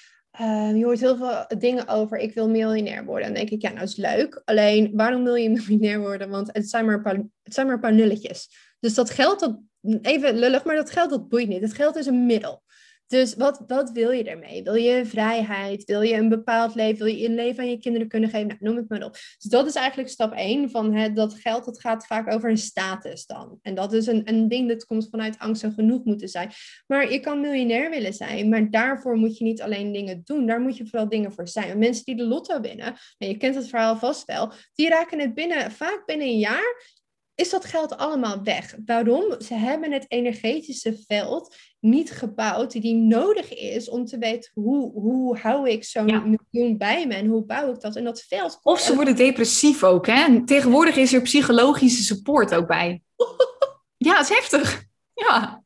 Uh, 0.41 0.77
je 0.77 0.85
hoort 0.85 1.01
heel 1.01 1.17
veel 1.17 1.59
dingen 1.59 1.89
over, 1.89 2.19
ik 2.19 2.35
wil 2.35 2.49
miljonair 2.49 3.05
worden. 3.05 3.27
Dan 3.27 3.37
denk 3.37 3.51
ik, 3.51 3.63
ja, 3.63 3.71
nou 3.71 3.83
is 3.83 3.97
leuk. 3.97 4.43
Alleen, 4.45 4.91
waarom 4.95 5.25
wil 5.25 5.35
je 5.35 5.51
miljonair 5.69 6.01
worden? 6.01 6.29
Want 6.29 6.49
het 6.53 6.71
zijn 6.71 6.85
maar 6.85 6.95
een 6.95 7.03
paar, 7.03 7.23
het 7.43 7.55
zijn 7.55 7.67
maar 7.67 7.75
een 7.75 7.81
paar 7.81 7.95
nulletjes. 7.95 8.49
Dus 8.81 8.95
dat 8.95 9.11
geld, 9.11 9.41
dat, 9.41 9.59
even 10.03 10.39
lullig, 10.39 10.65
maar 10.65 10.77
dat 10.77 10.91
geld 10.91 11.11
dat 11.11 11.29
boeit 11.29 11.49
niet. 11.49 11.61
Het 11.61 11.75
geld 11.75 11.97
is 11.97 12.07
een 12.07 12.27
middel. 12.27 12.63
Dus 13.07 13.35
wat, 13.35 13.65
wat 13.67 13.91
wil 13.91 14.11
je 14.11 14.25
ermee? 14.25 14.63
Wil 14.63 14.75
je 14.75 15.07
vrijheid? 15.07 15.85
Wil 15.85 16.01
je 16.03 16.15
een 16.15 16.29
bepaald 16.29 16.75
leven? 16.75 17.05
Wil 17.05 17.15
je 17.15 17.29
een 17.29 17.35
leven 17.35 17.63
aan 17.63 17.71
je 17.71 17.79
kinderen 17.79 18.09
kunnen 18.09 18.31
geven? 18.31 18.47
Nou, 18.47 18.59
noem 18.61 18.77
het 18.77 18.89
maar 18.89 19.03
op. 19.03 19.13
Dus 19.13 19.51
dat 19.51 19.67
is 19.67 19.75
eigenlijk 19.75 20.09
stap 20.09 20.33
1 20.33 20.71
van 20.71 20.95
het, 20.95 21.17
dat 21.17 21.35
geld. 21.35 21.65
Dat 21.65 21.81
gaat 21.81 22.07
vaak 22.07 22.33
over 22.33 22.51
een 22.51 22.59
status 22.59 23.27
dan. 23.27 23.59
En 23.63 23.75
dat 23.75 23.93
is 23.93 24.07
een, 24.07 24.23
een 24.25 24.49
ding 24.49 24.69
dat 24.69 24.87
komt 24.87 25.09
vanuit 25.11 25.39
angst 25.39 25.63
en 25.63 25.73
genoeg 25.73 26.05
moeten 26.05 26.29
zijn. 26.29 26.51
Maar 26.87 27.13
je 27.13 27.21
kan 27.21 27.41
miljonair 27.41 27.91
willen 27.91 28.15
zijn. 28.15 28.49
Maar 28.49 28.71
daarvoor 28.71 29.17
moet 29.17 29.39
je 29.39 29.45
niet 29.45 29.63
alleen 29.63 29.93
dingen 29.93 30.21
doen. 30.25 30.47
Daar 30.47 30.61
moet 30.61 30.77
je 30.77 30.87
vooral 30.87 31.09
dingen 31.09 31.33
voor 31.33 31.49
zijn. 31.49 31.71
En 31.71 31.79
mensen 31.79 32.05
die 32.05 32.17
de 32.17 32.27
lotto 32.27 32.61
winnen, 32.61 32.97
nou, 33.19 33.33
je 33.33 33.37
kent 33.37 33.55
het 33.55 33.69
verhaal 33.69 33.97
vast 33.97 34.25
wel. 34.25 34.53
Die 34.75 34.89
raken 34.89 35.19
het 35.19 35.35
binnen, 35.35 35.73
vaak 35.73 36.03
binnen 36.07 36.27
een 36.27 36.39
jaar 36.39 36.95
is 37.37 37.51
dat 37.51 37.65
geld 37.65 37.97
allemaal 37.97 38.43
weg. 38.43 38.75
Waarom? 38.85 39.41
Ze 39.41 39.55
hebben 39.55 39.93
het 39.93 40.05
energetische 40.09 40.99
veld 41.07 41.57
niet 41.81 42.11
gebouwd 42.11 42.73
die 42.73 42.95
nodig 42.95 43.55
is 43.55 43.89
om 43.89 44.05
te 44.05 44.19
weten 44.19 44.51
hoe, 44.55 44.93
hoe 44.93 45.39
hou 45.39 45.71
ik 45.71 45.85
zo'n 45.85 46.09
ja. 46.09 46.25
miljoen 46.25 46.79
bij 46.79 47.07
me 47.07 47.15
en 47.15 47.27
hoe 47.27 47.45
bouw 47.45 47.73
ik 47.73 47.81
dat. 47.81 47.97
En 47.97 48.05
dat 48.05 48.25
veld. 48.29 48.59
Of 48.63 48.81
ze 48.81 48.95
worden 48.95 49.17
depressief 49.17 49.85
ook. 49.85 50.07
Hè? 50.07 50.45
tegenwoordig 50.45 50.97
is 50.97 51.13
er 51.13 51.23
psychologische 51.23 52.03
support 52.03 52.55
ook 52.55 52.67
bij. 52.67 53.03
ja, 53.97 54.17
het 54.17 54.31
is 54.31 54.37
heftig. 54.37 54.85
Ja. 55.15 55.65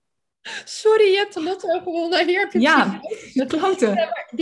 Sorry, 0.65 1.11
je 1.11 1.17
hebt 1.17 1.35
de 1.35 1.43
lotto 1.43 1.69
gewonnen. 1.69 2.27
Hier 2.27 2.41
heb 2.41 2.53
je 2.53 2.61
Ja, 2.61 3.01
de 3.33 3.47
kloten. 3.47 3.97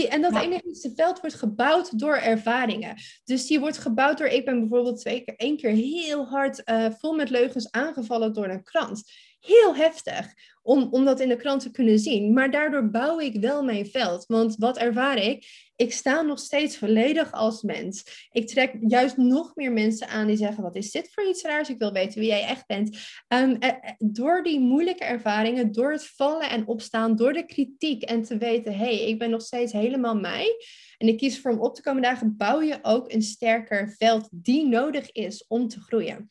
En 0.09 0.21
dat 0.21 0.33
ja. 0.33 0.41
energetische 0.41 0.91
veld 0.95 1.19
wordt 1.19 1.35
gebouwd 1.35 1.99
door 1.99 2.15
ervaringen. 2.15 2.95
Dus 3.23 3.47
die 3.47 3.59
wordt 3.59 3.77
gebouwd 3.77 4.17
door... 4.17 4.27
Ik 4.27 4.45
ben 4.45 4.59
bijvoorbeeld 4.59 4.99
twee 4.99 5.21
keer, 5.21 5.35
één 5.35 5.57
keer 5.57 5.71
heel 5.71 6.25
hard 6.25 6.61
uh, 6.65 6.85
vol 6.99 7.13
met 7.13 7.29
leugens 7.29 7.71
aangevallen 7.71 8.33
door 8.33 8.47
een 8.47 8.63
krant. 8.63 9.03
Heel 9.39 9.75
heftig 9.75 10.33
om, 10.69 10.87
om 10.91 11.05
dat 11.05 11.19
in 11.19 11.29
de 11.29 11.35
krant 11.35 11.61
te 11.61 11.71
kunnen 11.71 11.99
zien. 11.99 12.33
Maar 12.33 12.51
daardoor 12.51 12.89
bouw 12.89 13.19
ik 13.19 13.41
wel 13.41 13.63
mijn 13.63 13.85
veld. 13.85 14.25
Want 14.27 14.55
wat 14.57 14.77
ervaar 14.77 15.17
ik? 15.17 15.67
Ik 15.75 15.93
sta 15.93 16.21
nog 16.21 16.39
steeds 16.39 16.77
volledig 16.77 17.31
als 17.31 17.61
mens. 17.61 18.27
Ik 18.31 18.47
trek 18.47 18.75
juist 18.81 19.17
nog 19.17 19.55
meer 19.55 19.71
mensen 19.71 20.07
aan 20.07 20.27
die 20.27 20.37
zeggen: 20.37 20.63
Wat 20.63 20.75
is 20.75 20.91
dit 20.91 21.09
voor 21.13 21.27
iets 21.27 21.43
raars? 21.43 21.69
Ik 21.69 21.77
wil 21.77 21.91
weten 21.91 22.19
wie 22.19 22.29
jij 22.29 22.43
echt 22.43 22.67
bent. 22.67 22.97
Um, 23.27 23.57
door 23.97 24.43
die 24.43 24.59
moeilijke 24.59 25.03
ervaringen, 25.03 25.71
door 25.71 25.91
het 25.91 26.05
vallen 26.05 26.49
en 26.49 26.67
opstaan, 26.67 27.15
door 27.15 27.33
de 27.33 27.45
kritiek 27.45 28.03
en 28.03 28.23
te 28.23 28.37
weten: 28.37 28.73
Hé, 28.73 28.95
hey, 28.95 29.07
ik 29.07 29.19
ben 29.19 29.29
nog 29.29 29.41
steeds 29.41 29.73
helemaal 29.73 30.15
mij. 30.15 30.65
En 30.97 31.07
ik 31.07 31.17
kies 31.17 31.39
voor 31.39 31.51
om 31.51 31.59
op 31.59 31.75
te 31.75 31.81
komen 31.81 32.01
dagen, 32.01 32.37
bouw 32.37 32.61
je 32.61 32.79
ook 32.81 33.11
een 33.11 33.21
sterker 33.21 33.95
veld 33.97 34.27
die 34.31 34.67
nodig 34.67 35.11
is 35.11 35.45
om 35.47 35.67
te 35.67 35.79
groeien. 35.79 36.29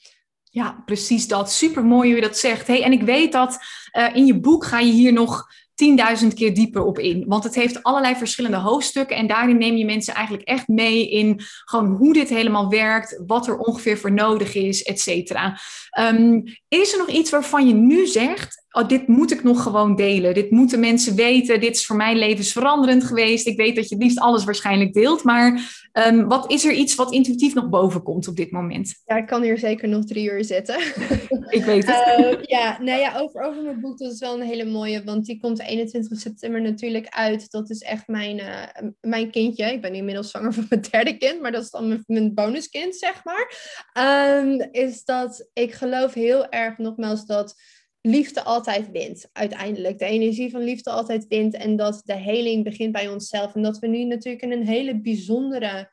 Ja, 0.50 0.82
precies 0.86 1.28
dat. 1.28 1.52
Super 1.52 1.84
mooi 1.84 2.08
hoe 2.08 2.20
je 2.20 2.26
dat 2.26 2.38
zegt. 2.38 2.66
Hey, 2.66 2.82
en 2.82 2.92
ik 2.92 3.02
weet 3.02 3.32
dat 3.32 3.58
uh, 3.98 4.16
in 4.16 4.26
je 4.26 4.40
boek 4.40 4.64
ga 4.64 4.78
je 4.78 4.92
hier 4.92 5.12
nog 5.12 5.46
10.000 6.22 6.26
keer 6.34 6.54
dieper 6.54 6.82
op 6.82 6.98
in. 6.98 7.24
Want 7.26 7.44
het 7.44 7.54
heeft 7.54 7.82
allerlei 7.82 8.14
verschillende 8.14 8.56
hoofdstukken. 8.56 9.16
En 9.16 9.26
daarin 9.26 9.58
neem 9.58 9.76
je 9.76 9.84
mensen 9.84 10.14
eigenlijk 10.14 10.48
echt 10.48 10.68
mee 10.68 11.10
in 11.10 11.40
gewoon 11.64 11.86
hoe 11.86 12.12
dit 12.12 12.28
helemaal 12.28 12.68
werkt, 12.68 13.22
wat 13.26 13.46
er 13.46 13.58
ongeveer 13.58 13.98
voor 13.98 14.12
nodig 14.12 14.54
is, 14.54 14.82
et 14.82 15.00
cetera. 15.00 15.60
Um, 16.00 16.42
is 16.68 16.92
er 16.92 16.98
nog 16.98 17.08
iets 17.08 17.30
waarvan 17.30 17.66
je 17.68 17.74
nu 17.74 18.06
zegt, 18.06 18.66
oh, 18.70 18.88
dit 18.88 19.08
moet 19.08 19.32
ik 19.32 19.42
nog 19.42 19.62
gewoon 19.62 19.96
delen. 19.96 20.34
Dit 20.34 20.50
moeten 20.50 20.80
mensen 20.80 21.14
weten. 21.14 21.60
Dit 21.60 21.76
is 21.76 21.86
voor 21.86 21.96
mij 21.96 22.14
levensveranderend 22.14 23.04
geweest. 23.04 23.46
Ik 23.46 23.56
weet 23.56 23.76
dat 23.76 23.88
je 23.88 23.94
het 23.94 24.04
liefst 24.04 24.20
alles 24.20 24.44
waarschijnlijk 24.44 24.92
deelt. 24.92 25.24
Maar 25.24 25.60
um, 26.06 26.28
wat 26.28 26.50
is 26.50 26.64
er 26.64 26.72
iets 26.72 26.94
wat 26.94 27.12
intuïtief 27.12 27.54
nog 27.54 27.68
boven 27.68 28.02
komt 28.02 28.28
op 28.28 28.36
dit 28.36 28.50
moment? 28.50 29.02
Ja, 29.04 29.16
ik 29.16 29.26
kan 29.26 29.42
hier 29.42 29.58
zeker 29.58 29.88
nog 29.88 30.04
drie 30.04 30.30
uur 30.30 30.44
zitten. 30.44 30.78
ik 31.58 31.64
weet 31.64 31.86
het. 31.86 32.18
Uh, 32.18 32.42
ja, 32.42 32.78
nou 32.82 33.00
ja, 33.00 33.18
over, 33.18 33.42
over 33.42 33.62
mijn 33.62 33.80
boek, 33.80 33.98
dat 33.98 34.12
is 34.12 34.20
wel 34.20 34.34
een 34.34 34.46
hele 34.46 34.64
mooie. 34.64 35.04
Want 35.04 35.26
die 35.26 35.40
komt 35.40 35.60
21 35.60 36.18
september 36.18 36.62
natuurlijk 36.62 37.08
uit. 37.08 37.50
Dat 37.50 37.70
is 37.70 37.82
echt 37.82 38.08
mijn, 38.08 38.38
uh, 38.38 38.88
mijn 39.00 39.30
kindje. 39.30 39.72
Ik 39.72 39.80
ben 39.80 39.94
inmiddels 39.94 40.30
zwanger 40.30 40.52
van 40.52 40.66
mijn 40.68 40.84
derde 40.90 41.16
kind. 41.16 41.40
Maar 41.40 41.52
dat 41.52 41.62
is 41.62 41.70
dan 41.70 41.88
mijn, 41.88 42.02
mijn 42.06 42.34
bonuskind, 42.34 42.96
zeg 42.96 43.24
maar. 43.24 43.52
Um, 44.38 44.68
is 44.70 45.04
dat 45.04 45.48
ik 45.52 45.72
geloof 45.72 46.14
heel 46.14 46.48
erg 46.48 46.78
nogmaals 46.78 47.26
dat 47.26 47.54
liefde 48.00 48.42
altijd 48.42 48.90
wint, 48.90 49.28
uiteindelijk. 49.32 49.98
De 49.98 50.04
energie 50.04 50.50
van 50.50 50.62
liefde 50.62 50.90
altijd 50.90 51.26
wint 51.26 51.54
en 51.54 51.76
dat 51.76 52.00
de 52.04 52.16
heling 52.16 52.64
begint 52.64 52.92
bij 52.92 53.08
onszelf. 53.08 53.54
En 53.54 53.62
dat 53.62 53.78
we 53.78 53.86
nu 53.86 54.04
natuurlijk 54.04 54.44
in 54.44 54.52
een 54.52 54.66
hele 54.66 55.00
bijzondere 55.00 55.90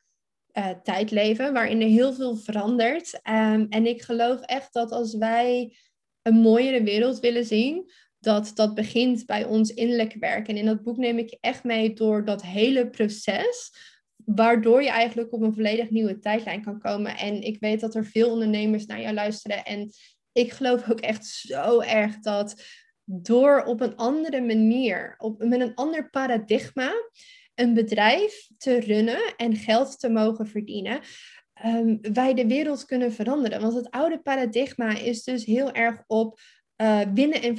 uh, 0.58 0.70
tijd 0.84 1.12
leven, 1.12 1.54
waarin 1.54 1.82
er 1.82 1.88
heel 1.88 2.14
veel 2.14 2.36
verandert. 2.36 3.14
Um, 3.14 3.66
en 3.70 3.86
ik 3.86 4.02
geloof 4.02 4.42
echt 4.42 4.74
dat 4.74 4.92
als 4.92 5.16
wij 5.16 5.78
een 6.22 6.36
mooiere 6.36 6.84
wereld 6.84 7.20
willen 7.20 7.46
zien, 7.46 7.92
dat 8.20 8.52
dat 8.56 8.76
begint 8.76 9.26
bij 9.26 9.46
ons 9.46 9.74
innerlijke 9.74 10.20
werk. 10.20 10.48
En 10.48 10.58
in 10.58 10.66
dat 10.66 10.84
boek 10.84 10.98
neem 10.98 11.18
ik 11.18 11.30
je 11.30 11.38
echt 11.42 11.64
mee 11.64 11.94
door 11.94 12.26
dat 12.26 12.42
hele 12.42 12.90
proces 12.90 13.72
waardoor 14.26 14.84
je 14.84 14.90
eigenlijk 14.90 15.34
op 15.34 15.42
een 15.42 15.54
volledig 15.54 15.90
nieuwe 15.90 16.20
tijdlijn 16.20 16.64
kan 16.64 16.80
komen. 16.80 17.18
En 17.18 17.42
ik 17.42 17.60
weet 17.60 17.80
dat 17.80 17.96
er 17.96 18.06
veel 18.06 18.32
ondernemers 18.32 18.86
naar 18.86 19.02
jou 19.02 19.14
luisteren. 19.14 19.66
En 19.66 19.92
ik 20.36 20.52
geloof 20.52 20.90
ook 20.90 21.00
echt 21.00 21.26
zo 21.26 21.80
erg 21.80 22.20
dat 22.20 22.64
door 23.04 23.64
op 23.64 23.82
een 23.82 23.96
andere 23.96 24.42
manier, 24.42 25.16
op, 25.18 25.44
met 25.44 25.62
een 25.62 25.74
ander 25.76 26.10
paradigma, 26.10 26.94
een 27.56 27.74
bedrijf 27.74 28.50
te 28.58 28.80
runnen 28.80 29.34
en 29.38 29.56
geld 29.56 30.00
te 30.00 30.10
mogen 30.10 30.48
verdienen, 30.48 31.00
um, 31.66 32.00
wij 32.14 32.34
de 32.34 32.48
wereld 32.48 32.86
kunnen 32.86 33.14
veranderen. 33.14 33.62
Want 33.62 33.74
het 33.74 33.90
oude 33.90 34.20
paradigma 34.20 34.98
is 34.98 35.24
dus 35.24 35.46
heel 35.46 35.72
erg 35.72 36.04
op 36.08 36.40
uh, 36.82 37.02
winnen 37.14 37.42
en 37.42 37.58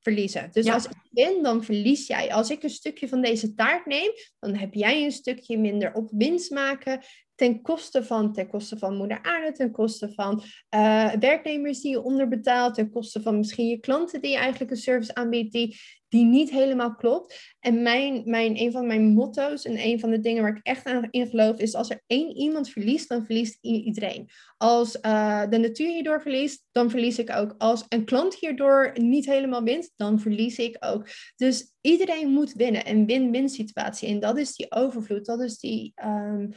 verliezen. 0.00 0.48
Dus 0.52 0.66
als 0.66 0.84
ik 0.84 0.96
win, 1.10 1.42
dan 1.42 1.64
verlies 1.64 2.06
jij. 2.06 2.32
Als 2.32 2.50
ik 2.50 2.62
een 2.62 2.70
stukje 2.70 3.08
van 3.08 3.22
deze 3.22 3.54
taart 3.54 3.86
neem, 3.86 4.10
dan 4.38 4.54
heb 4.54 4.74
jij 4.74 5.04
een 5.04 5.12
stukje 5.12 5.58
minder 5.58 5.94
op 5.94 6.10
winst 6.12 6.50
maken 6.50 7.00
ten 7.42 7.62
koste 7.62 8.04
van, 8.04 8.32
ten 8.32 8.48
koste 8.48 8.78
van 8.78 8.96
moeder 8.96 9.22
aarde, 9.22 9.52
ten 9.52 9.70
koste 9.70 10.12
van 10.12 10.42
uh, 10.74 11.12
werknemers 11.12 11.80
die 11.80 11.90
je 11.90 12.02
onderbetaalt, 12.02 12.74
ten 12.74 12.90
koste 12.90 13.22
van 13.22 13.38
misschien 13.38 13.68
je 13.68 13.80
klanten 13.80 14.20
die 14.20 14.30
je 14.30 14.36
eigenlijk 14.36 14.70
een 14.70 14.76
service 14.76 15.14
aanbiedt 15.14 15.52
die, 15.52 15.76
die 16.08 16.24
niet 16.24 16.50
helemaal 16.50 16.94
klopt. 16.94 17.54
En 17.60 17.82
mijn, 17.82 18.22
mijn, 18.24 18.60
een 18.60 18.72
van 18.72 18.86
mijn 18.86 19.02
motto's 19.02 19.64
en 19.64 19.84
een 19.84 20.00
van 20.00 20.10
de 20.10 20.20
dingen 20.20 20.42
waar 20.42 20.56
ik 20.56 20.66
echt 20.66 20.86
aan 20.86 21.08
in 21.10 21.26
geloof 21.26 21.58
is 21.58 21.74
als 21.74 21.90
er 21.90 22.02
één 22.06 22.36
iemand 22.36 22.68
verliest, 22.68 23.08
dan 23.08 23.24
verliest 23.24 23.58
iedereen. 23.60 24.28
Als 24.56 24.98
uh, 25.00 25.42
de 25.48 25.58
natuur 25.58 25.88
hierdoor 25.88 26.22
verliest, 26.22 26.64
dan 26.72 26.90
verlies 26.90 27.18
ik 27.18 27.36
ook. 27.36 27.54
Als 27.58 27.84
een 27.88 28.04
klant 28.04 28.34
hierdoor 28.34 28.92
niet 28.94 29.26
helemaal 29.26 29.62
wint, 29.62 29.92
dan 29.96 30.20
verlies 30.20 30.58
ik 30.58 30.76
ook. 30.80 31.06
Dus 31.36 31.72
iedereen 31.80 32.28
moet 32.28 32.52
winnen. 32.52 32.88
Een 32.88 33.06
win-win 33.06 33.48
situatie. 33.48 34.08
En 34.08 34.20
dat 34.20 34.38
is 34.38 34.54
die 34.54 34.72
overvloed, 34.72 35.24
dat 35.24 35.40
is 35.40 35.58
die... 35.58 35.92
Um, 36.04 36.52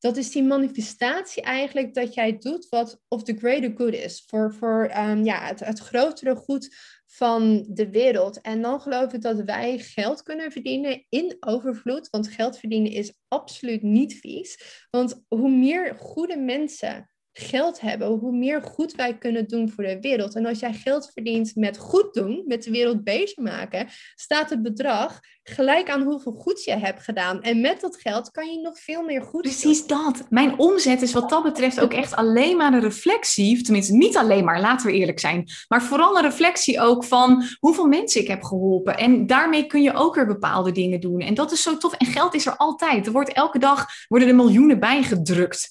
dat 0.00 0.16
is 0.16 0.30
die 0.30 0.42
manifestatie 0.42 1.42
eigenlijk 1.42 1.94
dat 1.94 2.14
jij 2.14 2.38
doet 2.38 2.68
wat 2.68 3.00
of 3.08 3.22
the 3.22 3.36
greater 3.36 3.72
good 3.76 3.94
is. 3.94 4.24
Voor, 4.26 4.54
voor 4.54 4.92
um, 4.96 5.24
ja, 5.24 5.46
het, 5.46 5.60
het 5.60 5.78
grotere 5.78 6.36
goed 6.36 6.76
van 7.06 7.66
de 7.68 7.90
wereld. 7.90 8.40
En 8.40 8.62
dan 8.62 8.80
geloof 8.80 9.12
ik 9.12 9.22
dat 9.22 9.42
wij 9.42 9.78
geld 9.78 10.22
kunnen 10.22 10.52
verdienen 10.52 11.04
in 11.08 11.36
overvloed. 11.40 12.10
Want 12.10 12.28
geld 12.28 12.58
verdienen 12.58 12.92
is 12.92 13.12
absoluut 13.28 13.82
niet 13.82 14.14
vies. 14.14 14.86
Want 14.90 15.24
hoe 15.28 15.50
meer 15.50 15.94
goede 15.98 16.36
mensen 16.36 17.10
geld 17.32 17.80
hebben, 17.80 18.08
hoe 18.08 18.36
meer 18.36 18.62
goed 18.62 18.94
wij 18.94 19.18
kunnen 19.18 19.48
doen 19.48 19.70
voor 19.70 19.84
de 19.84 20.00
wereld. 20.00 20.34
En 20.34 20.46
als 20.46 20.58
jij 20.58 20.72
geld 20.72 21.10
verdient 21.12 21.54
met 21.54 21.78
goed 21.78 22.14
doen, 22.14 22.44
met 22.46 22.62
de 22.62 22.70
wereld 22.70 23.04
bezig 23.04 23.36
maken, 23.36 23.88
staat 24.14 24.50
het 24.50 24.62
bedrag 24.62 25.20
gelijk 25.42 25.90
aan 25.90 26.02
hoeveel 26.02 26.32
goed 26.32 26.64
je 26.64 26.76
hebt 26.76 27.02
gedaan. 27.02 27.42
En 27.42 27.60
met 27.60 27.80
dat 27.80 27.96
geld 27.96 28.30
kan 28.30 28.52
je 28.52 28.60
nog 28.60 28.78
veel 28.78 29.02
meer 29.02 29.22
goed 29.22 29.40
Precies 29.40 29.86
dat. 29.86 30.26
Mijn 30.28 30.58
omzet 30.58 31.02
is 31.02 31.12
wat 31.12 31.30
dat 31.30 31.42
betreft 31.42 31.80
ook 31.80 31.92
echt 31.92 32.14
alleen 32.14 32.56
maar 32.56 32.72
een 32.72 32.80
reflectie, 32.80 33.62
tenminste 33.62 33.94
niet 33.94 34.16
alleen 34.16 34.44
maar, 34.44 34.60
laten 34.60 34.86
we 34.86 34.92
eerlijk 34.92 35.20
zijn, 35.20 35.48
maar 35.68 35.82
vooral 35.82 36.16
een 36.16 36.22
reflectie 36.22 36.80
ook 36.80 37.04
van 37.04 37.44
hoeveel 37.58 37.86
mensen 37.86 38.20
ik 38.20 38.28
heb 38.28 38.42
geholpen. 38.42 38.96
En 38.96 39.26
daarmee 39.26 39.66
kun 39.66 39.82
je 39.82 39.94
ook 39.94 40.14
weer 40.14 40.26
bepaalde 40.26 40.72
dingen 40.72 41.00
doen. 41.00 41.20
En 41.20 41.34
dat 41.34 41.52
is 41.52 41.62
zo 41.62 41.76
tof. 41.76 41.92
En 41.92 42.06
geld 42.06 42.34
is 42.34 42.46
er 42.46 42.56
altijd. 42.56 43.06
Er 43.06 43.12
wordt 43.12 43.32
elke 43.32 43.58
dag 43.58 43.86
worden 44.08 44.28
er 44.28 44.34
miljoenen 44.34 44.80
bijgedrukt. 44.80 45.68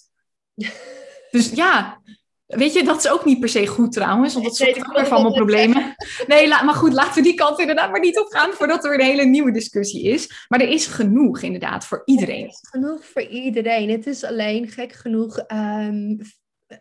Dus 1.32 1.50
ja, 1.50 2.02
weet 2.46 2.74
je, 2.74 2.84
dat 2.84 2.98
is 2.98 3.10
ook 3.10 3.26
niet 3.26 3.40
per 3.40 3.50
se 3.50 3.68
goed 3.68 3.92
trouwens, 3.92 4.34
want 4.34 4.46
dat 4.46 4.56
zorgt 4.56 4.88
ook 4.88 4.96
weer 4.96 5.08
van 5.08 5.22
mijn 5.22 5.34
problemen. 5.34 5.96
Nee, 6.28 6.48
maar 6.48 6.74
goed, 6.74 6.94
laten 6.94 7.14
we 7.14 7.22
die 7.22 7.34
kant 7.34 7.60
inderdaad 7.60 7.92
maar 7.92 8.00
niet 8.00 8.20
op 8.20 8.28
gaan 8.28 8.52
voordat 8.52 8.86
er 8.86 8.94
een 8.94 9.06
hele 9.06 9.26
nieuwe 9.26 9.52
discussie 9.52 10.04
is. 10.04 10.46
Maar 10.48 10.62
er 10.62 10.70
is 10.70 10.86
genoeg 10.86 11.42
inderdaad 11.42 11.86
voor 11.86 12.02
iedereen. 12.06 12.44
Er 12.44 12.50
is 12.50 12.68
genoeg 12.70 13.06
voor 13.06 13.22
iedereen. 13.22 13.90
Het 13.90 14.08
is 14.08 14.24
alleen 14.24 14.68
gek 14.68 14.94
genoeg 14.94 15.44
um, 15.48 16.18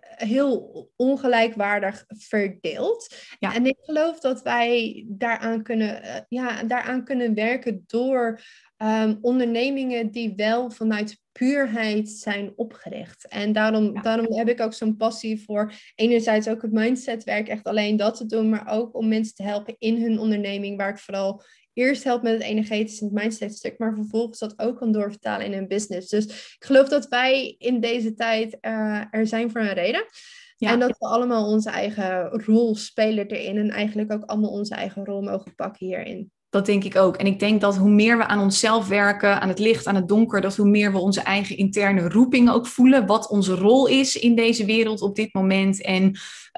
heel 0.00 0.90
ongelijkwaardig 0.96 2.04
verdeeld. 2.08 3.14
Ja. 3.38 3.54
En 3.54 3.66
ik 3.66 3.76
geloof 3.80 4.20
dat 4.20 4.42
wij 4.42 5.04
daaraan 5.08 5.62
kunnen, 5.62 6.04
uh, 6.04 6.16
ja, 6.28 6.62
daaraan 6.62 7.04
kunnen 7.04 7.34
werken 7.34 7.84
door 7.86 8.40
um, 8.76 9.18
ondernemingen 9.20 10.10
die 10.10 10.32
wel 10.36 10.70
vanuit 10.70 11.20
puurheid 11.38 12.08
zijn 12.08 12.52
opgericht. 12.56 13.28
En 13.28 13.52
daarom, 13.52 14.02
daarom 14.02 14.32
heb 14.32 14.48
ik 14.48 14.60
ook 14.60 14.72
zo'n 14.72 14.96
passie 14.96 15.42
voor 15.44 15.72
enerzijds 15.94 16.48
ook 16.48 16.62
het 16.62 16.72
mindsetwerk, 16.72 17.48
echt 17.48 17.64
alleen 17.64 17.96
dat 17.96 18.16
te 18.16 18.26
doen, 18.26 18.48
maar 18.48 18.68
ook 18.68 18.94
om 18.94 19.08
mensen 19.08 19.34
te 19.34 19.42
helpen 19.42 19.74
in 19.78 20.02
hun 20.02 20.18
onderneming, 20.18 20.76
waar 20.76 20.90
ik 20.90 20.98
vooral 20.98 21.42
eerst 21.72 22.04
help 22.04 22.22
met 22.22 22.32
het 22.32 22.42
energetische 22.42 23.00
en 23.00 23.10
het 23.10 23.22
mindset 23.22 23.54
stuk, 23.54 23.78
maar 23.78 23.94
vervolgens 23.94 24.38
dat 24.38 24.58
ook 24.58 24.76
kan 24.76 24.92
doorvertalen 24.92 25.46
in 25.46 25.52
hun 25.52 25.68
business. 25.68 26.08
Dus 26.08 26.24
ik 26.24 26.64
geloof 26.64 26.88
dat 26.88 27.08
wij 27.08 27.54
in 27.58 27.80
deze 27.80 28.14
tijd 28.14 28.58
uh, 28.60 29.02
er 29.10 29.26
zijn 29.26 29.50
voor 29.50 29.60
een 29.60 29.72
reden. 29.72 30.04
Ja. 30.56 30.72
En 30.72 30.78
dat 30.78 30.98
we 30.98 31.06
allemaal 31.06 31.46
onze 31.46 31.70
eigen 31.70 32.28
rol 32.28 32.76
spelen 32.76 33.26
erin 33.26 33.56
en 33.56 33.70
eigenlijk 33.70 34.12
ook 34.12 34.24
allemaal 34.24 34.50
onze 34.50 34.74
eigen 34.74 35.04
rol 35.04 35.22
mogen 35.22 35.54
pakken 35.54 35.86
hierin. 35.86 36.32
Dat 36.50 36.66
denk 36.66 36.84
ik 36.84 36.96
ook. 36.96 37.16
En 37.16 37.26
ik 37.26 37.38
denk 37.38 37.60
dat 37.60 37.76
hoe 37.76 37.90
meer 37.90 38.18
we 38.18 38.26
aan 38.26 38.40
onszelf 38.40 38.88
werken, 38.88 39.40
aan 39.40 39.48
het 39.48 39.58
licht, 39.58 39.86
aan 39.86 39.94
het 39.94 40.08
donker, 40.08 40.40
dat 40.40 40.56
hoe 40.56 40.68
meer 40.68 40.92
we 40.92 40.98
onze 40.98 41.20
eigen 41.20 41.56
interne 41.56 42.08
roeping 42.08 42.50
ook 42.50 42.66
voelen, 42.66 43.06
wat 43.06 43.28
onze 43.28 43.54
rol 43.54 43.86
is 43.86 44.16
in 44.16 44.34
deze 44.34 44.64
wereld 44.64 45.00
op 45.00 45.16
dit 45.16 45.34
moment. 45.34 45.82
En 45.82 46.04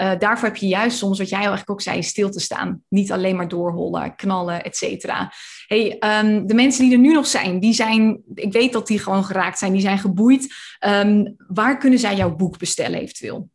uh, 0.01 0.13
daarvoor 0.19 0.49
heb 0.49 0.57
je 0.57 0.67
juist 0.67 0.99
soms, 0.99 1.19
wat 1.19 1.29
jij 1.29 1.39
eigenlijk 1.39 1.71
ook 1.71 1.81
zei, 1.81 2.03
stil 2.03 2.31
te 2.31 2.41
staan. 2.41 2.83
Niet 2.89 3.13
alleen 3.13 3.37
maar 3.37 3.49
doorhollen, 3.49 4.17
knallen, 4.17 4.65
et 4.65 4.77
cetera. 4.77 5.33
Hey, 5.67 5.97
um, 6.23 6.47
de 6.47 6.55
mensen 6.55 6.85
die 6.85 6.93
er 6.93 6.99
nu 6.99 7.13
nog 7.13 7.27
zijn, 7.27 7.61
die 7.61 7.73
zijn, 7.73 8.21
ik 8.35 8.53
weet 8.53 8.73
dat 8.73 8.87
die 8.87 8.99
gewoon 8.99 9.25
geraakt 9.25 9.59
zijn, 9.59 9.73
die 9.73 9.81
zijn 9.81 9.99
geboeid. 9.99 10.55
Um, 10.87 11.35
waar 11.49 11.79
kunnen 11.79 11.99
zij 11.99 12.17
jouw 12.17 12.37
boek 12.37 12.59
bestellen 12.59 13.01
eventueel? 13.01 13.49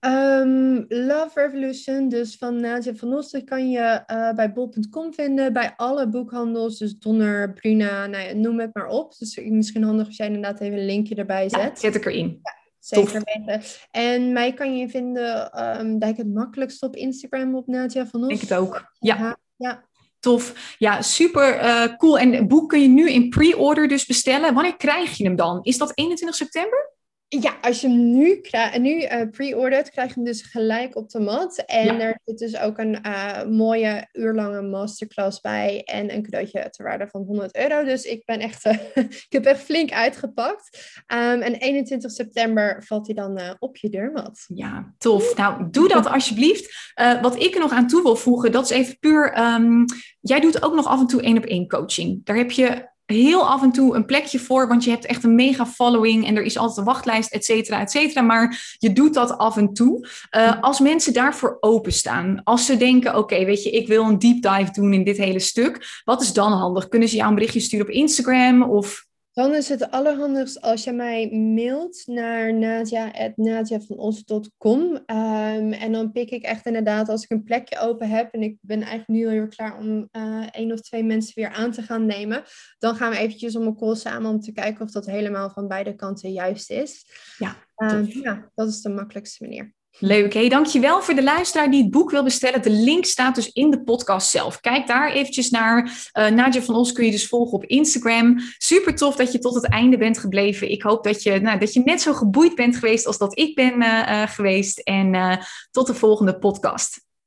Um, 0.00 0.84
Love 0.88 1.30
Revolution, 1.34 2.08
dus 2.08 2.36
van 2.36 2.60
Nadia 2.60 2.94
van 2.94 3.08
Nosten, 3.08 3.44
kan 3.44 3.70
je 3.70 4.02
uh, 4.06 4.32
bij 4.32 4.52
bol.com 4.52 5.14
vinden. 5.14 5.52
Bij 5.52 5.72
alle 5.76 6.08
boekhandels, 6.08 6.78
dus 6.78 6.98
Donner, 6.98 7.52
Bruna, 7.52 8.06
nou 8.06 8.24
ja, 8.24 8.34
noem 8.34 8.60
het 8.60 8.74
maar 8.74 8.86
op. 8.86 9.18
Dus 9.18 9.40
misschien 9.42 9.82
handig 9.82 10.06
als 10.06 10.16
jij 10.16 10.26
inderdaad 10.26 10.60
even 10.60 10.78
een 10.78 10.84
linkje 10.84 11.14
erbij 11.14 11.48
zet. 11.48 11.60
Ja, 11.60 11.74
zet 11.74 11.94
ik 11.94 12.06
erin. 12.06 12.40
Ja, 12.42 12.52
zeker 12.78 13.22
weten. 13.24 13.62
En 13.90 14.32
mij 14.32 14.54
kan 14.54 14.76
je 14.76 14.88
vinden, 14.88 15.60
um, 15.80 15.98
denk 15.98 16.16
het 16.16 16.32
makkelijkst 16.32 16.82
op 16.82 16.96
Instagram 16.96 17.54
op 17.54 17.66
Nadia 17.66 18.06
van 18.06 18.20
Nosten. 18.20 18.36
Ik 18.36 18.48
het 18.48 18.58
ook, 18.58 18.92
ja. 18.98 19.36
ja. 19.56 19.88
Tof. 20.20 20.74
Ja, 20.78 21.02
super 21.02 21.64
uh, 21.64 21.96
cool. 21.96 22.18
En 22.18 22.32
het 22.32 22.48
boek 22.48 22.68
kun 22.68 22.82
je 22.82 22.88
nu 22.88 23.10
in 23.10 23.28
pre-order 23.28 23.88
dus 23.88 24.06
bestellen. 24.06 24.54
Wanneer 24.54 24.76
krijg 24.76 25.16
je 25.16 25.24
hem 25.24 25.36
dan? 25.36 25.58
Is 25.62 25.78
dat 25.78 25.92
21 25.94 26.36
september? 26.36 26.98
Ja, 27.38 27.56
als 27.60 27.80
je 27.80 27.88
hem 27.88 28.10
nu, 28.10 28.40
nu 28.78 29.02
uh, 29.02 29.30
pre-ordert, 29.30 29.90
krijg 29.90 30.08
je 30.08 30.14
hem 30.14 30.24
dus 30.24 30.42
gelijk 30.42 30.96
op 30.96 31.10
de 31.10 31.20
mat. 31.20 31.62
En 31.66 32.00
er 32.00 32.20
zit 32.24 32.38
dus 32.38 32.58
ook 32.58 32.78
een 32.78 32.98
uh, 33.06 33.44
mooie 33.44 34.08
uurlange 34.12 34.62
masterclass 34.62 35.40
bij 35.40 35.82
en 35.84 36.14
een 36.14 36.22
cadeautje 36.22 36.70
ter 36.70 36.84
waarde 36.84 37.06
van 37.06 37.22
100 37.22 37.56
euro. 37.56 37.84
Dus 37.84 38.04
ik 38.04 38.24
ben 38.24 38.40
echt, 38.40 38.66
uh, 38.66 38.72
ik 39.26 39.26
heb 39.28 39.44
echt 39.44 39.60
flink 39.60 39.92
uitgepakt. 39.92 40.78
Um, 41.06 41.40
en 41.40 41.54
21 41.54 42.10
september 42.10 42.84
valt 42.86 43.06
hij 43.06 43.14
dan 43.14 43.56
op 43.58 43.76
je 43.76 43.88
deurmat. 43.88 44.44
Ja, 44.54 44.94
tof. 44.98 45.36
Nou, 45.36 45.70
doe 45.70 45.88
dat 45.88 46.06
alsjeblieft. 46.06 46.92
wat 47.22 47.42
ik 47.42 47.54
er 47.54 47.60
nog 47.60 47.72
aan 47.72 47.86
toe 47.86 48.02
wil 48.02 48.16
voegen, 48.16 48.52
dat 48.52 48.64
is 48.64 48.70
even 48.70 48.98
puur, 48.98 49.38
um, 49.38 49.84
jij 50.20 50.40
doet 50.40 50.62
ook 50.62 50.74
nog 50.74 50.86
af 50.86 51.00
en 51.00 51.06
toe 51.06 51.22
één 51.22 51.36
op 51.36 51.44
één 51.44 51.68
coaching. 51.68 52.24
Daar 52.24 52.36
heb 52.36 52.50
je 52.50 52.88
heel 53.10 53.48
af 53.48 53.62
en 53.62 53.72
toe 53.72 53.94
een 53.94 54.04
plekje 54.04 54.38
voor, 54.38 54.68
want 54.68 54.84
je 54.84 54.90
hebt 54.90 55.06
echt 55.06 55.24
een 55.24 55.34
mega 55.34 55.66
following 55.66 56.26
en 56.26 56.36
er 56.36 56.42
is 56.42 56.58
altijd 56.58 56.78
een 56.78 56.84
wachtlijst, 56.84 57.32
et 57.32 57.44
cetera, 57.44 57.80
et 57.80 57.90
cetera. 57.90 58.22
Maar 58.22 58.76
je 58.78 58.92
doet 58.92 59.14
dat 59.14 59.38
af 59.38 59.56
en 59.56 59.72
toe. 59.72 60.08
Uh, 60.36 60.60
als 60.60 60.80
mensen 60.80 61.12
daarvoor 61.12 61.56
openstaan, 61.60 62.40
als 62.44 62.66
ze 62.66 62.76
denken, 62.76 63.16
oké, 63.16 63.44
weet 63.44 63.62
je, 63.62 63.70
ik 63.70 63.86
wil 63.86 64.04
een 64.04 64.18
deep 64.18 64.42
dive 64.42 64.72
doen 64.72 64.92
in 64.92 65.04
dit 65.04 65.16
hele 65.16 65.38
stuk, 65.38 66.00
wat 66.04 66.22
is 66.22 66.32
dan 66.32 66.52
handig? 66.52 66.88
Kunnen 66.88 67.08
ze 67.08 67.16
jou 67.16 67.28
een 67.28 67.34
berichtje 67.34 67.60
sturen 67.60 67.86
op 67.86 67.92
Instagram 67.92 68.62
of 68.62 69.08
dan 69.32 69.54
is 69.54 69.68
het 69.68 69.90
allerhandigst 69.90 70.60
als 70.60 70.84
je 70.84 70.92
mij 70.92 71.30
mailt 71.30 72.02
naar 72.06 72.54
nadia.nadiavanossen.com. 72.54 74.80
Um, 74.80 75.02
ehm, 75.06 75.72
en 75.72 75.92
dan 75.92 76.12
pik 76.12 76.30
ik 76.30 76.42
echt 76.42 76.66
inderdaad, 76.66 77.08
als 77.08 77.24
ik 77.24 77.30
een 77.30 77.42
plekje 77.42 77.78
open 77.78 78.08
heb 78.08 78.32
en 78.32 78.42
ik 78.42 78.58
ben 78.60 78.78
eigenlijk 78.78 79.08
nu 79.08 79.24
al 79.24 79.30
heel 79.30 79.48
klaar 79.48 79.78
om 79.78 80.08
uh, 80.12 80.46
één 80.50 80.72
of 80.72 80.80
twee 80.80 81.04
mensen 81.04 81.32
weer 81.34 81.50
aan 81.50 81.70
te 81.70 81.82
gaan 81.82 82.06
nemen, 82.06 82.42
dan 82.78 82.96
gaan 82.96 83.10
we 83.10 83.18
eventjes 83.18 83.56
om 83.56 83.66
een 83.66 83.76
call 83.76 83.94
samen 83.94 84.30
om 84.30 84.40
te 84.40 84.52
kijken 84.52 84.84
of 84.84 84.90
dat 84.90 85.06
helemaal 85.06 85.50
van 85.50 85.68
beide 85.68 85.94
kanten 85.94 86.32
juist 86.32 86.70
is. 86.70 87.06
Ja, 87.38 87.56
um, 87.76 88.06
ja 88.06 88.50
dat 88.54 88.68
is 88.68 88.82
de 88.82 88.88
makkelijkste 88.88 89.44
manier. 89.44 89.74
Leuk. 89.98 90.32
Hey, 90.32 90.48
dankjewel 90.48 91.02
voor 91.02 91.14
de 91.14 91.22
luisteraar 91.22 91.70
die 91.70 91.82
het 91.82 91.90
boek 91.90 92.10
wil 92.10 92.22
bestellen. 92.22 92.62
De 92.62 92.70
link 92.70 93.04
staat 93.04 93.34
dus 93.34 93.52
in 93.52 93.70
de 93.70 93.82
podcast 93.82 94.30
zelf. 94.30 94.60
Kijk 94.60 94.86
daar 94.86 95.12
eventjes 95.12 95.50
naar. 95.50 96.10
Uh, 96.18 96.28
Nadja 96.28 96.62
van 96.62 96.74
Os 96.74 96.92
kun 96.92 97.04
je 97.04 97.10
dus 97.10 97.28
volgen 97.28 97.52
op 97.52 97.64
Instagram. 97.64 98.38
Super 98.58 98.94
tof 98.94 99.16
dat 99.16 99.32
je 99.32 99.38
tot 99.38 99.54
het 99.54 99.68
einde 99.68 99.98
bent 99.98 100.18
gebleven. 100.18 100.70
Ik 100.70 100.82
hoop 100.82 101.04
dat 101.04 101.22
je, 101.22 101.40
nou, 101.40 101.58
dat 101.58 101.72
je 101.72 101.80
net 101.84 102.00
zo 102.00 102.12
geboeid 102.12 102.54
bent 102.54 102.76
geweest 102.76 103.06
als 103.06 103.18
dat 103.18 103.38
ik 103.38 103.54
ben 103.54 103.82
uh, 103.82 104.02
uh, 104.08 104.28
geweest. 104.28 104.78
En 104.78 105.38
tot 105.70 105.86
de 105.86 105.94
volgende 105.94 106.38
podcast. 106.38 107.09